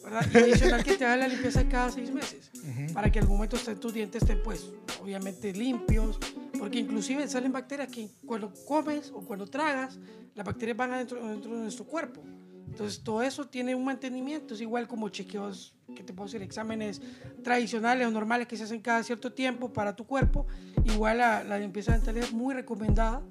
¿verdad? 0.03 0.25
Y 0.33 0.37
adicional 0.37 0.83
que 0.83 0.97
te 0.97 1.05
haga 1.05 1.17
la 1.17 1.27
limpieza 1.27 1.67
cada 1.67 1.91
seis 1.91 2.11
meses, 2.11 2.51
para 2.93 3.11
que 3.11 3.19
en 3.19 3.23
algún 3.23 3.37
momento 3.37 3.55
estén- 3.57 3.79
tus 3.79 3.93
dientes 3.93 4.21
estén, 4.21 4.41
pues, 4.43 4.67
obviamente 5.01 5.51
limpios, 5.53 6.19
porque 6.57 6.79
inclusive 6.79 7.27
salen 7.27 7.51
bacterias 7.51 7.89
que 7.89 8.09
cuando 8.25 8.53
comes 8.67 9.11
o 9.13 9.21
cuando 9.21 9.47
tragas, 9.47 9.97
las 10.35 10.45
bacterias 10.45 10.77
van 10.77 10.93
adentro, 10.93 11.25
dentro 11.27 11.55
de 11.55 11.61
nuestro 11.63 11.85
cuerpo. 11.85 12.21
Entonces, 12.67 13.01
todo 13.03 13.21
eso 13.21 13.47
tiene 13.47 13.75
un 13.75 13.83
mantenimiento, 13.85 14.53
es 14.55 14.61
igual 14.61 14.87
como 14.87 15.09
chequeos, 15.09 15.73
que 15.93 16.03
te 16.03 16.13
puedo 16.13 16.27
decir, 16.27 16.41
exámenes 16.41 17.01
tradicionales 17.43 18.07
o 18.07 18.11
normales 18.11 18.47
que 18.47 18.57
se 18.57 18.63
hacen 18.63 18.81
cada 18.81 19.03
cierto 19.03 19.31
tiempo 19.33 19.71
para 19.73 19.95
tu 19.95 20.05
cuerpo. 20.05 20.45
Igual 20.85 21.17
la, 21.19 21.43
la 21.43 21.57
limpieza 21.59 21.93
dental 21.93 22.17
es 22.17 22.31
muy 22.33 22.53
recomendada. 22.53 23.21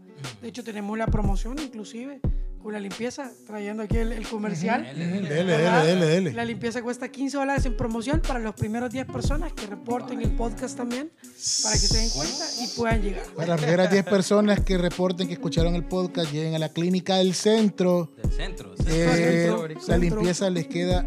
De 0.41 0.49
hecho, 0.49 0.63
tenemos 0.65 0.97
la 0.99 1.07
promoción 1.07 1.59
inclusive 1.59 2.21
con 2.63 2.73
la 2.73 2.79
limpieza, 2.79 3.29
trayendo 3.45 3.83
aquí 3.83 3.97
el, 3.97 4.13
el 4.13 4.29
comercial. 4.29 4.85
Dele, 4.85 5.21
Dele, 5.23 6.07
dele. 6.07 6.33
La 6.33 6.45
limpieza 6.45 6.81
cuesta 6.81 7.09
15 7.09 7.37
dólares 7.39 7.67
en 7.67 7.77
promoción 7.77 8.21
para 8.21 8.39
los 8.39 8.55
primeros 8.55 8.93
10 8.93 9.07
personas 9.07 9.53
que 9.53 9.67
reporten 9.67 10.21
el 10.23 10.31
podcast 10.37 10.77
también, 10.77 11.11
para 11.19 11.73
que 11.75 11.81
se 11.89 11.99
den 11.99 12.11
cuenta 12.11 12.45
y 12.61 12.69
puedan 12.77 13.03
llegar. 13.03 13.25
Para 13.35 13.49
las 13.49 13.61
primeras 13.61 13.91
10 13.91 14.05
personas 14.05 14.61
que 14.61 14.79
reporten 14.79 15.27
que 15.27 15.33
escucharon 15.33 15.75
el 15.75 15.83
podcast, 15.83 16.31
lleguen 16.31 16.55
a 16.55 16.61
la 16.61 16.69
clínica 16.69 17.17
del 17.17 17.35
centro. 17.35 18.13
Del 18.23 18.31
centro. 18.31 18.75
eh, 18.87 19.47
Centro. 19.49 19.67
la 19.67 19.81
Centro. 19.81 19.99
limpieza 19.99 20.49
les 20.49 20.69
queda 20.69 21.05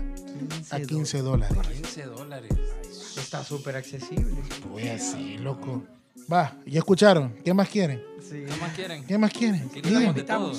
a 0.72 0.80
15 0.80 1.22
dólares. 1.22 1.58
15 1.74 2.04
dólares. 2.06 2.52
Está 3.18 3.44
súper 3.44 3.76
accesible. 3.76 4.36
Voy 4.70 4.88
así, 4.90 5.38
loco. 5.38 5.84
Va, 6.32 6.56
¿ya 6.66 6.80
escucharon? 6.80 7.34
¿Qué 7.44 7.54
más 7.54 7.70
quieren? 7.70 8.02
Sí. 8.22 8.44
¿Qué 8.48 8.56
más 8.60 8.74
quieren? 8.74 9.06
¿Qué 9.06 9.18
más 9.18 9.32
quieren? 9.32 9.70
Tenemos 9.70 10.16
de 10.16 10.22
Díganme. 10.22 10.24
todo. 10.24 10.54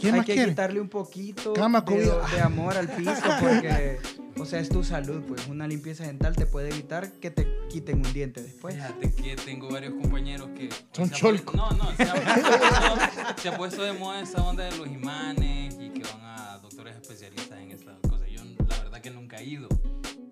¿Qué 0.00 0.06
Hay 0.08 0.12
más 0.14 0.26
que 0.26 0.32
quieren? 0.34 0.50
quitarle 0.54 0.80
un 0.80 0.88
poquito 0.88 1.52
Cama, 1.52 1.80
de, 1.82 2.10
de 2.34 2.40
amor 2.40 2.76
al 2.76 2.88
piso 2.88 3.12
porque, 3.40 3.98
o 4.36 4.44
sea, 4.44 4.58
es 4.58 4.68
tu 4.68 4.82
salud, 4.82 5.22
pues 5.28 5.46
una 5.46 5.68
limpieza 5.68 6.04
dental 6.04 6.34
te 6.34 6.46
puede 6.46 6.70
evitar 6.70 7.12
que 7.12 7.30
te 7.30 7.46
quiten 7.68 8.04
un 8.04 8.12
diente 8.12 8.42
después. 8.42 8.74
Fíjate 8.74 9.12
que 9.14 9.36
tengo 9.36 9.70
varios 9.70 9.94
compañeros 9.94 10.48
que... 10.56 10.70
Son 10.92 11.08
cholcos. 11.10 11.54
No, 11.54 11.70
no, 11.70 11.94
se 11.96 12.02
ha, 12.02 12.14
no, 12.14 13.36
se 13.40 13.48
ha 13.48 13.56
puesto 13.56 13.82
de 13.84 13.92
moda 13.92 14.22
esa 14.22 14.42
onda 14.42 14.64
de 14.64 14.76
los 14.76 14.88
imanes 14.88 15.76
y 15.78 15.90
que 15.90 16.02
van 16.02 16.20
a 16.22 16.58
doctores 16.58 16.96
especialistas 16.96 17.58
en 17.60 17.70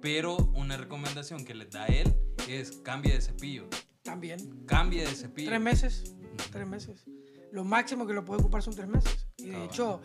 Pero 0.00 0.36
una 0.54 0.76
recomendación 0.76 1.44
que 1.44 1.54
les 1.54 1.70
da 1.70 1.86
él 1.86 2.14
es 2.48 2.72
cambie 2.82 3.12
de 3.14 3.20
cepillo. 3.20 3.68
También. 4.02 4.64
Cambie 4.66 5.02
de 5.02 5.14
cepillo. 5.14 5.48
Tres 5.48 5.60
meses. 5.60 6.14
Tres 6.50 6.66
meses. 6.66 7.04
Lo 7.52 7.64
máximo 7.64 8.06
que 8.06 8.12
lo 8.14 8.24
puede 8.24 8.40
ocupar 8.40 8.62
son 8.62 8.74
tres 8.74 8.88
meses. 8.88 9.26
Y 9.36 9.48
de 9.50 9.56
Ah, 9.56 9.64
hecho, 9.64 10.00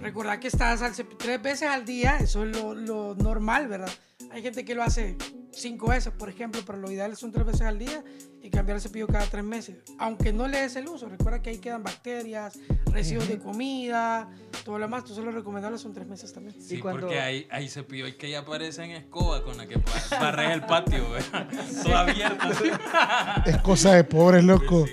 recordar 0.00 0.40
que 0.40 0.48
estás 0.48 0.82
al 0.82 0.92
tres 1.16 1.40
veces 1.40 1.68
al 1.68 1.84
día, 1.84 2.18
eso 2.18 2.44
es 2.44 2.56
lo, 2.56 2.74
lo 2.74 3.14
normal, 3.14 3.68
¿verdad? 3.68 3.90
Hay 4.30 4.42
gente 4.42 4.64
que 4.64 4.74
lo 4.74 4.82
hace 4.82 5.16
cinco 5.52 5.88
veces, 5.88 6.12
por 6.12 6.28
ejemplo, 6.28 6.60
pero 6.66 6.78
lo 6.78 6.90
ideal 6.90 7.16
son 7.16 7.30
tres 7.32 7.46
veces 7.46 7.62
al 7.62 7.78
día 7.78 8.04
y 8.48 8.50
cambiar 8.50 8.76
el 8.76 8.80
cepillo 8.82 9.06
cada 9.06 9.26
tres 9.26 9.44
meses. 9.44 9.76
Aunque 9.98 10.32
no 10.32 10.48
le 10.48 10.62
des 10.62 10.74
el 10.76 10.88
uso, 10.88 11.06
recuerda 11.08 11.42
que 11.42 11.50
ahí 11.50 11.58
quedan 11.58 11.82
bacterias, 11.82 12.58
residuos 12.90 13.28
de 13.28 13.38
comida, 13.38 14.26
todo 14.64 14.78
lo 14.78 14.86
demás. 14.86 15.02
Entonces 15.02 15.22
lo 15.22 15.30
recomendable 15.32 15.76
son 15.78 15.92
tres 15.92 16.06
meses 16.06 16.32
también. 16.32 16.58
Sí, 16.60 16.76
Y 16.76 16.78
cuando- 16.80 17.02
porque 17.02 17.20
hay, 17.20 17.46
hay 17.50 17.68
cepillos 17.68 18.14
que 18.14 18.30
ya 18.30 18.44
parecen 18.46 18.90
escoba 18.92 19.44
con 19.44 19.58
la 19.58 19.66
que 19.66 19.76
ba- 19.76 19.84
barres 20.18 20.50
el 20.52 20.62
patio. 20.62 21.04
Todo 21.82 21.96
abierto. 21.96 22.48
Es 23.46 23.58
cosa 23.58 23.92
de 23.94 24.04
pobres, 24.04 24.42
loco. 24.44 24.86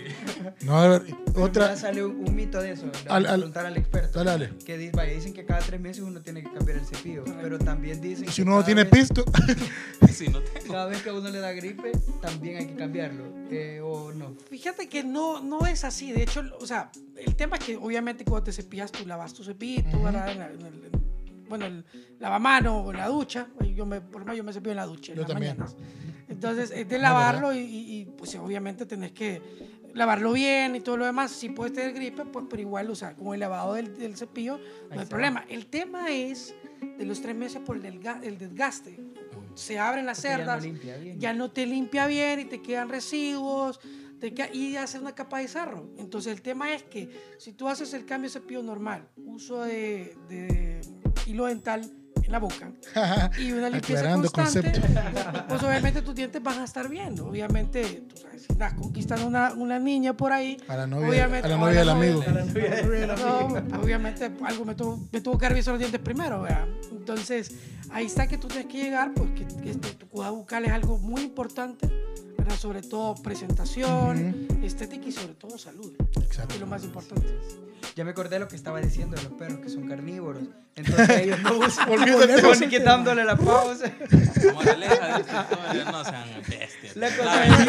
No, 0.62 0.82
de 0.82 0.90
ver- 0.90 1.16
Otra 1.30 1.44
otra. 1.44 1.76
sale 1.78 2.04
un, 2.04 2.28
un 2.28 2.36
mito 2.36 2.62
de 2.62 2.72
eso. 2.72 2.86
Al- 3.10 3.26
a 3.26 3.30
al- 3.32 3.40
preguntar 3.40 3.66
al 3.66 3.78
experto. 3.78 4.24
Dale, 4.24 4.48
dale. 4.48 4.58
Que 4.66 4.78
di- 4.78 4.90
vaya, 4.90 5.14
dicen 5.14 5.34
que 5.34 5.46
cada 5.46 5.60
tres 5.60 5.80
meses 5.80 6.04
uno 6.04 6.22
tiene 6.22 6.44
que 6.44 6.52
cambiar 6.52 6.78
el 6.80 6.86
cepillo, 6.86 7.24
pero 7.42 7.58
también 7.60 8.02
dicen 8.02 8.30
si 8.32 8.42
uno 8.42 8.56
no 8.58 8.64
tiene 8.66 8.84
vez- 8.84 8.92
pisto, 9.10 9.24
Si 10.12 10.28
no 10.30 10.40
tengo. 10.42 10.74
Cada 10.74 10.86
vez 10.88 11.02
que 11.02 11.10
a 11.10 11.14
uno 11.14 11.30
le 11.30 11.40
da 11.40 11.52
gripe, 11.52 11.92
también 12.22 12.58
hay 12.58 12.68
que 12.68 12.76
cambiarlo, 12.76 13.24
eh, 13.52 13.80
o 13.82 14.12
no. 14.12 14.36
Fíjate 14.50 14.88
que 14.90 15.04
no, 15.04 15.42
no 15.42 15.66
es 15.68 15.84
así. 15.84 16.12
De 16.12 16.24
hecho, 16.24 16.44
o 16.60 16.66
sea, 16.66 16.92
el 17.18 17.36
tema 17.36 17.58
es 17.58 17.64
que 17.66 17.76
obviamente 17.78 18.24
cuando 18.26 18.46
te 18.46 18.52
cepillas, 18.52 18.92
tú 18.92 19.06
lavas 19.06 19.34
tu 19.34 19.44
cepillito, 19.44 20.08
el- 20.08 20.16
en- 20.16 21.06
bueno, 21.48 21.66
el 21.66 21.86
lavamano 22.20 22.84
o 22.84 22.92
la 22.94 23.08
ducha. 23.08 23.48
Yo 23.76 23.86
me, 23.86 24.02
por 24.02 24.22
lo 24.22 24.26
menos 24.26 24.38
yo 24.38 24.44
me 24.44 24.52
cepillo 24.54 24.72
en 24.72 24.78
la 24.78 24.86
ducha 24.86 25.12
en 25.12 25.18
Yo 25.18 25.22
las 25.24 25.32
también. 25.32 25.58
mañanas. 25.58 25.76
Entonces, 26.28 26.72
es 26.72 26.90
de 26.90 26.96
Ah, 26.96 27.00
lavarlo 27.00 27.54
y, 27.54 28.08
pues 28.18 28.34
obviamente 28.36 28.86
tenés 28.88 29.12
que 29.12 29.42
lavarlo 29.94 30.34
bien 30.34 30.76
y 30.76 30.80
todo 30.82 30.98
lo 30.98 31.06
demás. 31.06 31.32
Si 31.32 31.50
puedes 31.50 31.72
tener 31.74 31.94
gripe, 31.94 32.26
pues 32.26 32.46
pero 32.50 32.62
igual, 32.64 32.90
o 32.90 32.96
sea, 32.96 33.16
con 33.16 33.34
el 33.36 33.40
lavado 33.42 33.76
del, 33.76 33.96
del 33.96 34.18
cepillo, 34.18 34.60
no 34.94 35.00
hay 35.00 35.06
problema. 35.06 35.46
El 35.48 35.68
tema 35.68 36.10
es 36.12 36.56
de 36.98 37.06
los 37.06 37.22
tres 37.22 37.36
meses 37.36 37.62
por 37.64 37.78
el, 37.78 37.86
el 38.24 38.38
desgaste. 38.40 39.00
Se 39.56 39.80
abren 39.80 40.06
las 40.06 40.18
Porque 40.18 40.30
ya 40.30 40.38
no 40.38 40.44
cerdas, 40.44 40.64
limpia 40.64 40.98
bien. 40.98 41.20
ya 41.20 41.34
no 41.34 41.52
te 41.52 41.66
limpia 41.66 42.06
bien 42.08 42.40
y 42.42 42.46
te 42.46 42.62
quedan 42.62 42.90
residuos 42.90 43.80
te 44.20 44.34
queda- 44.34 44.54
y 44.54 44.76
hace 44.78 44.98
una 44.98 45.14
capa 45.14 45.40
de 45.40 45.48
sarro. 45.50 45.90
Entonces 45.98 46.32
el 46.34 46.42
tema 46.42 46.74
es 46.74 46.84
que 46.84 47.10
si 47.38 47.52
tú 47.52 47.68
haces 47.68 47.94
el 47.94 48.06
cambio 48.06 48.30
de 48.30 48.34
cepillo 48.40 48.64
normal, 48.64 49.10
uso 49.18 49.62
de, 49.64 50.16
de 50.30 50.80
hilo 51.28 51.46
dental 51.48 51.92
en 52.26 52.32
la 52.32 52.40
boca 52.40 52.72
y 53.38 53.52
una 53.52 53.70
limpieza 53.70 54.02
Aclarando 54.02 54.32
constante, 54.32 54.80
concepto. 54.82 55.44
pues 55.48 55.64
obviamente 55.64 56.02
tus 56.02 56.16
dientes 56.16 56.42
van 56.42 56.60
a 56.60 56.64
estar 56.66 56.90
bien. 56.90 57.20
Obviamente, 57.20 58.04
tú 58.10 58.18
sabes, 58.18 58.42
si 58.44 58.52
estás 58.52 58.74
conquistando 58.74 59.28
una, 59.28 59.54
una 59.54 59.78
niña 59.80 60.16
por 60.18 60.32
ahí, 60.34 60.58
a 60.68 60.76
la 60.76 60.88
novia, 60.88 61.08
obviamente- 61.10 61.46
a 61.48 61.50
la 61.50 61.56
o 61.56 61.60
novia 61.60 61.80
del 61.80 61.90
amigo. 61.90 62.24
no, 63.18 63.80
obviamente 63.82 64.32
algo 64.44 64.66
me 64.66 64.76
tuvo, 64.76 65.08
me 65.12 65.22
tuvo 65.22 65.38
que 65.38 65.50
revisar 65.50 65.74
los 65.74 65.80
dientes 65.80 66.02
primero, 66.02 66.42
¿verdad? 66.42 66.66
Entonces, 66.92 67.52
ahí 67.92 68.06
está 68.08 68.28
que 68.28 68.38
tú 68.38 68.48
tienes 68.48 68.68
que 68.68 68.78
llegar, 68.84 69.14
pues 69.14 69.30
que, 69.32 69.46
que 69.62 69.72
este, 69.72 69.90
tu 69.94 70.08
cuidado 70.08 70.36
bucal 70.36 70.66
es 70.66 70.72
algo 70.72 70.98
muy 70.98 71.22
importante, 71.22 71.88
¿verdad? 72.46 72.60
Sobre 72.60 72.82
todo 72.84 73.16
presentación, 73.16 74.48
estética 74.62 75.08
y 75.08 75.12
sobre 75.12 75.34
todo 75.34 75.58
salud. 75.58 75.96
Exacto. 76.22 76.50
Que 76.50 76.54
es 76.56 76.60
lo 76.60 76.68
más 76.68 76.84
importante. 76.84 77.28
Ya 77.96 78.04
me 78.04 78.12
acordé 78.12 78.36
de 78.36 78.40
lo 78.40 78.48
que 78.48 78.56
estaba 78.56 78.80
diciendo 78.82 79.16
de 79.16 79.24
los 79.24 79.34
perros 79.34 79.60
que 79.60 79.70
son 79.70 79.88
carnívoros. 79.88 80.44
Entonces 80.76 81.10
ellos 81.22 81.42
no 81.42 81.58
usan. 81.58 81.90
Olvídate. 81.90 82.44
Ponen 82.44 82.70
quitándole 82.70 83.24
la 83.24 83.36
pausa. 83.36 83.92
Moraleja 84.54 85.16
de 85.16 85.22
esta 85.22 85.42
historia, 85.42 85.92
no 85.92 86.06
sean 86.06 86.30
bestias. 86.48 86.96
La 86.96 87.10
cosa, 87.10 87.24
La 87.24 87.46
es 87.46 87.58
que, 87.58 87.66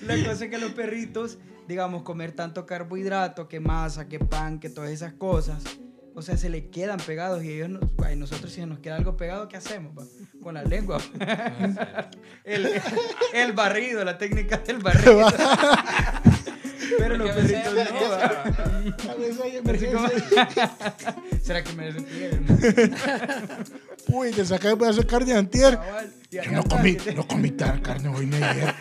la 0.06 0.28
cosa 0.28 0.44
es 0.44 0.50
que 0.50 0.58
los 0.58 0.72
perritos, 0.72 1.38
digamos, 1.66 2.02
comer 2.02 2.30
tanto 2.32 2.64
carbohidrato, 2.64 3.48
que 3.48 3.58
masa, 3.58 4.08
que 4.08 4.20
pan, 4.20 4.60
que 4.60 4.70
todas 4.70 4.90
esas 4.90 5.14
cosas, 5.14 5.64
o 6.14 6.22
sea, 6.22 6.36
se 6.36 6.48
le 6.48 6.70
quedan 6.70 6.98
pegados 6.98 7.42
y 7.42 7.52
ellos, 7.52 7.68
nos, 7.68 7.82
ay, 8.04 8.14
nosotros 8.16 8.52
si 8.52 8.64
nos 8.64 8.78
queda 8.78 8.96
algo 8.96 9.16
pegado, 9.16 9.48
¿qué 9.48 9.56
hacemos? 9.56 9.92
va? 9.98 10.04
Con 10.42 10.54
la 10.54 10.62
lengua. 10.62 10.98
el, 12.44 12.80
el 13.32 13.52
barrido, 13.52 14.04
la 14.04 14.16
técnica 14.16 14.58
del 14.58 14.78
barrido. 14.82 15.26
Pero 16.98 17.16
los 17.16 17.30
perritos 17.30 17.74
no. 19.92 20.08
¿Será 21.42 21.64
que 21.64 21.72
me 21.72 21.92
desentierro? 21.92 22.44
Uy, 24.08 24.30
te 24.30 24.44
saqué 24.44 24.72
un 24.72 24.78
pedazo 24.78 25.00
de 25.00 25.06
carne 25.06 25.32
de 25.32 25.38
antier. 25.38 25.78
No 26.52 26.62
comí, 26.64 26.96
no 27.14 27.26
comí 27.26 27.50
tal 27.50 27.82
carne 27.82 28.08
hoy 28.08 28.26
ni 28.26 28.36
ayer. 28.36 28.74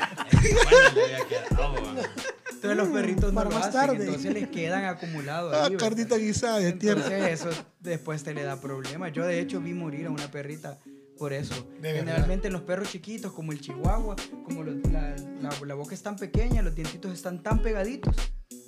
Entonces 2.64 2.78
los 2.78 2.88
perritos 2.90 3.34
no 3.34 3.36
Para 3.36 3.50
lo 3.50 3.56
más 3.58 3.68
hacen, 3.68 3.80
tarde. 3.82 4.06
entonces 4.06 4.34
les 4.34 4.48
quedan 4.50 4.86
acumulados. 4.86 5.54
Ah, 5.54 5.70
carnita 5.78 6.18
guisada 6.18 6.60
de. 6.60 6.70
Entonces 6.70 7.12
eso 7.42 7.50
después 7.82 8.24
te 8.24 8.34
le 8.34 8.44
da 8.44 8.60
problemas. 8.62 9.12
Yo 9.12 9.26
de 9.26 9.40
hecho 9.42 9.60
vi 9.60 9.74
morir 9.74 10.06
a 10.08 10.10
una 10.12 10.32
perrita 10.32 10.78
por 11.18 11.34
eso. 11.34 11.68
Generalmente 11.82 12.50
los 12.50 12.62
perros 12.62 12.90
chiquitos 12.90 13.34
como 13.34 13.52
el 13.52 13.60
chihuahua, 13.60 14.16
como 14.46 14.64
los- 14.64 14.76
la, 14.92 15.16
la- 15.42 15.66
la 15.66 15.74
boca 15.76 15.94
es 15.94 16.02
tan 16.02 16.16
pequeña, 16.16 16.62
los 16.62 16.74
dientitos 16.74 17.12
están 17.14 17.44
tan 17.44 17.62
pegaditos 17.62 18.16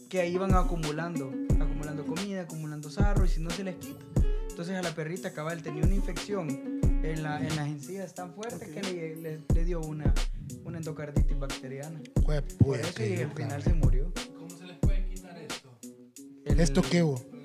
que 0.10 0.20
ahí 0.20 0.38
van 0.38 0.54
acumulando, 0.54 1.32
acumulando 1.60 2.06
comida, 2.06 2.42
acumulando 2.42 2.90
sarro 2.90 3.26
y 3.26 3.30
si 3.30 3.40
no 3.42 3.50
se 3.50 3.64
les 3.64 3.76
quita. 3.76 4.06
Entonces 4.50 4.76
a 4.76 4.82
la 4.82 4.92
perrita 4.94 5.32
cabal 5.34 5.62
tenía 5.64 5.84
una 5.84 5.96
infección 5.96 6.80
en, 7.12 7.24
la, 7.24 7.40
en 7.40 7.56
las 7.56 7.68
encías 7.68 8.14
tan 8.14 8.34
fuerte 8.34 8.70
que 8.70 8.82
le, 8.82 9.16
le- 9.16 9.40
le 9.54 9.66
dio 9.66 9.80
una, 9.82 10.14
una 10.64 10.78
endocarditis 10.78 11.38
bacteriana. 11.40 12.00
Jue 12.24 12.42
Por 12.42 12.58
puya, 12.58 12.82
eso 12.82 13.04
y 13.06 13.22
al 13.22 13.32
final 13.32 13.64
se 13.64 13.74
murió. 13.74 14.12
¿Cómo 14.38 14.50
se 14.58 14.66
les 14.66 14.78
puede 14.78 15.06
quitar 15.06 15.38
esto? 15.38 15.70
El- 16.46 16.60
¿Esto 16.60 16.82
qué 16.82 17.04
hubo? 17.04 17.22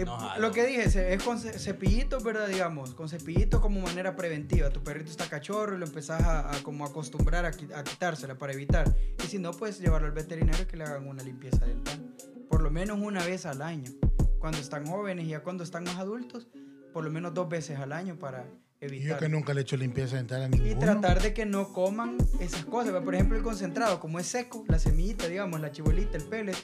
Eh, 0.00 0.04
lo 0.38 0.52
que 0.52 0.64
dije 0.64 1.14
es 1.14 1.22
con 1.24 1.40
ce- 1.40 1.58
cepillito, 1.58 2.20
¿verdad? 2.20 2.46
Digamos, 2.46 2.94
con 2.94 3.08
cepillito 3.08 3.60
como 3.60 3.80
manera 3.80 4.14
preventiva. 4.14 4.70
Tu 4.70 4.80
perrito 4.82 5.10
está 5.10 5.28
cachorro 5.28 5.74
y 5.74 5.78
lo 5.78 5.86
empezás 5.86 6.22
a, 6.22 6.54
a 6.54 6.62
como 6.62 6.84
acostumbrar 6.84 7.44
a, 7.44 7.48
a 7.48 7.84
quitársela 7.84 8.38
para 8.38 8.52
evitar. 8.52 8.94
Y 9.24 9.26
si 9.26 9.38
no, 9.40 9.50
pues 9.50 9.80
llevarlo 9.80 10.06
al 10.06 10.12
veterinario 10.14 10.68
que 10.68 10.76
le 10.76 10.84
hagan 10.84 11.08
una 11.08 11.22
limpieza 11.24 11.66
dental. 11.66 12.14
Por 12.48 12.62
lo 12.62 12.70
menos 12.70 12.98
una 13.00 13.24
vez 13.24 13.44
al 13.44 13.60
año. 13.60 13.90
Cuando 14.38 14.58
están 14.58 14.86
jóvenes 14.86 15.26
y 15.26 15.30
ya 15.30 15.40
cuando 15.40 15.64
están 15.64 15.84
más 15.84 15.96
adultos, 15.96 16.46
por 16.92 17.04
lo 17.04 17.10
menos 17.10 17.34
dos 17.34 17.48
veces 17.48 17.78
al 17.78 17.92
año 17.92 18.16
para 18.18 18.44
Y 18.80 18.86
yo 18.86 18.86
evitar. 18.86 19.18
que 19.18 19.28
nunca 19.28 19.52
le 19.54 19.60
he 19.60 19.62
hecho 19.62 19.76
limpieza 19.76 20.16
dental 20.16 20.42
a 20.42 20.46
Y 20.46 20.50
ninguno. 20.50 20.78
tratar 20.80 21.20
de 21.22 21.34
que 21.34 21.44
no 21.46 21.72
coman 21.72 22.16
esas 22.40 22.64
cosas. 22.64 22.92
Por 23.02 23.14
ejemplo, 23.14 23.36
el 23.36 23.42
concentrado, 23.42 24.00
como 24.00 24.18
es 24.18 24.26
seco, 24.26 24.64
la 24.68 24.78
semillita, 24.78 25.26
digamos, 25.28 25.60
la 25.60 25.70
chibolita, 25.72 26.16
el 26.16 26.24
pellet, 26.24 26.56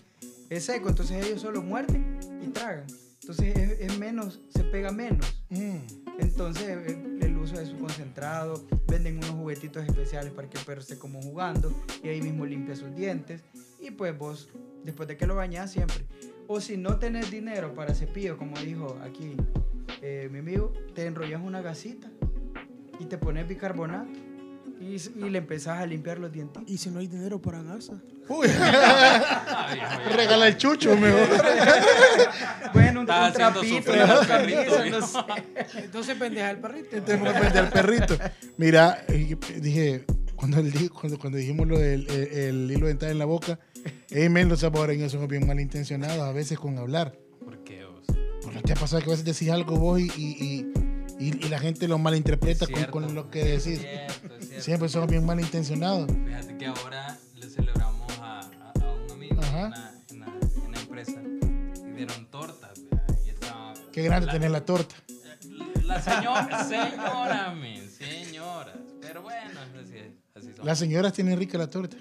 es 0.51 0.65
seco. 0.65 0.89
Entonces 0.89 1.25
ellos 1.27 1.41
solo 1.41 1.63
muerden 1.63 2.19
y 2.43 2.49
tragan. 2.49 2.87
Entonces 3.21 3.57
es, 3.57 3.81
es 3.81 3.99
menos, 3.99 4.41
se 4.55 4.65
pega 4.65 4.93
menos. 4.93 5.43
Mm. 5.49 5.77
Entonces 6.19 6.69
el, 6.69 7.23
el 7.23 7.37
uso 7.39 7.57
de 7.57 7.67
su 7.67 7.77
concentrado, 7.79 8.65
venden 8.87 9.17
unos 9.17 9.31
juguetitos 9.31 9.85
especiales 9.85 10.33
para 10.33 10.49
que 10.49 10.59
el 10.59 10.65
perro 10.65 10.81
esté 10.81 10.99
como 10.99 11.21
jugando 11.23 11.73
y 12.03 12.09
ahí 12.09 12.21
mismo 12.23 12.45
limpia 12.47 12.77
sus 12.77 12.95
dientes. 12.95 13.43
Y 13.81 13.91
pues 13.91 14.17
vos, 14.17 14.49
después 14.85 15.09
de 15.09 15.17
que 15.17 15.27
lo 15.27 15.35
bañas 15.35 15.73
siempre. 15.73 16.05
O 16.47 16.61
si 16.61 16.77
no 16.77 16.99
tenés 16.99 17.31
dinero 17.31 17.75
para 17.75 17.95
cepillo, 17.95 18.37
como 18.37 18.59
dijo 18.59 18.99
aquí 19.03 19.37
eh, 20.03 20.29
mi 20.31 20.41
amigo, 20.41 20.73
te 20.95 21.07
enrollas 21.07 21.41
una 21.43 21.63
gasita 21.63 22.09
y 22.99 23.07
te 23.07 23.19
pones 23.19 23.49
bicarbonato 23.49 24.11
y, 24.81 24.99
le 25.31 25.39
empezás 25.39 25.81
a 25.81 25.87
limpiar 25.87 26.19
los 26.19 26.31
dientes. 26.33 26.63
Y 26.67 26.77
si 26.79 26.91
no 26.91 26.99
hay 26.99 27.07
dinero 27.07 27.41
para 27.41 27.63
gasa. 27.63 27.95
Uy, 28.29 28.47
regala 30.17 30.49
el 30.49 30.57
chucho 30.57 30.97
mejor. 30.97 31.29
Bueno, 32.73 33.01
un, 33.01 33.07
trapito, 33.07 33.93
una 33.93 34.21
perrito, 34.21 34.85
no 34.87 35.07
sé. 35.07 35.19
Entonces 35.77 36.17
pendeja 36.17 36.51
el 36.51 36.59
perrito. 36.59 36.97
No 36.97 37.33
vende 37.33 37.59
al 37.59 37.71
perrito. 37.71 38.17
Mira, 38.57 39.05
eh, 39.07 39.37
dije, 39.61 40.05
cuando 40.35 40.61
dijimos 41.39 41.69
lo 41.69 41.79
del 41.79 42.09
el, 42.11 42.33
el 42.33 42.71
hilo 42.71 42.89
dental 42.89 43.11
en 43.11 43.19
la 43.19 43.27
boca, 43.27 43.61
hey, 44.11 44.29
men, 44.29 44.49
los 44.49 44.61
salvadoreños 44.61 45.13
son 45.13 45.27
bien 45.29 45.47
malintencionados 45.47 46.21
a 46.21 46.33
veces 46.33 46.59
con 46.59 46.79
hablar. 46.79 47.17
¿Por 47.45 47.63
qué 47.65 47.85
vos? 47.85 48.05
¿No 48.53 48.63
te 48.63 48.73
ha 48.73 48.77
pasado 48.77 49.03
que 49.03 49.09
a 49.09 49.11
veces 49.11 49.25
decís 49.25 49.51
algo 49.51 49.77
vos 49.77 50.01
y, 50.01 50.05
y, 50.17 50.73
y, 51.19 51.27
y- 51.27 51.49
la 51.49 51.59
gente 51.59 51.89
lo 51.89 51.99
malinterpreta 51.99 52.65
Es 52.65 52.71
con, 52.71 52.77
cierto, 52.77 52.93
con 52.93 53.15
lo 53.15 53.31
que 53.31 53.55
es 53.55 53.65
decís? 53.65 53.81
cierto, 53.81 54.35
es 54.37 54.47
cierto. 54.49 54.65
Siempre 54.65 54.89
son 54.89 55.07
bien 55.09 55.25
malintencionados. 55.27 56.11
Fíjate 56.27 56.57
que 56.57 56.67
ahora 56.67 57.19
le 57.35 57.49
celebramos 57.49 58.19
a, 58.21 58.41
a- 58.41 58.73
a 58.81 58.93
un 58.93 59.11
amigo 59.11 59.41
Ajá. 59.41 59.65
en 59.67 59.71
la, 59.71 59.95
en, 60.11 60.21
la, 60.21 60.27
la 60.73 60.81
empresa 60.81 61.21
y 61.23 61.91
dieron 61.97 62.27
tortas. 62.31 62.79
estaba- 63.27 63.75
Qué 63.93 64.03
grande 64.03 64.27
la, 64.27 64.33
tener 64.33 64.51
la 64.51 64.65
torta. 64.65 64.95
La 65.85 66.01
señora, 66.01 66.65
señora, 66.65 67.55
men, 67.55 67.91
señora. 67.91 68.75
Pero 69.03 69.23
bueno, 69.23 69.61
así, 69.83 69.97
así 70.35 70.53
son. 70.57 70.65
Las 70.67 70.79
señoras 70.79 71.13
tienen 71.13 71.39
rica 71.39 71.59
la 71.59 71.69
torta. 71.69 71.97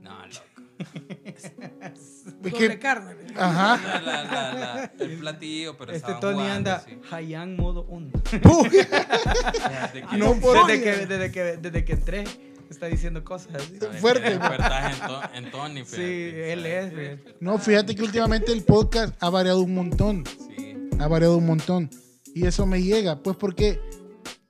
No, 0.00 0.10
loco. 0.26 0.44
Es 1.36 2.24
Doble 2.42 2.78
carne. 2.78 3.16
Ajá. 3.36 3.80
La- 3.84 4.00
la- 4.00 4.24
la- 4.24 4.52
la- 4.54 4.92
el 4.98 5.18
platillo, 5.18 5.76
pero 5.76 5.92
Este 5.92 6.12
Tony 6.20 6.34
jugando, 6.40 6.52
anda 6.54 6.84
sí. 6.86 6.98
Hayan 7.10 7.56
modo 7.56 7.84
1. 7.84 8.10
Uy, 8.44 8.68
Fíjate 8.70 10.02
que- 10.10 10.16
No 10.16 10.34
puedo. 10.40 10.66
Desde 10.66 10.82
que, 10.82 11.06
desde, 11.06 11.30
que, 11.32 11.42
desde 11.56 11.84
que 11.84 11.92
entré, 11.92 12.24
está 12.70 12.86
diciendo 12.86 13.22
cosas 13.24 13.70
ver, 13.70 13.92
fuerte. 14.00 14.32
en, 14.32 15.44
en 15.44 15.50
Tony. 15.50 15.80
Sí, 15.84 15.86
fíjate, 15.96 16.52
él 16.52 16.66
es. 16.66 17.18
No, 17.40 17.58
fíjate 17.58 17.94
que 17.94 18.02
últimamente 18.02 18.52
el 18.52 18.62
podcast 18.64 19.14
ha 19.22 19.30
variado 19.30 19.60
un 19.60 19.74
montón. 19.74 20.24
Sí. 20.56 20.76
ha 20.98 21.08
variado 21.08 21.36
un 21.38 21.46
montón. 21.46 21.90
Y 22.34 22.46
eso 22.46 22.66
me 22.66 22.82
llega, 22.82 23.22
pues 23.22 23.36
porque 23.36 23.80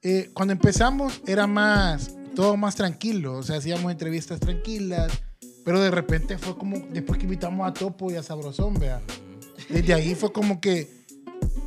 eh, 0.03 0.30
cuando 0.32 0.53
empezamos 0.53 1.20
era 1.26 1.47
más, 1.47 2.16
todo 2.35 2.57
más 2.57 2.76
tranquilo, 2.76 3.35
o 3.39 3.43
sea, 3.43 3.57
hacíamos 3.57 3.93
entrevistas 3.93 4.41
tranquilas, 4.41 5.12
pero 5.65 5.81
de 5.81 5.91
repente 5.91 6.39
fue 6.39 6.57
como, 6.57 6.79
después 6.91 7.19
que 7.19 7.25
invitamos 7.25 7.69
a 7.69 7.73
Topo 7.73 8.11
y 8.11 8.17
a 8.17 8.23
Sabrosón, 8.23 8.75
vea, 8.75 9.01
desde 9.69 9.95
ahí 9.95 10.15
fue 10.15 10.33
como 10.33 10.61
que 10.61 10.89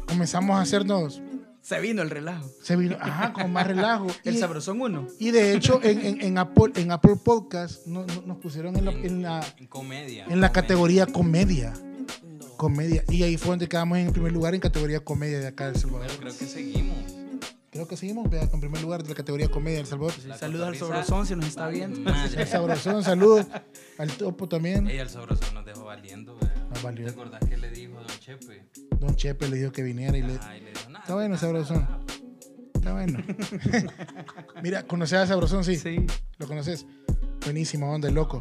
comenzamos 0.08 0.58
a 0.58 0.62
hacernos, 0.62 1.22
Se 1.62 1.80
vino 1.82 2.02
el 2.02 2.10
relajo. 2.10 2.50
se 2.62 2.76
vino, 2.76 2.96
ajá, 3.00 3.34
con 3.34 3.52
más 3.52 3.68
relajo. 3.68 4.08
El 4.24 4.36
Y, 4.36 4.40
sabrosón 4.40 4.80
1. 4.82 5.08
y 5.20 5.32
de 5.32 5.54
hecho 5.54 5.82
en, 5.84 6.06
en- 6.06 6.22
en 6.22 6.38
Apple, 6.38 6.72
en 6.76 6.92
Apple 6.92 7.16
Podcast 7.24 7.86
no- 7.88 8.06
no- 8.06 8.22
nos 8.26 8.38
pusieron 8.38 8.76
en 8.78 8.86
la, 8.86 8.92
en 8.92 9.22
la, 9.22 9.46
En 9.58 9.68
comedia. 9.68 10.24
en 10.26 10.40
la 10.42 10.50
comedia. 10.50 10.52
categoría 10.54 11.06
comedia. 11.08 11.74
No. 11.74 12.48
Comedia. 12.58 13.04
Y 13.10 13.22
ahí 13.24 13.38
fue 13.38 13.50
donde 13.52 13.68
quedamos 13.68 13.98
en 13.98 14.12
primer 14.14 14.32
lugar 14.32 14.56
en 14.56 14.62
categoría 14.62 15.00
comedia 15.02 15.40
de 15.40 15.48
acá 15.48 15.66
de 15.66 15.72
El 15.74 15.80
Salvador. 15.80 16.08
Pero 16.08 16.20
creo 16.22 16.38
que 16.38 16.46
seguimos. 16.46 16.87
Creo 17.78 17.88
que 17.88 17.96
seguimos, 17.96 18.28
vea, 18.28 18.42
en 18.52 18.60
primer 18.60 18.82
lugar 18.82 19.04
de 19.04 19.10
la 19.10 19.16
categoría 19.16 19.50
comedia 19.50 19.80
El 19.80 19.86
Salvador. 19.86 20.14
La 20.26 20.36
Saludos 20.36 20.68
al 20.68 20.76
sabrosón 20.78 21.28
si 21.28 21.36
nos 21.36 21.46
está 21.46 21.68
viendo. 21.68 22.12
El 22.36 22.48
sabrosón, 22.48 23.04
saludos. 23.04 23.46
Al 24.00 24.12
topo 24.14 24.48
también. 24.50 24.88
Ella 24.88 25.04
el 25.04 25.10
sabroso 25.10 25.44
nos 25.54 25.64
dejó 25.64 25.86
valiendo. 25.86 26.40
Nos 26.72 26.82
valió. 26.82 27.06
¿Te 27.06 27.12
acordás 27.12 27.48
que 27.48 27.56
le 27.56 27.70
dijo 27.70 28.00
a 28.00 28.02
Don 28.02 28.20
Chepe? 28.20 28.66
Don 29.00 29.16
Chepe 29.16 29.48
le 29.48 29.58
dijo 29.58 29.72
que 29.72 29.84
viniera 29.84 30.18
y 30.18 30.24
le. 30.24 30.40
Ay, 30.42 30.62
le 30.62 30.72
dijo, 30.72 30.90
nada. 30.90 31.00
Está 31.04 31.14
bueno, 31.14 31.38
sabrosón. 31.38 31.88
Está 32.74 32.94
bueno. 32.94 33.20
Mira, 34.64 34.84
¿conoces 34.88 35.20
a 35.20 35.28
Sabrosón? 35.28 35.64
Sí. 35.64 35.76
Sí. 35.78 36.06
¿Lo 36.40 36.48
conoces? 36.48 36.86
Buenísima 37.46 37.86
onda, 37.88 38.10
loco. 38.10 38.40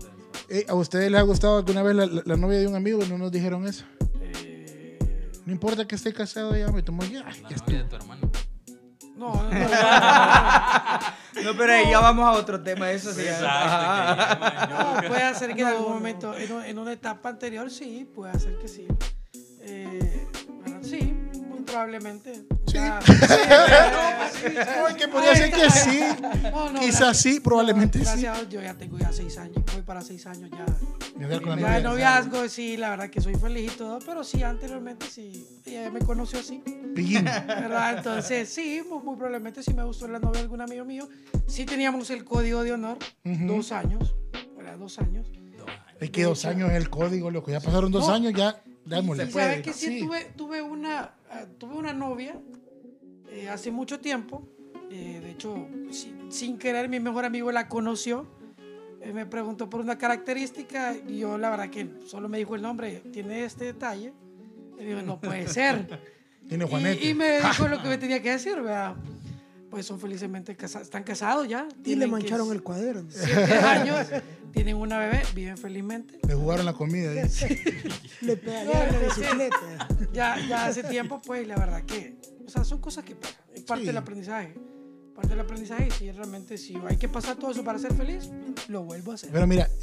Eh, 0.49 0.65
¿A 0.69 0.75
ustedes 0.75 1.11
les 1.11 1.21
ha 1.21 1.25
gustado 1.25 1.59
alguna 1.59 1.83
vez 1.83 1.95
la, 1.95 2.07
la- 2.07 2.23
la 2.25 2.37
novia 2.37 2.59
de 2.59 2.67
un 2.69 2.75
amigo? 2.75 3.01
¿No 3.09 3.19
nos 3.19 3.31
dijeron 3.33 3.67
eso? 3.67 3.85
Eh, 4.23 4.99
No 5.45 5.53
importa 5.53 5.87
que 5.87 5.95
esté 5.97 6.13
casado, 6.15 6.57
ya 6.57 6.69
me 6.73 6.83
tomo 6.83 7.03
ya. 7.05 7.23
La 7.25 7.33
ya 7.33 7.41
novia 7.43 7.57
estuvo. 7.57 7.77
de 7.77 7.85
tu 7.85 7.97
hermano. 7.97 8.31
No, 9.17 9.35
no, 9.35 9.51
no, 9.51 9.59
No, 11.45 11.57
pero 11.57 11.73
ahí 11.73 11.91
ya 11.91 12.01
vamos 12.01 12.27
a 12.27 12.33
otro 12.33 12.61
tema. 12.63 12.91
Eso 12.91 13.13
sí. 13.13 13.23
Exacto. 13.23 15.09
puede 15.09 15.35
ser 15.35 15.55
que 15.55 15.61
en 15.63 15.67
algún 15.69 15.89
no. 15.89 15.95
momento, 15.95 16.35
en, 16.37 16.53
un- 16.53 16.65
en 16.65 16.79
una 16.79 16.93
etapa 16.93 17.29
anterior, 17.29 17.71
sí, 17.71 18.11
puede 18.15 18.39
ser 18.39 18.59
que 18.59 18.69
sí. 18.69 18.87
Probablemente. 21.77 22.33
Sí. 22.67 22.75
Ya- 22.79 23.01
No, 24.47 24.89
es 24.89 24.95
que 24.97 25.09
podría 25.09 25.35
ser 25.35 25.51
que 25.51 25.71
sí. 25.71 26.01
No, 26.51 26.71
no, 26.73 26.81
Quizás 26.81 27.17
sí, 27.17 27.41
probablemente 27.41 27.99
sí. 27.99 28.05
Gracias 28.05 28.37
a 28.37 28.41
Dios, 28.41 28.49
yo 28.51 28.63
ya 28.63 28.75
tengo 28.75 28.99
ya 28.99 29.13
seis 29.13 29.37
años, 29.39 29.57
voy 29.73 29.83
para 29.83 30.03
seis 30.03 30.27
años 30.27 30.51
ya. 30.51 30.65
Ya 31.19 31.27
novia. 31.41 31.81
noviazgo, 31.81 32.49
sí, 32.49 32.77
la 32.77 32.91
verdad 32.91 33.11
que 33.11 33.21
soy 33.21 33.35
feliz 33.35 33.73
y 33.75 33.77
todo, 33.77 33.99
pero 34.05 34.23
sí, 34.25 34.43
anteriormente 34.43 35.07
sí, 35.11 35.47
ella 35.65 35.91
me 35.91 36.01
conoció 36.01 36.39
así. 36.41 36.63
Entonces, 36.97 38.49
sí, 38.49 38.83
muy, 38.89 39.03
muy 39.03 39.17
probablemente 39.17 39.63
sí 39.63 39.73
me 39.75 39.85
gustó 39.85 40.07
la 40.09 40.19
novia 40.19 40.39
de 40.41 40.45
algún 40.45 40.61
amigo 40.61 40.85
mío. 40.85 41.09
Sí 41.47 41.65
teníamos 41.65 42.11
el 42.11 42.25
código 42.25 42.63
de 42.63 42.73
honor, 42.73 42.99
dos 43.25 43.73
años, 43.73 44.15
¿verdad? 44.57 44.77
Dos 44.79 44.99
años. 44.99 45.27
Dos 45.59 45.69
años. 45.69 45.97
Es 46.01 46.11
que 46.11 46.25
dos 46.25 46.45
años 46.45 46.71
es 46.71 46.77
el 46.77 46.91
código, 46.91 47.31
loco. 47.31 47.51
Ya 47.51 47.61
pasaron 47.61 47.91
dos 47.91 48.09
años, 48.09 48.33
ya. 48.35 48.61
Démosle. 48.87 49.31
Sabes 49.31 49.63
que 49.63 49.73
sí, 49.73 49.87
Sí. 49.87 50.01
Tuve, 50.01 50.25
tuve, 50.37 50.63
una, 50.63 51.15
ah, 51.31 51.45
tuve 51.59 51.75
una 51.75 51.93
novia 51.93 52.37
eh, 53.31 53.49
hace 53.49 53.71
mucho 53.71 54.01
tiempo. 54.01 54.47
eh, 54.91 55.21
de 55.23 55.31
hecho, 55.33 55.69
sin, 55.91 56.31
sin 56.33 56.59
querer, 56.59 56.89
mi 56.89 57.01
mejor 57.01 57.25
amigo 57.25 57.51
la 57.53 57.69
conoció. 57.69 58.27
Eh, 59.03 59.13
me 59.13 59.27
preguntó 59.27 59.69
por 59.69 59.81
una 59.81 59.99
característica 59.99 60.95
y 61.07 61.19
yo, 61.19 61.37
la 61.39 61.51
verdad, 61.51 61.69
que 61.71 61.89
solo 62.07 62.29
me 62.29 62.39
dijo 62.39 62.55
el 62.55 62.63
nombre. 62.63 63.03
Tiene 63.13 63.45
este 63.45 63.65
detalle. 63.67 64.13
Y 64.79 64.85
digo, 64.85 65.03
no 65.03 65.21
puede 65.21 65.47
ser. 65.49 66.01
Tiene 66.49 66.65
Juanete. 66.65 67.05
y, 67.05 67.09
y 67.11 67.15
me 67.15 67.39
dijo 67.41 67.67
lo 67.69 67.83
que 67.83 67.89
me 67.89 67.99
tenía 67.99 68.23
que 68.23 68.31
decir, 68.31 68.55
¿verdad? 68.61 68.95
Pues 69.71 69.85
son 69.85 69.99
felizmente 69.99 70.55
casados, 70.55 70.87
están 70.87 71.03
casados 71.03 71.49
ya. 71.49 71.67
Y 71.85 71.97
le 71.97 72.05
que 72.05 72.11
mancharon 72.11 72.47
s- 72.47 72.55
el 72.55 72.63
cuaderno. 72.63 73.07
siete 73.11 73.55
años, 73.55 74.07
tienen 74.53 74.77
una 74.77 74.99
bebé, 74.99 75.23
viven 75.35 75.57
felizmente. 75.59 76.19
Le 76.27 76.35
jugaron 76.35 76.65
la 76.67 76.73
comida. 76.73 77.13
dice. 77.13 77.61
Le 78.23 78.37
pedalearon 78.37 78.93
la 78.95 78.99
bicicleta. 79.09 79.89
ya, 80.13 80.37
ya 80.49 80.67
hace 80.67 80.83
tiempo, 80.85 81.21
pues, 81.25 81.47
la 81.47 81.57
verdad 81.57 81.83
que, 81.85 82.17
o 82.47 82.51
sea, 82.51 82.65
son 82.65 82.81
cosas 82.81 83.05
que 83.05 83.15
pasan, 83.17 83.37
es 83.55 83.63
parte 83.63 83.83
Sí. 83.83 83.87
del 83.89 83.97
aprendizaje. 83.97 84.55
Parte 85.15 85.31
del 85.31 85.41
aprendizaje, 85.41 85.89
y 85.89 85.91
si 85.93 86.13
realmente, 86.13 86.59
si 86.59 86.77
hay 86.87 86.99
que 86.99 87.09
pasar 87.09 87.37
todo 87.37 87.51
eso 87.51 87.65
para 87.65 87.79
ser 87.79 87.95
feliz, 87.95 88.29
lo 88.69 88.83
vuelvo 88.83 89.13
a 89.13 89.15
hacer. 89.15 89.31
Pero 89.33 89.47
mira, 89.47 89.67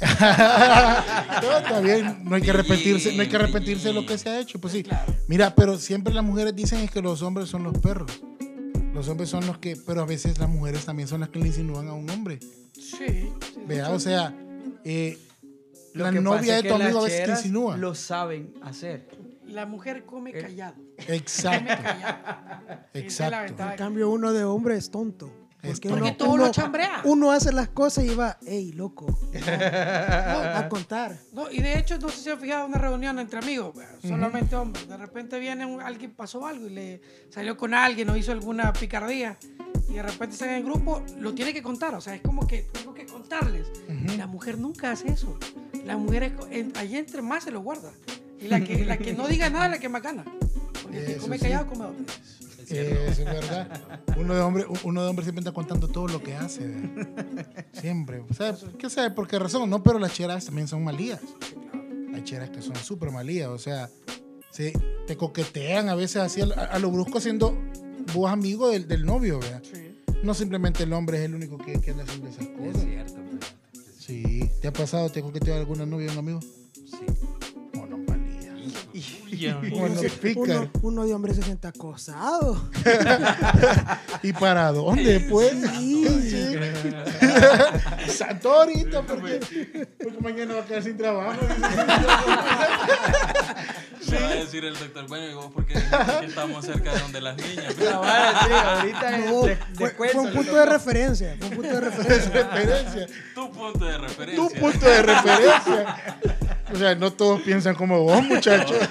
no, 1.42 1.58
está 1.58 1.80
bien, 1.80 2.18
no 2.22 2.36
hay 2.36 2.42
que 2.42 2.50
arrepentirse, 2.50 3.12
no 3.16 3.22
hay 3.22 3.28
que 3.28 3.34
arrepentirse 3.36 3.88
de 3.88 3.94
lo 3.94 4.06
que 4.06 4.16
se 4.16 4.28
ha 4.28 4.38
hecho, 4.38 4.60
pues 4.60 4.72
sí. 4.74 4.84
Claro. 4.84 5.12
Mira, 5.26 5.54
pero 5.54 5.76
siempre 5.78 6.14
las 6.14 6.22
mujeres 6.24 6.54
dicen 6.54 6.78
es 6.80 6.90
que 6.90 7.02
los 7.02 7.22
hombres 7.22 7.48
son 7.48 7.64
los 7.64 7.76
perros. 7.78 8.10
Los 8.92 9.08
hombres 9.08 9.28
son 9.28 9.44
los 9.46 9.58
que, 9.58 9.76
pero 9.76 10.02
a 10.02 10.06
veces 10.06 10.38
las 10.38 10.48
mujeres 10.48 10.84
también 10.84 11.08
son 11.08 11.18
las 11.20 11.28
que 11.30 11.40
le 11.40 11.48
insinúan 11.48 11.88
a 11.88 11.94
un 11.94 12.08
hombre. 12.10 12.38
Sí. 12.72 12.80
sí, 13.08 13.32
Vea, 13.66 13.90
o 13.90 13.98
sea, 13.98 14.32
eh, 14.84 15.18
Lo 15.92 16.04
la 16.04 16.12
que 16.12 16.20
novia 16.20 16.56
de 16.56 16.62
que 16.62 16.68
tu 16.68 16.74
amigo 16.74 17.02
veces 17.02 17.18
te 17.18 17.24
cheras 17.24 17.38
insinúa. 17.40 17.76
Lo 17.76 17.94
saben 17.94 18.54
hacer. 18.62 19.08
la 19.46 19.66
mujer 19.66 20.04
come 20.04 20.32
callado. 20.32 20.74
Exacto, 21.08 21.58
Come 21.74 21.82
callado. 21.82 22.78
Exacto. 22.94 23.62
En 23.62 23.76
cambio, 23.76 24.10
uno 24.10 24.32
de 24.32 24.44
hombre 24.44 24.76
es 24.76 24.90
tonto. 24.90 25.30
Es 25.62 25.80
Porque, 25.80 25.88
uno, 25.88 26.14
todo 26.16 26.32
uno- 26.32 26.46
lo 26.46 26.52
chambrea. 26.52 27.00
uno 27.04 27.32
hace 27.32 27.50
las 27.50 27.68
cosas 27.70 28.04
y 28.04 28.14
va, 28.14 28.36
hey, 28.46 28.72
loco, 28.72 29.06
a 29.34 30.68
contar. 30.68 31.16
No, 31.32 31.50
y 31.50 31.60
de 31.62 31.78
hecho, 31.78 31.96
no 31.98 32.10
sé 32.10 32.18
si 32.20 32.28
han 32.30 32.38
fijado 32.38 32.66
una 32.66 32.76
reunión 32.76 33.18
entre 33.18 33.38
amigos, 33.38 33.74
solamente 34.02 34.54
hombres. 34.56 34.86
De 34.86 34.96
repente 34.98 35.38
viene 35.38 35.64
un- 35.64 35.80
alguien, 35.80 36.10
pasó 36.12 36.46
algo 36.46 36.66
y 36.66 36.70
le 36.70 37.00
salió 37.30 37.56
con 37.56 37.72
alguien 37.72 38.10
o 38.10 38.16
hizo 38.16 38.32
alguna 38.32 38.72
picardía. 38.74 39.38
Y 39.94 39.98
de 39.98 40.02
repente 40.02 40.32
están 40.34 40.48
en 40.48 40.56
el 40.56 40.64
grupo, 40.64 41.00
lo 41.20 41.34
tiene 41.34 41.52
que 41.54 41.62
contar. 41.62 41.94
O 41.94 42.00
sea, 42.00 42.16
es 42.16 42.20
como 42.20 42.48
que 42.48 42.62
tengo 42.72 42.92
que 42.92 43.06
contarles. 43.06 43.68
La 44.16 44.26
mujer 44.26 44.58
nunca 44.58 44.90
hace 44.90 45.06
eso. 45.12 45.38
La 45.84 45.96
mujer, 45.96 46.24
es 46.24 46.32
en- 46.50 46.72
allí 46.76 46.96
entre 46.96 47.22
más 47.22 47.44
se 47.44 47.52
lo 47.52 47.60
guarda. 47.60 47.92
Y 48.40 48.48
la 48.48 48.60
que, 48.64 48.84
la 48.84 48.96
que 48.98 49.12
no 49.12 49.28
diga 49.28 49.48
nada 49.50 49.66
es 49.66 49.70
la 49.70 49.78
que 49.78 49.88
más 49.88 50.02
gana. 50.02 50.24
Porque 50.82 50.98
el 50.98 51.06
que 51.06 51.16
come 51.18 51.38
sí. 51.38 51.44
callado 51.44 51.66
come 51.68 51.84
cierto. 52.66 52.94
Eso 53.04 53.20
es 53.22 53.24
verdad. 53.24 53.80
Uno 54.16 54.34
de 54.34 54.40
hombre, 54.40 54.66
uno 54.82 55.02
de 55.04 55.08
hombre 55.10 55.24
siempre 55.24 55.42
está 55.42 55.52
contando 55.52 55.86
todo 55.86 56.08
lo 56.08 56.20
que 56.20 56.34
hace. 56.34 56.66
vea. 56.66 57.46
Siempre. 57.72 58.24
¿Sabe? 58.36 58.58
¿Qué 58.76 58.90
sabe 58.90 59.12
por 59.12 59.28
qué 59.28 59.38
razón? 59.38 59.70
No, 59.70 59.80
pero 59.82 60.00
las 60.00 60.12
cheras 60.12 60.44
también 60.46 60.66
son 60.66 60.82
malías. 60.82 61.20
Hay 62.12 62.24
cheras 62.24 62.50
que 62.50 62.62
son 62.62 62.74
súper 62.76 63.12
malías. 63.12 63.48
O 63.48 63.58
sea, 63.58 63.88
se, 64.50 64.72
te 65.06 65.16
coquetean 65.16 65.88
a 65.88 65.94
veces 65.94 66.16
así 66.16 66.40
a, 66.40 66.46
lo- 66.46 66.56
a 66.58 66.78
lo 66.80 66.90
brusco 66.90 67.20
siendo 67.20 67.56
vos 68.12 68.30
amigo 68.30 68.70
del, 68.70 68.88
del 68.88 69.04
novio, 69.06 69.38
¿verdad? 69.38 69.62
Sí. 69.62 69.83
No 70.24 70.32
simplemente 70.34 70.82
el 70.84 70.92
hombre 70.94 71.18
es 71.18 71.24
el 71.24 71.34
único 71.34 71.58
que, 71.58 71.80
que 71.80 71.90
anda 71.90 72.02
haciendo 72.04 72.28
esas 72.28 72.42
Es 72.46 72.48
cosas. 72.48 72.82
cierto, 72.82 73.14
fíjate. 73.30 73.46
Sí. 73.98 74.50
¿Te 74.62 74.68
ha 74.68 74.72
pasado? 74.72 75.10
¿Te 75.10 75.20
ha 75.20 75.22
coqueteado 75.22 75.60
alguna 75.60 75.84
novia 75.84 76.08
o 76.08 76.12
un 76.12 76.18
amigo? 76.18 76.40
Sí. 76.72 77.06
O 78.94 79.00
no, 79.18 79.24
valía. 79.24 79.58
Y- 79.62 79.70
Bueno, 79.70 80.00
pícaro. 80.22 80.60
Uno, 80.60 80.70
uno 80.82 81.04
de 81.06 81.14
hombre 81.14 81.34
se 81.34 81.42
siente 81.42 81.66
acosado. 81.66 82.68
¿Y 84.22 84.32
para 84.32 84.70
dónde, 84.72 85.20
pues? 85.30 85.52
Sí. 85.78 86.00
Sí. 86.24 86.58
Santo 88.12 88.52
ahorita, 88.52 89.02
porque, 89.02 89.40
porque 90.02 90.18
mañana 90.20 90.54
va 90.54 90.60
a 90.60 90.64
quedar 90.64 90.82
sin 90.82 90.96
trabajo. 90.96 91.40
Le 94.10 94.20
va 94.20 94.28
a 94.28 94.34
decir 94.34 94.64
el 94.64 94.78
doctor, 94.78 95.06
bueno, 95.08 95.30
y 95.30 95.34
vos 95.34 95.50
porque 95.52 95.74
estamos 96.24 96.64
cerca 96.64 96.92
de 96.92 97.00
donde 97.00 97.20
las 97.20 97.36
niñas. 97.36 97.74
Sí, 97.76 97.84
ahorita 97.86 99.18
es 99.18 99.26
No, 99.30 99.42
de- 99.42 99.56
fue, 99.74 99.90
fue 99.90 100.14
un 100.22 100.32
punto 100.32 100.54
de 100.54 100.66
referencia. 100.66 101.36
Fue 101.38 101.48
un 101.48 101.54
punto 101.56 101.74
de 101.74 101.80
referencia. 101.80 103.06
Tu 103.34 103.50
punto 103.50 103.84
de 103.84 103.98
referencia. 103.98 104.48
Tu 104.48 104.60
punto 104.60 104.86
de 104.86 105.02
referencia. 105.02 105.96
O 106.74 106.76
sea, 106.76 106.94
no 106.96 107.12
todos 107.12 107.40
piensan 107.42 107.76
como 107.76 108.02
vos, 108.02 108.22
muchachos. 108.22 108.76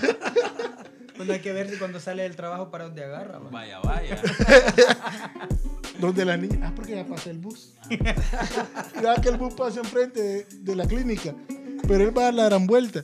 Bueno, 1.15 1.33
hay 1.33 1.41
que 1.41 1.53
ver 1.53 1.69
si 1.69 1.77
cuando 1.77 1.99
sale 1.99 2.23
del 2.23 2.35
trabajo 2.35 2.71
para 2.71 2.85
dónde 2.85 3.03
agarra. 3.05 3.37
va. 3.37 3.49
Vaya, 3.49 3.79
vaya. 3.81 4.19
Donde 5.99 6.25
la 6.25 6.35
niña. 6.35 6.59
Ah, 6.63 6.73
porque 6.75 6.95
ya 6.95 7.05
pasa 7.05 7.29
el 7.29 7.37
bus. 7.37 7.75
Mira 8.95 9.15
que 9.21 9.29
el 9.29 9.37
bus 9.37 9.53
pasa 9.53 9.79
enfrente 9.79 10.21
de, 10.21 10.47
de 10.49 10.75
la 10.75 10.85
clínica. 10.85 11.33
Pero 11.87 12.03
él 12.03 12.17
va 12.17 12.23
a 12.23 12.25
dar 12.25 12.33
la 12.33 12.45
gran 12.45 12.65
vuelta. 12.65 13.03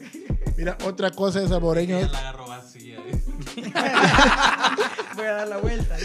Mira, 0.58 0.76
otra 0.84 1.12
cosa 1.12 1.40
de 1.40 1.48
saboreño 1.48 2.00
la 2.00 2.20
agarró 2.20 2.48
vacía. 2.48 2.98
Voy 5.16 5.26
a 5.26 5.32
dar 5.32 5.48
la 5.48 5.58
vuelta. 5.58 5.96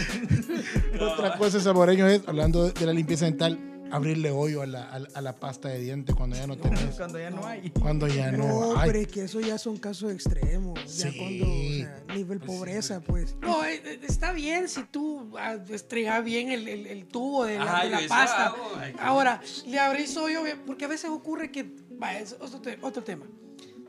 Otra 1.01 1.37
cosa 1.37 1.57
de 1.57 1.63
saboreño 1.63 2.07
es, 2.07 2.21
hablando 2.27 2.69
de 2.69 2.85
la 2.85 2.93
limpieza 2.93 3.25
dental, 3.25 3.59
abrirle 3.91 4.31
hoyo 4.31 4.61
a 4.61 4.65
la, 4.65 4.83
a 4.91 4.99
la- 4.99 5.09
a 5.13 5.21
la 5.21 5.33
pasta 5.33 5.69
de 5.69 5.79
dientes 5.79 6.15
cuando 6.15 6.35
ya 6.35 6.47
no 6.47 6.57
tenés. 6.57 6.95
Cuando 6.95 7.19
ya 7.19 7.29
no 7.29 7.45
hay. 7.45 7.69
Cuando 7.71 8.07
ya 8.07 8.31
No, 8.31 8.47
no 8.73 8.77
hay. 8.79 8.87
pero 8.87 8.99
es 8.99 9.07
que 9.07 9.23
eso 9.23 9.39
ya 9.39 9.57
son 9.57 9.77
casos 9.77 10.11
extremos. 10.11 10.79
Ya 10.97 11.11
Sí. 11.11 11.17
cuando, 11.17 11.45
o 11.45 12.05
sea, 12.07 12.15
nivel 12.15 12.39
pobreza, 12.39 13.01
pues. 13.01 13.35
No, 13.41 13.63
eh, 13.65 13.81
eh, 13.85 13.99
está 14.07 14.31
bien 14.33 14.67
si 14.67 14.83
tú 14.83 15.31
ah, 15.37 15.57
estregas 15.69 16.23
bien 16.23 16.51
el, 16.51 16.67
el- 16.67 16.87
el 16.87 17.05
tubo 17.07 17.45
de 17.45 17.57
la, 17.59 17.85
de 17.85 18.07
pasta. 18.07 18.47
hago, 18.47 18.57
ay, 18.77 18.93
qué- 18.93 18.99
Ahora, 19.01 19.41
le 19.67 19.79
abrís 19.79 20.15
hoyo, 20.17 20.43
bien, 20.43 20.61
porque 20.65 20.85
a 20.85 20.87
veces 20.87 21.09
ocurre 21.09 21.51
que, 21.51 21.69
vaya, 21.99 22.19
es 22.19 22.33
otro, 22.39 22.59
te- 22.61 22.77
otro 22.81 23.03
tema. 23.03 23.25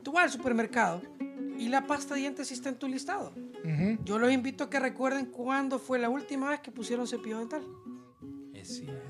Tú 0.03 0.13
vas 0.13 0.23
al 0.25 0.31
supermercado 0.31 1.01
y 1.57 1.67
la 1.69 1.85
pasta 1.85 2.13
de 2.13 2.21
dientes 2.21 2.47
sí 2.47 2.53
está 2.53 2.69
en 2.69 2.75
tu 2.75 2.87
listado. 2.87 3.33
Yo 4.05 4.17
los 4.17 4.31
invito 4.31 4.63
a 4.63 4.69
que 4.69 4.79
recuerden 4.79 5.25
cuándo 5.25 5.77
fue 5.79 5.99
la 5.99 6.07
última 6.09 6.49
vez 6.49 6.61
que 6.61 6.71
pusieron 6.71 7.05
cepillo 7.07 7.39
dental. 7.39 7.63
Es 8.53 8.77
cierto. 8.77 9.06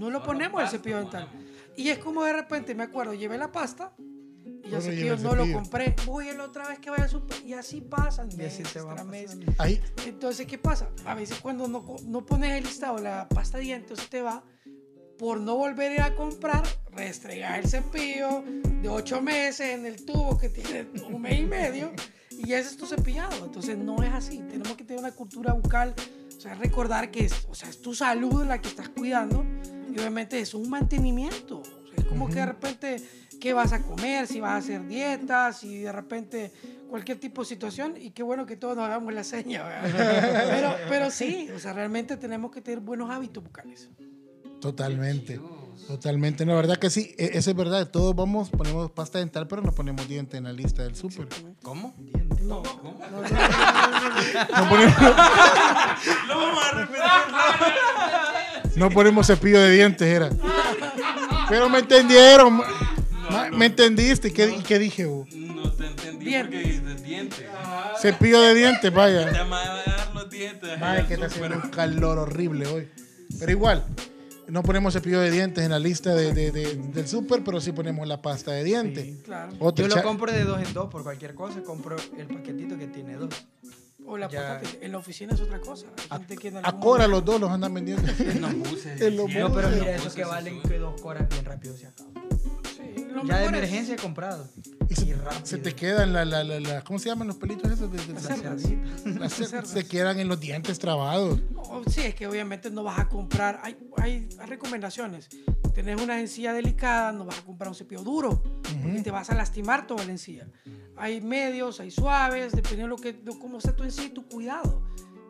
No 0.00 0.08
lo 0.08 0.22
ponemos 0.22 0.62
el 0.62 0.68
cepillo 0.68 0.96
dental. 0.96 1.28
Y 1.76 1.90
es 1.90 1.98
como 1.98 2.24
de 2.24 2.32
repente, 2.32 2.74
me 2.74 2.84
acuerdo, 2.84 3.12
llevé 3.12 3.36
la 3.36 3.52
pasta 3.52 3.92
y 3.98 4.60
Pero 4.62 4.66
el 4.68 4.72
no 4.72 4.80
cepillo 4.80 5.16
no 5.18 5.34
lo 5.34 5.52
compré. 5.52 5.94
Voy 6.06 6.30
a 6.30 6.32
la 6.32 6.44
otra 6.44 6.66
vez 6.66 6.78
que 6.78 6.88
vaya 6.88 7.04
al 7.04 7.10
super 7.10 7.36
y 7.44 7.52
así 7.52 7.82
pasan 7.82 8.30
Y 8.30 8.42
así 8.42 8.62
meses, 8.62 8.72
te 8.72 8.80
va 8.80 8.94
tras. 8.94 9.06
Ahí, 9.58 9.78
Entonces, 10.06 10.46
¿qué 10.46 10.56
pasa? 10.56 10.88
A 11.04 11.14
veces 11.14 11.38
cuando 11.40 11.68
no, 11.68 11.84
no 12.06 12.24
pones 12.24 12.52
el 12.52 12.64
listado 12.64 12.96
la 12.96 13.28
pasta 13.28 13.58
de 13.58 13.64
dientes, 13.64 14.00
se 14.00 14.08
te 14.08 14.22
va 14.22 14.42
por 15.18 15.38
no 15.38 15.56
volver 15.56 15.92
a 15.92 15.94
ir 15.94 16.00
a 16.00 16.16
comprar, 16.16 16.62
restregar 16.92 17.60
el 17.60 17.68
cepillo 17.68 18.42
de 18.80 18.88
ocho 18.88 19.20
meses 19.20 19.68
en 19.68 19.84
el 19.84 20.02
tubo 20.06 20.38
que 20.38 20.48
tiene 20.48 20.86
un 21.06 21.20
mes 21.20 21.40
y 21.40 21.44
medio 21.44 21.92
y 22.30 22.54
ese 22.54 22.70
es 22.70 22.76
tu 22.78 22.86
cepillado. 22.86 23.44
Entonces, 23.44 23.76
no 23.76 24.02
es 24.02 24.14
así. 24.14 24.38
Tenemos 24.38 24.78
que 24.78 24.84
tener 24.84 25.00
una 25.00 25.12
cultura 25.12 25.52
bucal, 25.52 25.94
o 26.34 26.40
sea, 26.40 26.54
recordar 26.54 27.10
que 27.10 27.26
es, 27.26 27.46
o 27.50 27.54
sea, 27.54 27.68
es 27.68 27.82
tu 27.82 27.92
salud 27.92 28.46
la 28.46 28.62
que 28.62 28.68
estás 28.68 28.88
cuidando 28.88 29.44
y 29.94 29.98
obviamente 29.98 30.40
es 30.40 30.54
un 30.54 30.68
mantenimiento. 30.70 31.58
O 31.60 31.64
sea, 31.64 31.94
es 31.98 32.04
como 32.04 32.28
que 32.28 32.34
de 32.36 32.46
repente, 32.46 32.96
¿qué 33.40 33.52
vas 33.52 33.72
a 33.72 33.82
comer? 33.82 34.26
Si 34.26 34.40
vas 34.40 34.52
a 34.52 34.56
hacer 34.56 34.86
dietas, 34.86 35.58
si 35.60 35.78
de 35.78 35.92
repente 35.92 36.52
cualquier 36.88 37.18
tipo 37.20 37.42
de 37.42 37.48
situación 37.48 37.94
y 38.00 38.10
qué 38.10 38.22
bueno 38.22 38.46
que 38.46 38.56
todos 38.56 38.76
nos 38.76 38.86
hagamos 38.86 39.12
la 39.14 39.24
seña. 39.24 39.62
¿verdad? 39.64 40.46
pero, 40.50 40.74
pero 40.88 41.10
sí, 41.10 41.48
o 41.54 41.58
sea, 41.58 41.72
realmente 41.72 42.16
tenemos 42.16 42.50
que 42.50 42.60
tener 42.60 42.80
buenos 42.80 43.10
hábitos 43.10 43.42
bucales. 43.44 43.88
totalmente. 44.60 45.40
Totalmente. 45.86 46.44
No, 46.46 46.52
la 46.52 46.60
verdad 46.60 46.76
que 46.76 46.90
sí. 46.90 47.14
e- 47.18 47.30
Eso 47.34 47.50
es 47.50 47.56
verdad. 47.56 47.88
Todos 47.90 48.14
vamos, 48.14 48.50
ponemos 48.50 48.90
pasta 48.92 49.18
dental, 49.18 49.48
pero 49.48 49.60
no 49.62 49.72
ponemos 49.72 50.06
diente 50.06 50.36
en 50.36 50.44
la 50.44 50.52
lista 50.52 50.82
del 50.84 50.94
súper. 50.94 51.26
¿Cómo? 51.62 51.94
No, 52.42 52.62
¿Cómo? 52.62 53.00
no, 53.10 53.22
no, 53.22 53.28
No 54.62 54.68
ponemos, 54.68 54.94
Lo 56.28 56.36
vamos 56.38 56.64
a 56.64 56.74
repetir. 56.76 58.29
No 58.80 58.90
ponemos 58.90 59.26
cepillo 59.26 59.60
de 59.60 59.70
dientes, 59.70 60.08
era. 60.08 60.30
Pero 61.48 61.68
me 61.68 61.78
entendieron. 61.80 62.56
Ma- 62.56 63.48
¿Me 63.52 63.66
entendiste? 63.66 64.28
¿Y 64.28 64.32
qué, 64.32 64.78
dije? 64.78 65.04
vos? 65.06 65.28
No 65.34 65.70
te 65.72 65.86
entendí 65.86 66.24
Dientes. 66.26 66.60
porque 66.62 66.72
dices 66.72 67.02
dientes. 67.04 67.44
Cepillo 68.00 68.40
de 68.40 68.54
dientes, 68.54 68.92
vaya. 68.92 69.30
Te 69.30 69.42
va 69.42 69.62
a 69.62 69.76
dar 69.84 70.14
los 70.14 70.30
dientes. 70.30 70.70
Ay, 70.80 71.04
que 71.04 71.14
está 71.14 71.26
haciendo 71.26 71.56
un 71.62 71.70
calor 71.70 72.18
horrible 72.18 72.66
hoy. 72.66 72.88
Pero 73.38 73.52
igual, 73.52 73.84
no 74.48 74.62
ponemos 74.62 74.94
cepillo 74.94 75.20
de 75.20 75.30
dientes 75.30 75.62
en 75.64 75.70
la 75.70 75.78
lista 75.78 76.14
de, 76.14 76.32
de- 76.32 76.50
de- 76.50 76.74
del 76.76 77.06
súper, 77.06 77.44
pero 77.44 77.60
sí 77.60 77.70
ponemos 77.72 78.06
la 78.08 78.20
pasta 78.22 78.50
de 78.52 78.64
dientes. 78.64 79.18
Claro. 79.24 79.52
Otro 79.60 79.86
Yo 79.86 79.94
lo 79.94 80.02
compro 80.02 80.32
de 80.32 80.42
dos 80.44 80.60
en 80.60 80.72
dos 80.72 80.88
por 80.90 81.02
cualquier 81.02 81.34
cosa. 81.34 81.62
Compro 81.62 81.96
el 82.18 82.26
paquetito 82.26 82.76
que 82.78 82.86
tiene 82.88 83.14
dos. 83.16 83.28
O 84.06 84.16
la 84.16 84.28
Ya. 84.28 84.60
En 84.80 84.92
la 84.92 84.98
oficina 84.98 85.34
es 85.34 85.40
otra 85.40 85.60
cosa. 85.60 85.86
Hay 86.08 86.18
gente 86.18 86.36
que 86.36 86.48
en 86.48 86.56
A 86.58 86.72
Cora 86.80 87.06
los 87.06 87.24
dos 87.24 87.40
los 87.40 87.50
andan 87.50 87.72
vendiendo. 87.74 88.02
En 88.20 88.40
los 88.40 88.54
buses. 88.56 89.00
En 89.00 89.16
los 89.16 89.26
buses. 89.26 89.40
No, 89.40 89.54
pero 89.54 89.68
mira, 89.70 89.94
esos 89.96 90.14
que 90.14 90.24
valen 90.24 90.60
que 90.62 90.78
dos 90.78 91.00
horas 91.02 91.28
bien 91.28 91.44
rápido 91.44 91.76
se 91.76 91.86
acaban. 91.86 92.12
Sí, 92.76 93.04
lo 93.12 93.24
Ya 93.24 93.38
de 93.38 93.40
mejor 93.40 93.42
es- 93.42 93.58
emergencia 93.58 93.94
he 93.94 93.98
comprado. 93.98 94.48
Y 94.88 94.94
se, 94.96 95.04
Y 95.06 95.14
se 95.44 95.58
te 95.58 95.72
quedan 95.74 96.12
la, 96.12 96.24
la, 96.24 96.42
la, 96.42 96.58
la- 96.58 96.82
¿cómo 96.82 96.98
se 96.98 97.08
llaman 97.08 97.28
los 97.28 97.36
pelitos 97.36 97.70
esos? 97.70 97.92
De, 97.92 97.98
de- 98.04 98.12
Las 98.14 98.22
cerdas. 98.24 98.62
las 99.04 99.40
cer- 99.40 99.46
cerdas. 99.46 99.68
se 99.70 99.86
quedan 99.86 100.18
en 100.18 100.26
los 100.26 100.40
dientes 100.40 100.80
trabados. 100.80 101.38
Oh, 101.56 101.82
Sí, 101.88 102.00
es 102.00 102.14
que 102.16 102.26
obviamente 102.26 102.70
no 102.70 102.82
vas 102.82 102.98
a 102.98 103.08
comprar. 103.08 103.60
Hay, 103.62 103.76
hay, 103.98 104.28
hay 104.40 104.46
recomendaciones. 104.46 105.28
Tenés 105.74 106.00
una 106.02 106.18
encía 106.20 106.52
delicada, 106.52 107.12
no 107.12 107.24
vas 107.24 107.38
a 107.38 107.42
comprar 107.42 107.68
un 107.68 107.76
cepillo 107.76 108.02
duro, 108.02 108.42
porque 108.82 109.00
te 109.02 109.12
vas 109.12 109.30
a 109.30 109.34
lastimar 109.36 109.86
toda 109.86 110.04
la 110.04 110.10
encía. 110.10 110.48
Hay 110.96 111.20
medios, 111.20 111.80
hay 111.80 111.90
suaves, 111.90 112.52
dependiendo 112.52 112.84
de, 112.84 112.88
lo 112.88 112.96
que, 112.96 113.12
de 113.12 113.38
cómo 113.38 113.58
está 113.58 113.74
tu 113.74 113.84
encía 113.84 114.04
y 114.06 114.10
tu 114.10 114.26
cuidado. 114.26 114.82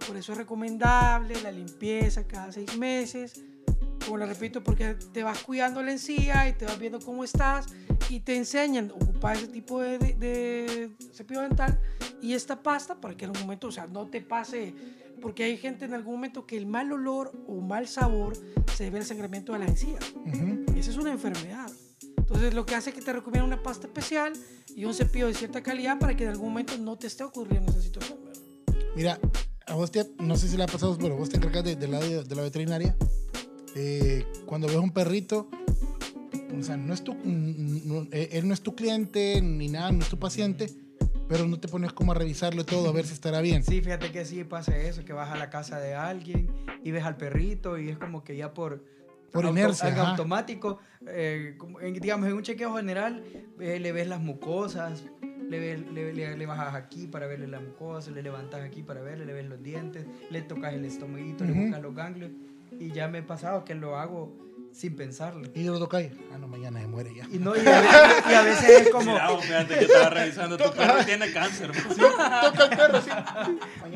Por 0.06 0.16
eso 0.16 0.32
es 0.32 0.38
recomendable 0.38 1.40
la 1.42 1.52
limpieza 1.52 2.26
cada 2.26 2.50
seis 2.52 2.76
meses. 2.76 3.44
Como 4.04 4.16
le 4.18 4.26
repito, 4.26 4.64
porque 4.64 4.94
te 5.12 5.22
vas 5.22 5.38
cuidando 5.44 5.82
la 5.82 5.92
encía 5.92 6.48
y 6.48 6.54
te 6.54 6.64
vas 6.64 6.78
viendo 6.78 6.98
cómo 7.00 7.22
estás 7.22 7.66
y 8.08 8.20
te 8.20 8.34
enseñan 8.34 8.90
a 8.90 8.94
ocupar 8.94 9.36
ese 9.36 9.46
tipo 9.48 9.80
de, 9.80 9.98
de- 9.98 10.14
de 10.14 10.90
cepillo 11.12 11.42
dental 11.42 11.78
y 12.22 12.32
esta 12.32 12.62
pasta 12.62 12.98
para 13.00 13.14
que 13.16 13.26
en 13.26 13.30
algún 13.30 13.42
momento, 13.42 13.68
o 13.68 13.70
sea, 13.72 13.86
no 13.86 14.06
te 14.08 14.20
pase, 14.22 14.74
porque 15.20 15.44
hay 15.44 15.58
gente 15.58 15.84
en 15.84 15.92
algún 15.94 16.14
momento 16.14 16.46
que 16.46 16.56
el 16.56 16.66
mal 16.66 16.90
olor 16.92 17.30
o 17.46 17.60
mal 17.60 17.86
sabor 17.86 18.32
se 18.74 18.84
debe 18.84 18.98
al 18.98 19.04
sangramiento 19.04 19.52
de 19.52 19.58
las 19.60 19.68
encías. 19.68 20.12
Ujú. 20.16 20.64
Esa 20.76 20.90
es 20.90 20.96
una 20.96 21.12
enfermedad. 21.12 21.70
Entonces 22.30 22.54
lo 22.54 22.64
que 22.64 22.76
hace 22.76 22.90
es 22.90 22.96
que 22.96 23.02
te 23.02 23.12
recomienda 23.12 23.44
una 23.44 23.60
pasta 23.60 23.88
especial 23.88 24.32
y 24.76 24.84
un 24.84 24.94
cepillo 24.94 25.26
de 25.26 25.34
cierta 25.34 25.64
calidad 25.64 25.98
para 25.98 26.16
que 26.16 26.22
en 26.24 26.30
algún 26.30 26.50
momento 26.50 26.78
no 26.78 26.96
te 26.96 27.08
esté 27.08 27.24
ocurriendo 27.24 27.72
esa 27.72 27.82
situación. 27.82 28.18
¿verdad? 28.24 28.40
Mira, 28.94 29.18
a 29.66 29.74
vos 29.74 29.90
te, 29.90 30.06
no 30.20 30.36
sé 30.36 30.46
si 30.48 30.56
le 30.56 30.62
ha 30.62 30.66
pasado, 30.68 30.96
pero 30.96 31.16
vos 31.16 31.28
te 31.28 31.38
encargas 31.38 31.64
de, 31.64 31.74
de 31.74 31.88
la, 31.88 31.98
de 31.98 32.34
la 32.36 32.42
veterinaria. 32.42 32.96
Eh, 33.74 34.24
cuando 34.46 34.68
ves 34.68 34.76
un 34.76 34.92
perrito, 34.92 35.48
o 36.56 36.62
sea, 36.62 36.76
no 36.76 36.94
es 36.94 37.02
tu, 37.02 37.14
no- 37.24 38.06
eh, 38.12 38.28
él 38.32 38.46
no 38.46 38.54
es 38.54 38.60
tu 38.60 38.76
cliente 38.76 39.40
ni 39.42 39.66
nada, 39.68 39.90
no 39.90 40.00
es 40.02 40.08
tu 40.08 40.18
paciente, 40.18 40.68
pero 41.28 41.48
no 41.48 41.58
te 41.58 41.66
pones 41.66 41.92
como 41.92 42.12
a 42.12 42.14
revisarlo 42.14 42.64
todo, 42.64 42.88
a 42.88 42.92
ver 42.92 43.06
si 43.06 43.12
estará 43.14 43.40
bien. 43.40 43.64
Sí, 43.64 43.80
fíjate 43.80 44.12
que 44.12 44.24
sí 44.24 44.44
pasa 44.44 44.76
eso, 44.78 45.04
que 45.04 45.12
vas 45.12 45.30
a 45.30 45.36
la 45.36 45.50
casa 45.50 45.80
de 45.80 45.94
alguien 45.94 46.48
y 46.84 46.92
ves 46.92 47.02
al 47.04 47.16
perrito 47.16 47.76
y 47.76 47.88
es 47.88 47.98
como 47.98 48.22
que 48.22 48.36
ya 48.36 48.54
por, 48.54 48.84
Por 49.32 49.44
auto- 49.46 49.58
inercia, 49.58 49.88
algo 49.88 50.00
ajá. 50.02 50.10
automático, 50.12 50.78
eh, 51.06 51.56
digamos 52.00 52.28
en 52.28 52.34
un 52.34 52.42
chequeo 52.42 52.74
general, 52.76 53.22
eh, 53.60 53.78
le 53.78 53.92
ves 53.92 54.06
las 54.08 54.20
mucosas, 54.20 55.04
le, 55.48 55.58
ves- 55.58 55.90
le, 55.92 56.12
le- 56.12 56.36
le 56.36 56.46
bajas 56.46 56.74
aquí 56.74 57.06
para 57.06 57.26
verle 57.26 57.46
la 57.46 57.60
mucosa, 57.60 58.10
le 58.10 58.22
levantas 58.22 58.62
aquí 58.62 58.82
para 58.82 59.00
verle, 59.02 59.24
le 59.26 59.32
ves 59.32 59.46
los 59.46 59.62
dientes, 59.62 60.06
le 60.30 60.42
tocas 60.42 60.74
el 60.74 60.84
estomaguito, 60.84 61.44
le 61.44 61.52
buscas 61.52 61.82
los 61.82 61.94
ganglios 61.94 62.30
y 62.78 62.90
ya 62.92 63.08
me 63.08 63.18
he 63.18 63.22
pasado 63.22 63.64
que 63.64 63.74
lo 63.74 63.96
hago 63.96 64.36
sin 64.72 64.96
pensarlo. 64.96 65.48
Y 65.54 65.64
yo 65.64 65.72
lo 65.72 65.78
toca 65.78 65.98
ahí. 65.98 66.10
Ah, 66.32 66.38
no, 66.38 66.48
mañana 66.48 66.80
se 66.80 66.86
muere 66.86 67.14
ya. 67.14 67.24
Y, 67.30 67.38
no, 67.38 67.54
y, 67.56 67.60
a, 67.60 67.80
veces, 67.80 68.24
y 68.30 68.34
a 68.34 68.42
veces 68.42 68.70
es 68.82 68.88
como, 68.90 69.12
Mira, 69.12 69.28
fíjate 69.38 69.78
que 69.78 69.84
estaba 69.84 70.10
revisando. 70.10 70.56
Tu 70.56 70.72
perro 70.72 71.04
tiene 71.04 71.32
cáncer. 71.32 71.70
pues. 71.72 71.96
Toca 71.96 72.64
el 72.64 72.70
perro, 72.76 73.00
sí. 73.02 73.10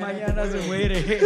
mañana 0.01 0.47
se 0.51 0.59
muere. 0.67 1.21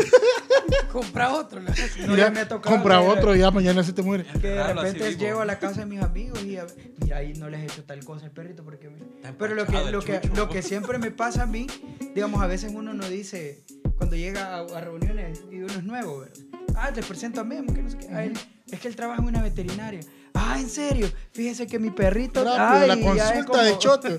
Compra 0.93 1.33
otro. 1.35 1.61
No, 1.61 1.71
Mira, 2.09 2.17
ya 2.27 2.31
me 2.31 2.41
ha 2.41 2.49
tocado 2.49 2.75
compra 2.77 3.01
que- 3.01 3.07
otro 3.07 3.35
y 3.37 3.39
ya 3.41 3.51
mañana 3.51 3.83
se 3.83 3.93
te 3.93 4.03
muere. 4.03 4.25
Que 4.41 4.49
de 4.49 4.73
repente 4.75 5.17
llego 5.17 5.41
a 5.41 5.45
la 5.45 5.59
casa 5.59 5.81
de 5.81 5.87
mis 5.87 6.01
amigos 6.03 6.43
y 6.45 6.57
a- 6.57 6.67
mira, 6.99 7.17
ahí 7.19 7.33
no 7.35 7.49
les 7.49 7.61
he 7.61 7.65
hecho 7.65 7.85
tal 7.85 8.05
cosa 8.05 8.27
al 8.27 8.33
perrito 8.33 8.65
porque 8.65 8.89
mira. 8.89 9.07
Pero 9.39 9.55
lo 9.55 9.67
que, 9.67 9.91
lo, 9.91 10.01
que, 10.03 10.21
lo 10.35 10.49
que 10.49 10.63
siempre 10.63 10.99
me 10.99 11.11
pasa 11.11 11.43
a 11.43 11.47
mí, 11.47 11.67
digamos, 12.15 12.43
a 12.43 12.47
veces 12.47 12.73
uno 12.75 12.95
no 12.95 13.09
dice, 13.09 13.65
cuando 13.97 14.17
llega 14.17 14.55
a, 14.57 14.61
a 14.61 14.81
reuniones 14.81 15.43
y 15.51 15.57
uno 15.63 15.73
es 15.73 15.85
nuevo, 15.85 16.21
¿verdad? 16.21 16.37
Ah, 16.77 16.93
te 16.93 17.03
presento 17.03 17.41
a 17.41 17.45
Memo, 17.45 17.75
que 17.75 17.83
no 17.83 17.91
sé 17.91 17.99
qué. 17.99 18.09
Ah, 18.13 18.25
él- 18.25 18.39
es 18.71 18.81
que 18.81 18.89
él 18.89 18.97
trabaja 18.97 19.21
en 19.23 19.29
una 19.29 19.43
veterinaria. 19.43 20.01
Ah, 20.35 20.57
en 20.61 20.69
serio, 20.69 21.11
fíjese 21.33 21.67
que 21.67 21.79
mi 21.79 21.91
perrito. 21.91 22.45
Rápido, 22.45 22.87
la 22.87 22.95
ay, 22.95 23.01
es 23.01 23.07
consulta 23.07 23.63
de 23.65 23.79
choto. 23.79 24.09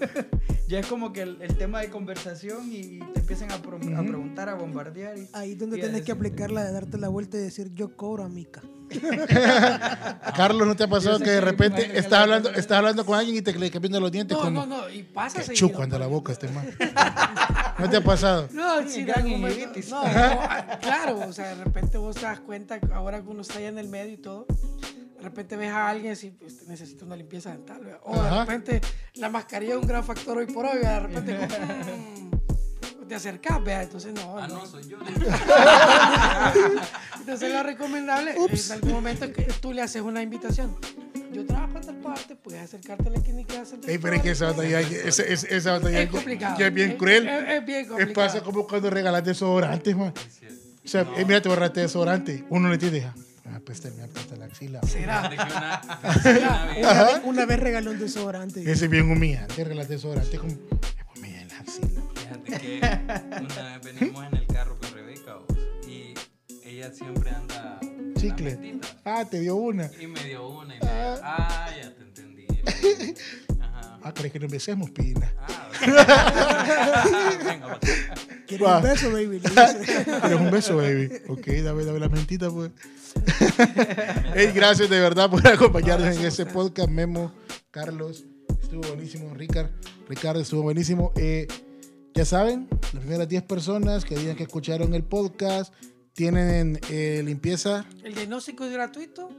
Ya 0.70 0.78
es 0.78 0.86
como 0.86 1.12
que 1.12 1.24
el, 1.24 1.42
el 1.42 1.58
tema 1.58 1.80
de 1.80 1.90
conversación 1.90 2.72
y 2.72 3.00
te 3.00 3.22
empiezan 3.22 3.52
a, 3.52 3.60
pro- 3.60 3.78
a 3.78 4.04
preguntar, 4.04 4.50
a 4.50 4.54
bombardear. 4.54 5.18
Y, 5.18 5.28
Ahí 5.34 5.56
donde 5.56 5.80
y 5.80 5.82
tenés 5.82 6.04
que 6.04 6.12
aplicar 6.12 6.52
la 6.52 6.64
de 6.64 6.72
darte 6.72 7.00
la 7.00 7.08
vuelta 7.08 7.38
y 7.38 7.40
decir 7.40 7.72
yo 7.74 7.98
cobro 7.98 8.24
a 8.24 8.30
Mica. 8.30 8.62
Carlos, 10.36 10.68
¿no 10.68 10.76
te 10.76 10.84
ha 10.84 10.88
pasado 10.88 11.18
que 11.18 11.32
de 11.32 11.42
repente 11.42 11.98
estás 11.98 12.12
la- 12.12 12.22
hablando, 12.22 12.50
estás 12.52 12.78
hablando 12.78 13.04
con 13.04 13.18
alguien 13.18 13.38
y 13.38 13.42
te 13.42 13.52
le 13.58 13.72
cambian 13.72 14.00
los 14.00 14.12
dientes 14.12 14.38
No, 14.38 14.44
con 14.44 14.54
no, 14.54 14.66
no. 14.68 14.88
Y 14.92 15.02
pasa 15.02 15.42
chuco 15.54 15.82
anda 15.82 15.98
la 15.98 16.06
pero- 16.06 16.16
boca 16.18 16.34
este 16.34 16.48
man. 16.50 16.68
¿No 17.80 17.90
te 17.90 17.98
ha 17.98 18.04
pasado? 18.04 18.48
No, 18.52 18.88
sí, 18.88 19.04
gran 19.04 19.20
algún 19.20 19.42
momento- 19.42 19.60
gingivitis. 19.60 19.90
no, 19.92 20.04
no, 20.04 20.10
ah, 20.14 20.80
claro, 20.82 21.20
o 21.28 21.34
sea, 21.34 21.56
de 21.56 21.64
repente 21.64 21.98
vos 21.98 22.16
te 22.16 22.24
das 22.24 22.40
cuenta, 22.40 22.80
ahora 22.94 23.22
que 23.22 23.28
uno 23.30 23.42
está 23.42 23.58
allá 23.60 23.70
en 23.70 23.78
el 23.80 23.88
medio 23.88 24.14
y 24.14 24.18
todo, 24.18 24.46
de 24.50 25.22
repente 25.22 25.56
ves 25.58 25.72
a 25.72 25.90
alguien 25.90 26.18
y 26.22 26.30
pues, 26.32 26.68
necesita 26.68 27.06
una 27.06 27.16
limpieza 27.16 27.52
dental, 27.52 27.82
¿verdad? 27.84 28.00
o 28.04 28.22
de 28.22 28.30
repente 28.40 28.82
la 29.16 29.30
mascarilla 29.30 29.74
es 29.74 29.80
un 29.82 29.88
gran 29.88 30.04
factor 30.04 30.38
hoy 30.38 30.46
por 30.48 30.66
hoy, 30.66 30.78
¿verdad? 30.78 31.02
de 31.02 31.08
repente 31.08 31.38
como, 31.48 33.06
mm, 33.06 33.08
te 33.08 33.16
acercas, 33.16 33.64
vea, 33.64 33.84
entonces 33.84 34.14
no, 34.14 34.38
Ah, 34.38 34.48
no. 34.48 34.60
no, 34.60 34.66
soy 34.66 34.88
yo. 34.88 34.98
entonces 37.20 37.52
lo 37.52 37.64
recomendable 37.64 38.36
en 38.36 38.72
algún 38.72 38.92
momento 38.92 39.26
es 39.26 39.32
que 39.32 39.44
tú 39.60 39.74
le 39.74 39.82
haces 39.82 40.02
una 40.02 40.22
invitación. 40.22 40.76
Yo 41.34 41.46
trabajo 41.46 41.78
en 41.78 41.86
tal 41.86 41.96
parte, 41.98 42.36
puedes 42.36 42.62
acercarte 42.62 43.08
a 43.08 43.12
la 43.12 43.22
clínica 43.22 43.54
de 43.64 43.92
Ey, 43.92 43.98
pero 44.00 44.16
es 44.16 44.22
que 44.22 44.32
esa 44.32 44.48
batalla, 44.48 44.80
esa, 44.82 45.24
esa, 45.24 45.48
esa 45.48 45.72
batalla 45.74 46.02
Es 46.02 46.10
complicado. 46.10 46.58
ya 46.60 46.68
es 46.68 46.74
bien 46.74 46.92
Es- 46.92 46.96
cruel. 46.98 47.28
es- 47.28 47.50
es 47.50 47.66
bien 47.66 47.82
Es 47.82 47.88
complicado. 47.88 48.14
pasa 48.28 48.42
como 48.42 48.68
cuando 48.68 48.90
regalas 48.90 49.24
desodorantes, 49.24 49.96
man. 49.96 50.14
O 50.84 50.88
sea, 50.88 51.02
eh, 51.18 51.26
mira, 51.26 51.42
te 51.42 51.50
borraste 51.50 51.82
desodorante. 51.82 52.44
Uno 52.50 52.70
le 52.70 52.78
tiene, 52.78 52.96
deja. 53.00 53.14
Me 53.46 53.56
apesta, 53.58 53.90
me 53.96 54.04
apesta 54.04 54.36
la 54.36 54.46
axila. 54.46 54.82
Será. 54.84 55.30
Una, 55.30 55.82
una 56.26 56.66
vez- 56.66 57.22
Una, 57.24 57.46
regaló 57.58 57.92
un 57.92 58.00
desodorante. 58.00 58.62
Ese 58.62 58.86
es 58.86 58.90
bien 58.92 59.10
humillante, 59.12 59.64
regalar 59.64 59.88
desodorante. 59.88 60.38
Como, 60.38 60.54
me 61.22 61.42
en 61.42 61.48
la 61.48 61.60
axila. 61.60 62.02
Fíjate 62.46 62.60
que 62.60 62.78
una 62.80 63.78
vez 63.78 63.94
venimos 63.96 64.26
en 64.28 64.38
el 64.38 64.48
carro 64.48 64.79
ella 66.80 66.94
siempre 66.94 67.30
anda 67.30 67.80
Chicle. 68.18 68.80
Ah, 69.06 69.26
te 69.30 69.40
dio 69.40 69.56
una. 69.56 69.90
y 70.00 70.08
me 70.08 70.24
dio 70.26 70.48
una 70.48 70.76
y 70.76 70.80
me 70.80 70.86
dijo, 70.86 71.22
ah, 71.24 71.70
ya 71.82 71.94
te 71.96 72.04
entendí. 72.04 72.46
Ajá. 73.62 74.00
Ah, 74.04 74.14
¿crees 74.14 74.34
que 74.34 74.40
nos 74.40 74.52
besemos, 74.52 74.90
pina? 74.92 75.32
Ah, 75.38 77.38
venga, 77.46 77.68
va. 77.68 77.80
¿Quieres 78.46 78.68
Va. 78.68 78.78
un 78.78 78.84
beso, 78.84 79.12
baby? 79.12 79.40
¿Quieres 80.22 80.40
un 80.40 80.52
beso, 80.52 80.78
baby? 80.78 81.10
Ok, 81.30 81.48
dame, 81.64 81.86
dame 81.86 82.00
la 82.00 82.10
mentita, 82.10 82.50
pues. 82.50 82.72
Ey, 84.36 84.52
gracias 84.54 84.90
de 84.90 85.00
verdad 85.00 85.30
por 85.30 85.46
acompañarnos 85.48 86.18
en 86.18 86.26
este 86.26 86.46
podcast. 86.46 86.90
Memo, 86.90 87.32
Carlos, 87.72 88.26
estuvo 88.62 88.82
buenísimo. 88.82 89.34
Ricard, 89.34 89.70
Ricardo, 90.10 90.42
estuvo 90.42 90.64
buenísimo. 90.64 91.14
Eh, 91.16 91.48
ya 92.14 92.26
saben, 92.26 92.68
las 92.94 93.02
primeras 93.02 93.30
10 93.30 93.44
personas 93.44 94.04
que 94.04 94.16
digan 94.16 94.36
que 94.36 94.44
escucharon 94.44 94.94
el 94.94 95.04
podcast 95.04 95.74
tienen 96.20 96.82
eh, 96.90 97.22
limpieza. 97.24 97.86
El 98.04 98.14
diagnóstico 98.14 98.66
es 98.66 98.74
gratuito 98.74 99.30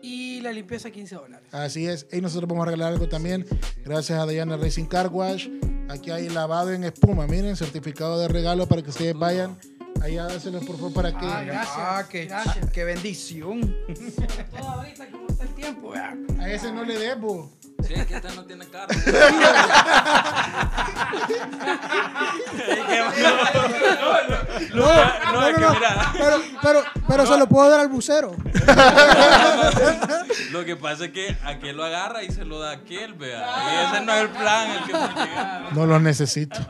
y 0.00 0.40
la 0.40 0.50
limpieza 0.50 0.90
15 0.90 1.14
dólares. 1.14 1.46
Así 1.52 1.86
es. 1.86 2.06
Y 2.10 2.22
nosotros 2.22 2.48
vamos 2.48 2.62
a 2.62 2.70
regalar 2.70 2.94
algo 2.94 3.06
también. 3.06 3.44
Gracias 3.84 4.18
a 4.18 4.26
Diana 4.26 4.56
Racing 4.56 4.86
Car 4.86 5.08
Wash. 5.08 5.50
Aquí 5.90 6.10
hay 6.10 6.30
lavado 6.30 6.72
en 6.72 6.84
espuma. 6.84 7.26
Miren, 7.26 7.54
certificado 7.54 8.18
de 8.18 8.28
regalo 8.28 8.66
para 8.66 8.80
que 8.80 8.88
ustedes 8.88 9.14
vayan. 9.14 9.58
Ahí 10.00 10.16
a 10.16 10.24
dárselos, 10.24 10.64
por 10.64 10.76
favor, 10.76 10.94
para 10.94 11.10
que. 11.10 11.26
Ah, 11.26 11.42
gracias. 11.44 11.76
Ah, 11.76 12.06
qué, 12.10 12.24
gracias. 12.24 12.70
qué 12.70 12.84
bendición. 12.84 13.60
Sobre 13.94 14.44
todo 14.44 14.68
ahorita 14.70 15.10
como 15.10 15.28
está 15.28 15.44
el 15.44 15.54
tiempo. 15.54 15.92
A 15.92 16.50
ese 16.50 16.72
no 16.72 16.82
le 16.82 16.98
debo. 16.98 17.52
Sí, 17.86 17.94
es 17.94 18.06
que 18.06 18.16
esta 18.16 18.32
no 18.34 18.44
tiene 18.44 18.66
carro. 18.66 18.88
No, 24.74 24.86
no, 24.86 25.32
no, 25.32 25.46
es 25.46 25.54
que 25.54 25.60
no, 25.60 25.74
mira. 25.74 26.12
Pero, 26.12 26.36
pero, 26.62 26.82
pero 27.06 27.26
se 27.26 27.36
lo 27.38 27.46
puedo 27.46 27.68
dar 27.70 27.80
al 27.80 27.88
bucero. 27.88 28.34
Lo 30.50 30.64
que 30.64 30.76
pasa 30.76 31.06
es 31.06 31.12
que 31.12 31.36
aquel 31.44 31.76
lo 31.76 31.84
agarra 31.84 32.22
y 32.22 32.30
se 32.30 32.44
lo 32.44 32.58
da 32.58 32.70
a 32.70 32.74
aquel, 32.74 33.14
vea. 33.14 33.40
Y 33.40 33.86
ese 33.86 34.00
no 34.04 34.12
es 34.12 34.22
el 34.22 34.28
plan, 34.30 34.70
el 34.70 34.84
que. 34.84 34.92
No 35.74 35.86
los 35.86 36.00
necesito. 36.00 36.60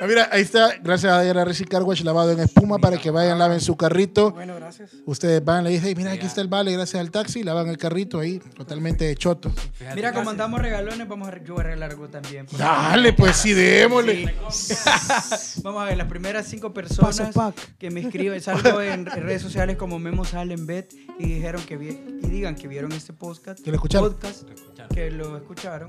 Ah, 0.00 0.06
mira, 0.06 0.28
ahí 0.30 0.42
está. 0.42 0.76
Gracias 0.80 1.12
a 1.12 1.20
Diana 1.22 1.44
Racing 1.44 1.64
Car 1.64 1.82
Wash 1.82 2.02
lavado 2.02 2.30
en 2.30 2.38
espuma 2.38 2.78
para 2.78 2.98
que 2.98 3.10
vayan, 3.10 3.36
laven 3.38 3.60
su 3.60 3.76
carrito. 3.76 4.30
Bueno, 4.30 4.54
gracias. 4.54 4.90
Ustedes 5.06 5.44
van, 5.44 5.64
le 5.64 5.70
dicen, 5.70 5.94
mira, 5.96 6.12
aquí 6.12 6.24
está 6.24 6.40
el 6.40 6.46
vale, 6.46 6.70
gracias 6.72 7.00
al 7.00 7.10
taxi, 7.10 7.42
lavan 7.42 7.66
el 7.68 7.78
carrito 7.78 8.20
ahí, 8.20 8.38
totalmente 8.56 9.04
de 9.06 9.16
choto. 9.16 9.50
Fíjate 9.74 9.96
Mira, 9.96 10.12
como 10.12 10.30
andamos 10.30 10.60
regalones, 10.60 11.08
vamos 11.08 11.28
a, 11.28 11.42
yo 11.42 11.54
voy 11.54 11.62
a 11.62 11.64
regalar 11.64 11.90
algo 11.90 12.08
también. 12.08 12.46
Dale, 12.56 13.12
pues 13.12 13.36
sí, 13.36 13.52
démosle. 13.54 14.34
Vamos 15.64 15.82
a 15.82 15.84
ver, 15.86 15.96
las 15.96 16.06
primeras 16.08 16.46
cinco 16.46 16.72
personas 16.72 17.32
que 17.78 17.90
me 17.90 18.00
escriben, 18.00 18.40
salgo 18.40 18.80
en, 18.80 19.00
en 19.00 19.06
redes 19.06 19.42
sociales 19.42 19.76
como 19.76 19.98
Memo 19.98 20.24
Salen 20.24 20.64
Bet 20.66 20.92
y 21.18 21.24
dijeron 21.34 21.62
que 21.64 21.76
vi- 21.76 21.98
y 22.22 22.26
digan 22.28 22.54
que 22.54 22.68
vieron 22.68 22.92
este 22.92 23.12
podcast, 23.12 23.60
Que 23.60 23.70
lo 23.70 23.76
escucharon. 23.76 24.12
podcast, 24.12 24.42
Lo 24.48 24.54
escucharon. 24.54 24.94
que 24.94 25.10
lo 25.10 25.36
escucharon, 25.36 25.88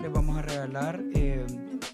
les 0.00 0.12
vamos 0.12 0.36
a 0.38 0.42
regalar 0.42 1.02
eh, 1.14 1.44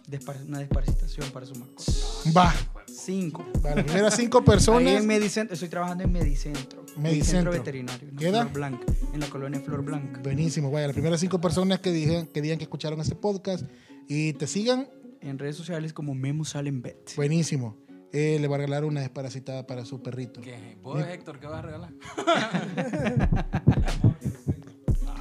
despar- 0.09 0.45
una 0.47 0.59
desparasitación 0.59 1.31
para 1.31 1.47
su 1.47 1.55
mascota. 1.55 1.93
Va. 2.37 2.55
Cinco. 2.87 3.45
Para 3.63 3.77
las 3.77 3.85
primeras 3.85 4.17
cinco 4.17 4.39
Ahí 4.39 4.45
personas. 4.45 4.93
en 5.01 5.07
Medicentro, 5.07 5.55
estoy 5.55 5.69
trabajando 5.69 6.05
en 6.05 6.13
Medicentro. 6.13 6.85
Medicentro. 6.97 7.51
veterinario. 7.53 8.09
En 8.09 8.17
¿Queda? 8.17 8.41
Flor 8.43 8.53
Blanca, 8.53 8.85
en 9.15 9.21
la 9.21 9.27
colonia 9.29 9.61
Flor 9.61 9.83
Blanca. 9.83 10.21
Buenísimo, 10.23 10.71
vaya, 10.71 10.87
las 10.89 10.95
primeras 10.95 11.21
cinco 11.21 11.41
personas 11.41 11.81
que 11.81 11.91
digan 11.91 12.27
que, 12.27 12.43
digan 12.43 12.59
que 12.59 12.65
escucharon 12.65 13.01
este 13.01 13.15
podcast 13.17 13.65
y 14.09 14.33
te 14.35 14.47
sigan, 14.47 14.89
En 15.21 15.39
redes 15.39 15.57
sociales 15.57 15.93
como 15.93 16.15
Memo 16.15 16.45
Salen 16.45 16.83
Bet. 16.83 17.15
buenísimo. 17.17 17.77
Eh, 18.13 18.37
le 18.41 18.47
va 18.47 18.57
a 18.57 18.59
regalar 18.59 18.85
una 18.85 19.01
desparasitada 19.01 19.67
para 19.67 19.87
su 19.87 20.03
perrito. 20.03 20.43
¿Qué? 20.43 20.77
¿Vos, 20.83 21.03
Héctor, 21.03 21.41
qué 21.41 21.47
vas 21.47 21.61
a 21.61 21.63
regalar? 21.63 21.93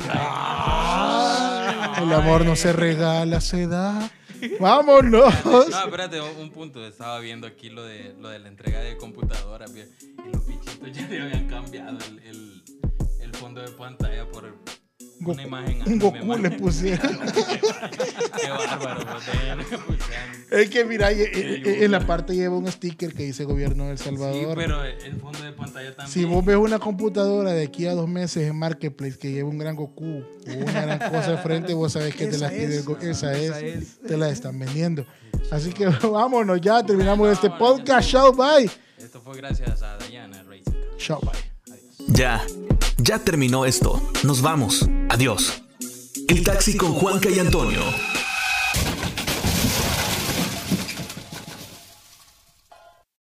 El 2.01 2.13
amor 2.13 2.45
no 2.45 2.55
se 2.55 2.73
regala, 2.73 3.41
se 3.41 3.67
da. 3.67 4.09
Vámonos. 4.59 5.33
No, 5.45 5.63
espérate, 5.63 6.19
un 6.21 6.49
punto. 6.49 6.85
Estaba 6.85 7.19
viendo 7.19 7.45
aquí 7.47 7.69
lo 7.69 7.83
de, 7.83 8.15
lo 8.19 8.29
de 8.29 8.39
la 8.39 8.47
entrega 8.47 8.79
de 8.79 8.97
computadoras. 8.97 9.71
bien, 9.73 9.89
Y 10.01 10.33
los 10.33 10.45
bichitos 10.47 10.91
ya 10.91 11.07
le 11.07 11.21
habían 11.21 11.47
cambiado 11.47 11.97
el, 12.07 12.19
el, 12.19 12.63
el 13.21 13.35
fondo 13.35 13.61
de 13.61 13.69
pantalla 13.69 14.27
por 14.31 14.45
Goku- 15.21 15.45
imagen. 15.45 15.81
un 15.85 15.99
Goku 15.99 16.25
man. 16.25 16.41
le 16.41 16.51
pusieron. 16.51 17.19
Qué 18.41 18.49
bárbaro, 18.49 19.05
pues, 19.87 19.99
de-. 20.49 20.63
Es 20.63 20.69
que 20.69 20.83
mira, 20.85 21.09
en 21.11 21.91
la 21.91 21.99
parte 22.05 22.35
lleva 22.35 22.57
un 22.57 22.67
sticker 22.71 23.13
que 23.13 23.23
dice 23.23 23.43
gobierno 23.45 23.85
de 23.85 23.91
El 23.91 23.97
Sí, 23.97 24.03
Salvador. 24.05 24.55
pero 24.57 24.83
el 24.83 25.15
fondo 25.19 25.41
de 25.43 25.51
pantalla 25.53 25.95
también. 25.95 26.11
Si 26.13 26.25
vos 26.25 26.43
ves 26.43 26.57
una 26.57 26.79
computadora 26.79 27.51
de 27.51 27.63
aquí 27.63 27.85
a 27.87 27.93
dos 27.93 28.07
meses 28.09 28.47
en 28.49 28.57
Marketplace 28.57 29.17
que 29.17 29.31
lleva 29.31 29.49
un 29.49 29.57
gran 29.57 29.75
Goku 29.75 30.05
o 30.23 30.23
una 30.57 30.81
gran 30.81 30.99
cosa 31.11 31.31
al 31.31 31.37
frente, 31.39 31.73
vos 31.73 31.93
sabés 31.93 32.15
que 32.15 32.27
te 32.27 32.37
la 32.37 32.47
Esa 32.47 32.55
pide 32.55 32.75
es. 32.77 32.87
esa, 33.17 33.33
Esa 33.33 33.59
es, 33.59 33.77
es. 33.83 33.99
te 34.01 34.17
la 34.17 34.29
están 34.29 34.59
vendiendo. 34.59 35.05
Así 35.51 35.71
que 35.71 35.85
vámonos 36.03 36.59
ya, 36.61 36.83
terminamos 36.85 37.29
este 37.31 37.49
podcast. 37.49 38.07
Show, 38.09 38.33
bye. 38.35 38.69
Esto 38.97 39.21
fue 39.21 39.37
gracias 39.37 39.81
a 39.81 39.97
Diana 39.97 40.43
Racing. 40.43 40.73
Show, 40.97 41.19
bye. 41.21 41.50
Ya, 42.13 42.45
ya 42.97 43.19
terminó 43.19 43.65
esto. 43.65 44.01
Nos 44.23 44.41
vamos. 44.41 44.85
Adiós. 45.09 45.63
El 46.27 46.43
taxi 46.43 46.75
con 46.75 46.91
Juanca 46.93 47.29
y 47.29 47.39
Antonio. 47.39 47.79